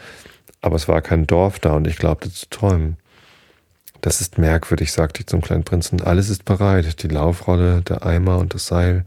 Aber 0.62 0.76
es 0.76 0.88
war 0.88 1.02
kein 1.02 1.26
Dorf 1.26 1.58
da 1.58 1.74
und 1.74 1.86
ich 1.86 1.98
glaubte 1.98 2.32
zu 2.32 2.48
träumen. 2.48 2.96
Das 4.00 4.20
ist 4.20 4.38
merkwürdig, 4.38 4.92
sagte 4.92 5.20
ich 5.20 5.26
zum 5.26 5.40
kleinen 5.40 5.64
Prinzen. 5.64 6.02
Alles 6.02 6.28
ist 6.28 6.44
bereit, 6.44 7.02
die 7.02 7.08
Laufrolle, 7.08 7.82
der 7.82 8.04
Eimer 8.04 8.38
und 8.38 8.54
das 8.54 8.66
Seil. 8.66 9.04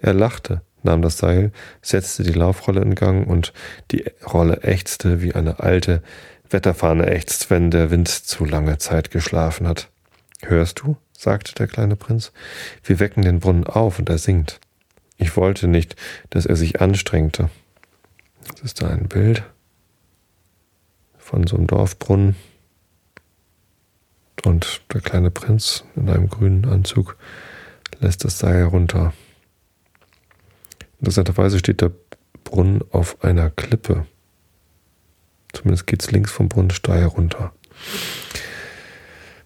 Er 0.00 0.14
lachte, 0.14 0.62
nahm 0.82 1.02
das 1.02 1.18
Seil, 1.18 1.52
setzte 1.80 2.22
die 2.24 2.32
Laufrolle 2.32 2.80
in 2.80 2.94
Gang 2.94 3.26
und 3.26 3.52
die 3.90 4.04
Rolle 4.26 4.62
ächzte 4.62 5.22
wie 5.22 5.34
eine 5.34 5.60
alte, 5.60 6.02
Wetterfahne 6.50 7.06
ächzt, 7.06 7.50
wenn 7.50 7.70
der 7.70 7.90
Wind 7.90 8.08
zu 8.08 8.44
lange 8.44 8.78
Zeit 8.78 9.10
geschlafen 9.10 9.66
hat. 9.66 9.88
Hörst 10.42 10.80
du? 10.80 10.96
sagte 11.16 11.54
der 11.54 11.68
kleine 11.68 11.94
Prinz. 11.94 12.32
Wir 12.82 12.98
wecken 12.98 13.22
den 13.22 13.38
Brunnen 13.38 13.64
auf 13.64 14.00
und 14.00 14.08
er 14.08 14.18
singt. 14.18 14.58
Ich 15.18 15.36
wollte 15.36 15.68
nicht, 15.68 15.94
dass 16.30 16.46
er 16.46 16.56
sich 16.56 16.80
anstrengte. 16.80 17.48
Das 18.50 18.62
ist 18.62 18.82
da 18.82 18.88
ein 18.88 19.06
Bild 19.06 19.44
von 21.16 21.46
so 21.46 21.56
einem 21.56 21.68
Dorfbrunnen. 21.68 22.34
Und 24.44 24.82
der 24.92 25.00
kleine 25.00 25.30
Prinz 25.30 25.84
in 25.94 26.08
einem 26.08 26.28
grünen 26.28 26.64
Anzug 26.64 27.16
lässt 28.00 28.24
das 28.24 28.38
Seil 28.38 28.56
herunter. 28.56 29.12
Interessanterweise 30.98 31.58
steht 31.58 31.80
der 31.80 31.92
Brunnen 32.44 32.82
auf 32.90 33.22
einer 33.24 33.50
Klippe. 33.50 34.06
Zumindest 35.52 35.86
geht 35.86 36.02
es 36.02 36.10
links 36.10 36.32
vom 36.32 36.48
Brunnen 36.48 36.70
steil 36.70 37.04
runter. 37.04 37.52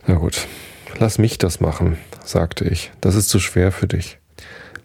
Na 0.06 0.14
gut, 0.14 0.46
lass 0.98 1.18
mich 1.18 1.38
das 1.38 1.60
machen, 1.60 1.98
sagte 2.24 2.64
ich. 2.64 2.92
Das 3.00 3.14
ist 3.14 3.28
zu 3.28 3.40
schwer 3.40 3.72
für 3.72 3.86
dich. 3.86 4.18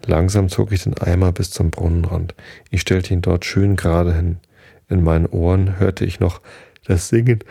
Langsam 0.04 0.48
zog 0.48 0.72
ich 0.72 0.82
den 0.82 0.98
Eimer 0.98 1.32
bis 1.32 1.50
zum 1.50 1.70
Brunnenrand. 1.70 2.34
Ich 2.70 2.80
stellte 2.80 3.14
ihn 3.14 3.22
dort 3.22 3.44
schön 3.44 3.76
gerade 3.76 4.14
hin. 4.14 4.38
In 4.88 5.04
meinen 5.04 5.26
Ohren 5.26 5.78
hörte 5.78 6.04
ich 6.04 6.18
noch 6.18 6.40
das 6.84 7.08
Singen 7.08 7.44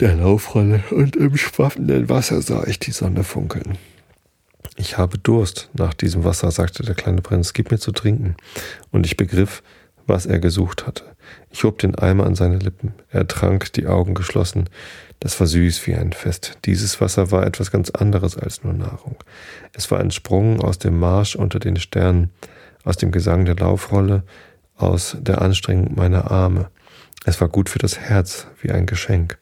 der 0.00 0.14
Laufrolle 0.14 0.82
und 0.90 1.16
im 1.16 1.36
schwaffenden 1.36 2.08
Wasser 2.08 2.42
sah 2.42 2.64
ich 2.66 2.78
die 2.78 2.92
Sonne 2.92 3.24
funkeln. 3.24 3.78
Ich 4.76 4.98
habe 4.98 5.18
Durst 5.18 5.70
nach 5.74 5.94
diesem 5.94 6.24
Wasser, 6.24 6.50
sagte 6.50 6.82
der 6.82 6.94
kleine 6.94 7.22
Prinz, 7.22 7.52
gib 7.52 7.70
mir 7.70 7.78
zu 7.78 7.92
trinken. 7.92 8.36
Und 8.90 9.06
ich 9.06 9.16
begriff, 9.16 9.62
was 10.06 10.26
er 10.26 10.40
gesucht 10.40 10.86
hatte. 10.86 11.04
Ich 11.50 11.64
hob 11.64 11.78
den 11.78 11.94
Eimer 11.94 12.26
an 12.26 12.34
seine 12.34 12.58
Lippen. 12.58 12.92
Er 13.10 13.26
trank, 13.28 13.72
die 13.72 13.86
Augen 13.86 14.14
geschlossen. 14.14 14.68
Das 15.20 15.38
war 15.40 15.46
süß 15.46 15.86
wie 15.86 15.94
ein 15.94 16.12
Fest. 16.12 16.58
Dieses 16.64 17.00
Wasser 17.00 17.30
war 17.30 17.46
etwas 17.46 17.70
ganz 17.70 17.90
anderes 17.90 18.36
als 18.36 18.64
nur 18.64 18.72
Nahrung. 18.72 19.16
Es 19.72 19.90
war 19.90 20.00
entsprungen 20.00 20.60
aus 20.60 20.78
dem 20.78 20.98
Marsch 20.98 21.36
unter 21.36 21.60
den 21.60 21.76
Sternen, 21.76 22.30
aus 22.82 22.96
dem 22.96 23.12
Gesang 23.12 23.44
der 23.44 23.56
Laufrolle, 23.56 24.24
aus 24.76 25.16
der 25.20 25.40
Anstrengung 25.40 25.94
meiner 25.94 26.30
Arme. 26.30 26.68
Es 27.24 27.40
war 27.40 27.48
gut 27.48 27.70
für 27.70 27.78
das 27.78 27.98
Herz, 27.98 28.48
wie 28.60 28.70
ein 28.70 28.86
Geschenk. 28.86 29.38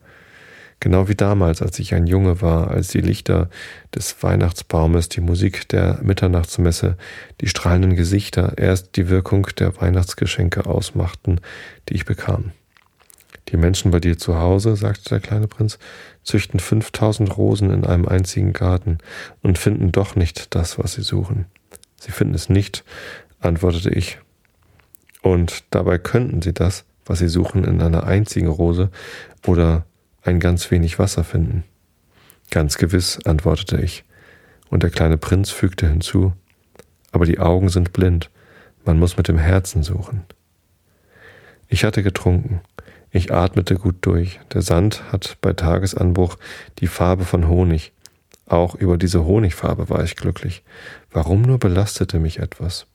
Genau 0.82 1.06
wie 1.06 1.14
damals, 1.14 1.62
als 1.62 1.78
ich 1.78 1.94
ein 1.94 2.08
Junge 2.08 2.42
war, 2.42 2.72
als 2.72 2.88
die 2.88 3.00
Lichter 3.00 3.48
des 3.94 4.20
Weihnachtsbaumes, 4.20 5.08
die 5.08 5.20
Musik 5.20 5.68
der 5.68 6.00
Mitternachtsmesse, 6.02 6.96
die 7.40 7.46
strahlenden 7.46 7.94
Gesichter 7.94 8.54
erst 8.58 8.96
die 8.96 9.08
Wirkung 9.08 9.46
der 9.60 9.80
Weihnachtsgeschenke 9.80 10.66
ausmachten, 10.66 11.40
die 11.88 11.94
ich 11.94 12.04
bekam. 12.04 12.50
Die 13.50 13.56
Menschen 13.56 13.92
bei 13.92 14.00
dir 14.00 14.18
zu 14.18 14.40
Hause, 14.40 14.74
sagte 14.74 15.10
der 15.10 15.20
kleine 15.20 15.46
Prinz, 15.46 15.78
züchten 16.24 16.58
5000 16.58 17.36
Rosen 17.36 17.70
in 17.70 17.86
einem 17.86 18.08
einzigen 18.08 18.52
Garten 18.52 18.98
und 19.40 19.58
finden 19.58 19.92
doch 19.92 20.16
nicht 20.16 20.52
das, 20.56 20.80
was 20.80 20.94
sie 20.94 21.02
suchen. 21.02 21.46
Sie 21.96 22.10
finden 22.10 22.34
es 22.34 22.48
nicht, 22.48 22.82
antwortete 23.38 23.90
ich. 23.90 24.18
Und 25.22 25.62
dabei 25.70 25.98
könnten 25.98 26.42
sie 26.42 26.52
das, 26.52 26.84
was 27.06 27.20
sie 27.20 27.28
suchen, 27.28 27.62
in 27.62 27.80
einer 27.80 28.02
einzigen 28.02 28.48
Rose 28.48 28.90
oder 29.46 29.84
ein 30.22 30.40
ganz 30.40 30.70
wenig 30.70 30.98
Wasser 30.98 31.24
finden. 31.24 31.64
Ganz 32.50 32.78
gewiss, 32.78 33.18
antwortete 33.24 33.80
ich, 33.80 34.04
und 34.70 34.82
der 34.82 34.90
kleine 34.90 35.18
Prinz 35.18 35.50
fügte 35.50 35.88
hinzu, 35.88 36.32
aber 37.10 37.26
die 37.26 37.38
Augen 37.38 37.68
sind 37.68 37.92
blind, 37.92 38.30
man 38.84 38.98
muss 38.98 39.16
mit 39.16 39.28
dem 39.28 39.38
Herzen 39.38 39.82
suchen. 39.82 40.24
Ich 41.68 41.84
hatte 41.84 42.02
getrunken, 42.02 42.60
ich 43.10 43.32
atmete 43.32 43.76
gut 43.76 43.96
durch, 44.02 44.40
der 44.52 44.62
Sand 44.62 45.12
hat 45.12 45.36
bei 45.40 45.52
Tagesanbruch 45.52 46.36
die 46.78 46.86
Farbe 46.86 47.24
von 47.24 47.48
Honig, 47.48 47.92
auch 48.46 48.74
über 48.74 48.98
diese 48.98 49.24
Honigfarbe 49.24 49.88
war 49.88 50.04
ich 50.04 50.16
glücklich. 50.16 50.62
Warum 51.10 51.42
nur 51.42 51.58
belastete 51.58 52.18
mich 52.18 52.38
etwas? 52.38 52.86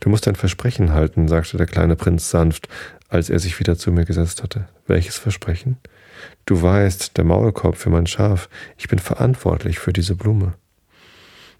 Du 0.00 0.10
musst 0.10 0.28
ein 0.28 0.36
Versprechen 0.36 0.92
halten, 0.92 1.28
sagte 1.28 1.56
der 1.56 1.66
kleine 1.66 1.96
Prinz 1.96 2.30
sanft, 2.30 2.68
als 3.08 3.30
er 3.30 3.38
sich 3.38 3.58
wieder 3.58 3.76
zu 3.76 3.90
mir 3.90 4.04
gesetzt 4.04 4.42
hatte. 4.42 4.68
Welches 4.86 5.16
Versprechen? 5.16 5.78
Du 6.46 6.62
weißt, 6.62 7.16
der 7.16 7.24
Maulkorb 7.24 7.76
für 7.76 7.90
mein 7.90 8.06
Schaf, 8.06 8.48
ich 8.78 8.86
bin 8.86 9.00
verantwortlich 9.00 9.80
für 9.80 9.92
diese 9.92 10.14
Blume. 10.14 10.54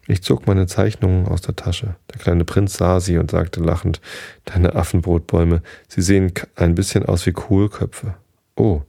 Ich 0.07 0.23
zog 0.23 0.47
meine 0.47 0.69
Zeichnungen 0.69 1.27
aus 1.27 1.41
der 1.41 1.57
Tasche. 1.57 1.97
Der 2.13 2.21
kleine 2.21 2.45
Prinz 2.45 2.77
sah 2.77 3.01
sie 3.01 3.19
und 3.19 3.33
sagte 3.33 3.61
lachend, 3.61 4.01
deine 4.45 4.77
Affenbrotbäume, 4.77 5.63
sie 5.89 6.03
sehen 6.03 6.33
ein 6.55 6.77
bisschen 6.77 7.05
aus 7.05 7.27
wie 7.27 7.33
Kohlköpfe. 7.33 8.15
Oh. 8.55 8.83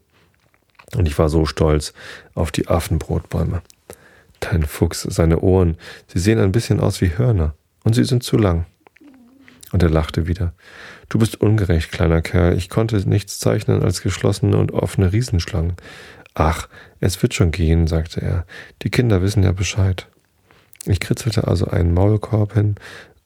Und 0.95 1.07
ich 1.07 1.17
war 1.17 1.29
so 1.29 1.47
stolz 1.47 1.93
auf 2.35 2.51
die 2.51 2.67
Affenbrotbäume. 2.67 3.63
Dein 4.39 4.63
Fuchs, 4.63 5.01
seine 5.01 5.39
Ohren, 5.39 5.77
sie 6.05 6.19
sehen 6.19 6.37
ein 6.37 6.51
bisschen 6.51 6.79
aus 6.79 7.01
wie 7.01 7.17
Hörner. 7.17 7.55
Und 7.83 7.93
sie 7.93 8.03
sind 8.03 8.21
zu 8.21 8.37
lang. 8.37 8.67
Und 9.71 9.81
er 9.81 9.89
lachte 9.89 10.27
wieder. 10.27 10.53
Du 11.09 11.19
bist 11.19 11.39
ungerecht, 11.39 11.91
kleiner 11.91 12.21
Kerl. 12.21 12.57
Ich 12.57 12.69
konnte 12.69 12.97
nichts 13.07 13.39
zeichnen 13.39 13.81
als 13.81 14.01
geschlossene 14.01 14.57
und 14.57 14.73
offene 14.73 15.13
Riesenschlangen. 15.13 15.73
Ach, 16.33 16.67
es 16.99 17.21
wird 17.21 17.33
schon 17.33 17.51
gehen, 17.51 17.87
sagte 17.87 18.21
er. 18.21 18.45
Die 18.81 18.89
Kinder 18.89 19.21
wissen 19.21 19.43
ja 19.43 19.53
Bescheid. 19.53 20.07
Ich 20.85 20.99
kritzelte 20.99 21.47
also 21.47 21.67
einen 21.67 21.93
Maulkorb 21.93 22.53
hin 22.53 22.75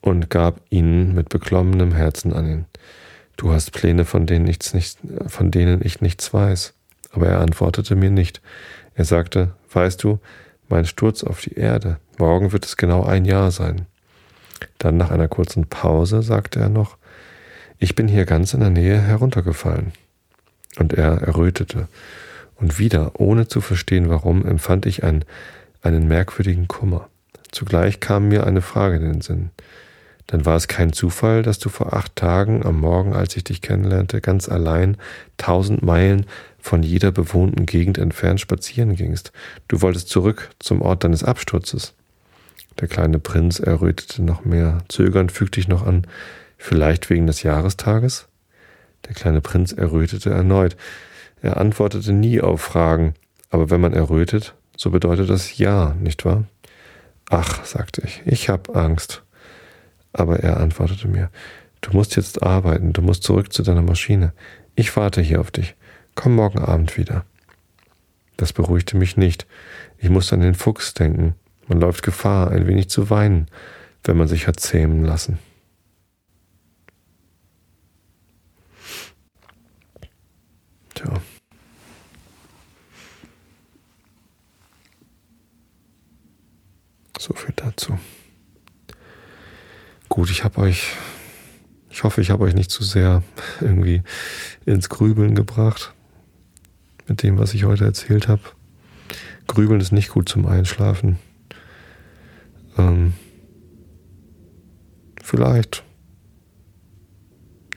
und 0.02 0.30
gab 0.30 0.62
ihn 0.70 1.14
mit 1.14 1.30
beklommenem 1.30 1.94
Herzen 1.94 2.34
an 2.34 2.48
ihn. 2.48 2.66
Du 3.38 3.52
hast 3.52 3.72
Pläne, 3.72 4.06
von 4.06 4.28
denen, 4.28 4.46
nichts, 4.46 4.74
nicht, 4.74 5.00
von 5.28 5.52
denen 5.52 5.82
ich 5.84 6.02
nichts 6.02 6.34
weiß. 6.34 6.74
Aber 7.12 7.28
er 7.28 7.40
antwortete 7.40 7.96
mir 7.96 8.12
nicht. 8.12 8.42
Er 8.96 9.06
sagte, 9.06 9.54
weißt 9.74 10.04
du, 10.04 10.20
mein 10.70 10.86
Sturz 10.86 11.24
auf 11.24 11.42
die 11.42 11.56
Erde, 11.56 11.98
morgen 12.18 12.52
wird 12.52 12.66
es 12.66 12.78
genau 12.78 13.04
ein 13.04 13.26
Jahr 13.26 13.52
sein. 13.52 13.88
Dann 14.78 14.98
nach 14.98 15.12
einer 15.12 15.28
kurzen 15.28 15.68
Pause 15.68 16.22
sagte 16.22 16.60
er 16.60 16.70
noch, 16.70 16.98
ich 17.82 17.96
bin 17.96 18.08
hier 18.08 18.26
ganz 18.26 18.54
in 18.54 18.60
der 18.60 18.70
Nähe 18.70 19.02
heruntergefallen. 19.02 19.92
Und 20.78 20.94
er 20.94 21.24
errötete. 21.24 21.88
Und 22.56 22.78
wieder, 22.78 23.20
ohne 23.20 23.48
zu 23.48 23.60
verstehen 23.60 24.08
warum, 24.08 24.46
empfand 24.46 24.86
ich 24.86 25.04
einen, 25.04 25.26
einen 25.82 26.08
merkwürdigen 26.08 26.68
Kummer. 26.68 27.10
Zugleich 27.52 28.00
kam 28.00 28.28
mir 28.28 28.46
eine 28.46 28.62
Frage 28.62 28.98
in 28.98 29.02
den 29.02 29.22
Sinn. 29.22 29.50
Dann 30.28 30.46
war 30.46 30.56
es 30.56 30.68
kein 30.68 30.94
Zufall, 30.94 31.42
dass 31.42 31.58
du 31.58 31.70
vor 31.70 31.94
acht 31.94 32.16
Tagen 32.16 32.64
am 32.64 32.80
Morgen, 32.80 33.14
als 33.14 33.36
ich 33.36 33.44
dich 33.44 33.62
kennenlernte, 33.62 34.22
ganz 34.22 34.48
allein 34.48 34.96
tausend 35.38 35.82
Meilen 35.82 36.28
von 36.60 36.84
jeder 36.84 37.12
bewohnten 37.12 37.66
Gegend 37.66 37.98
entfernt 37.98 38.40
spazieren 38.40 38.96
gingst. 38.96 39.32
Du 39.68 39.82
wolltest 39.82 40.08
zurück 40.10 40.52
zum 40.60 40.84
Ort 40.84 41.04
deines 41.04 41.24
Absturzes. 41.24 41.96
Der 42.80 42.88
kleine 42.88 43.18
Prinz 43.18 43.60
errötete 43.60 44.22
noch 44.22 44.46
mehr. 44.46 44.84
Zögernd 44.88 45.32
fügte 45.32 45.60
ich 45.60 45.68
noch 45.68 45.86
an, 45.86 46.06
vielleicht 46.62 47.10
wegen 47.10 47.28
des 47.28 47.44
Jahrestages? 47.44 48.28
Der 49.08 49.16
kleine 49.16 49.42
Prinz 49.42 49.72
errötete 49.72 50.30
erneut. 50.30 50.78
Er 51.42 51.58
antwortete 51.58 52.14
nie 52.14 52.40
auf 52.40 52.62
Fragen, 52.62 53.16
aber 53.50 53.70
wenn 53.70 53.82
man 53.82 53.94
errötet, 53.94 54.54
so 54.78 54.92
bedeutet 54.92 55.30
das 55.30 55.58
Ja, 55.58 55.96
nicht 56.00 56.24
wahr? 56.24 56.46
Ach, 57.30 57.66
sagte 57.66 58.02
ich, 58.06 58.22
ich 58.26 58.50
hab 58.50 58.76
Angst. 58.76 59.24
Aber 60.14 60.40
er 60.40 60.58
antwortete 60.58 61.08
mir, 61.08 61.30
du 61.82 61.92
musst 61.94 62.16
jetzt 62.16 62.44
arbeiten, 62.44 62.94
du 62.94 63.02
musst 63.02 63.24
zurück 63.24 63.54
zu 63.54 63.64
deiner 63.64 63.82
Maschine. 63.82 64.34
Ich 64.76 64.96
warte 64.96 65.22
hier 65.22 65.40
auf 65.40 65.52
dich. 65.52 65.76
Komm 66.16 66.36
morgen 66.36 66.60
Abend 66.60 66.98
wieder. 66.98 67.26
Das 68.38 68.54
beruhigte 68.54 68.98
mich 68.98 69.18
nicht. 69.18 69.48
Ich 69.98 70.10
musste 70.10 70.36
an 70.36 70.42
den 70.42 70.56
Fuchs 70.56 70.94
denken. 70.94 71.36
Man 71.68 71.80
läuft 71.80 72.04
Gefahr, 72.04 72.52
ein 72.52 72.68
wenig 72.68 72.90
zu 72.90 73.10
weinen, 73.10 73.48
wenn 74.04 74.18
man 74.18 74.28
sich 74.28 74.48
hat 74.48 74.60
zähmen 74.60 75.06
lassen. 75.06 75.40
Tja. 81.02 81.22
So 87.20 87.34
viel 87.34 87.54
dazu. 87.56 87.98
Gut, 90.10 90.30
ich 90.30 90.44
habe 90.44 90.60
euch, 90.60 90.96
ich 91.90 92.04
hoffe, 92.04 92.22
ich 92.22 92.30
habe 92.30 92.44
euch 92.44 92.54
nicht 92.54 92.72
zu 92.72 92.84
sehr 92.84 93.24
irgendwie 93.62 94.04
ins 94.66 94.90
Grübeln 94.90 95.36
gebracht 95.36 95.94
mit 97.08 97.24
dem, 97.24 97.38
was 97.38 97.54
ich 97.54 97.64
heute 97.64 97.86
erzählt 97.86 98.28
habe. 98.28 98.42
Grübeln 99.48 99.82
ist 99.82 99.92
nicht 99.92 100.10
gut 100.10 100.30
zum 100.30 100.46
Einschlafen. 100.46 101.18
Ähm, 102.78 103.14
vielleicht 105.22 105.84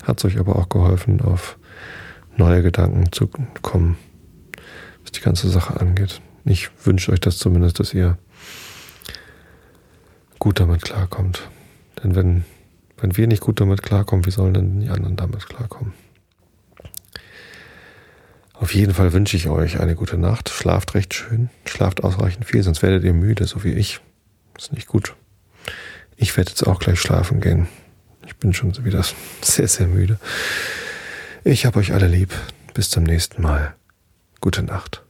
hat 0.03 0.19
es 0.19 0.25
euch 0.25 0.39
aber 0.39 0.57
auch 0.57 0.69
geholfen, 0.69 1.21
auf 1.21 1.59
neue 2.37 2.63
Gedanken 2.63 3.13
zu 3.13 3.29
kommen, 3.63 3.97
was 5.03 5.13
die 5.13 5.21
ganze 5.21 5.49
Sache 5.49 5.81
angeht. 5.81 6.21
Ich 6.45 6.71
wünsche 6.85 7.13
euch 7.13 7.21
das 7.21 7.39
zumindest, 7.39 7.81
dass 7.81 7.95
ihr 7.95 8.19
gut 10.39 10.61
damit 10.61 10.83
klarkommt. 10.83 11.49
Denn 12.03 12.15
wenn, 12.15 12.45
wenn 12.99 13.17
wir 13.17 13.27
nicht 13.27 13.41
gut 13.41 13.61
damit 13.61 13.83
klarkommen, 13.83 14.27
wie 14.27 14.31
sollen 14.31 14.55
denn 14.55 14.81
die 14.81 14.91
anderen 14.91 15.17
damit 15.17 15.47
klarkommen? 15.47 15.95
Auf 18.53 18.75
jeden 18.75 18.95
Fall 18.95 19.13
wünsche 19.13 19.37
ich 19.37 19.49
euch 19.49 19.81
eine 19.81 19.95
gute 19.95 20.17
Nacht. 20.17 20.49
Schlaft 20.49 20.95
recht 20.95 21.13
schön. 21.15 21.51
Schlaft 21.67 22.05
ausreichend 22.05 22.45
viel, 22.45 22.63
sonst 22.63 22.83
werdet 22.83 23.05
ihr 23.05 23.13
müde, 23.13 23.47
so 23.47 23.65
wie 23.65 23.73
ich. 23.73 24.01
Ist 24.57 24.73
nicht 24.73 24.87
gut. 24.87 25.15
Ich 26.17 26.37
werde 26.37 26.51
jetzt 26.51 26.67
auch 26.67 26.79
gleich 26.79 27.01
schlafen 27.01 27.41
gehen. 27.41 27.67
Ich 28.27 28.37
bin 28.37 28.55
schon 28.55 28.85
wieder 28.85 29.05
sehr, 29.43 29.69
sehr 29.69 29.87
müde. 29.87 30.19
Ich 31.47 31.67
habe 31.67 31.79
euch 31.79 31.93
alle 31.93 32.09
lieb. 32.09 32.31
Bis 32.73 32.89
zum 32.89 33.05
nächsten 33.05 33.43
Mal. 33.43 33.75
Gute 34.41 34.63
Nacht. 34.63 35.05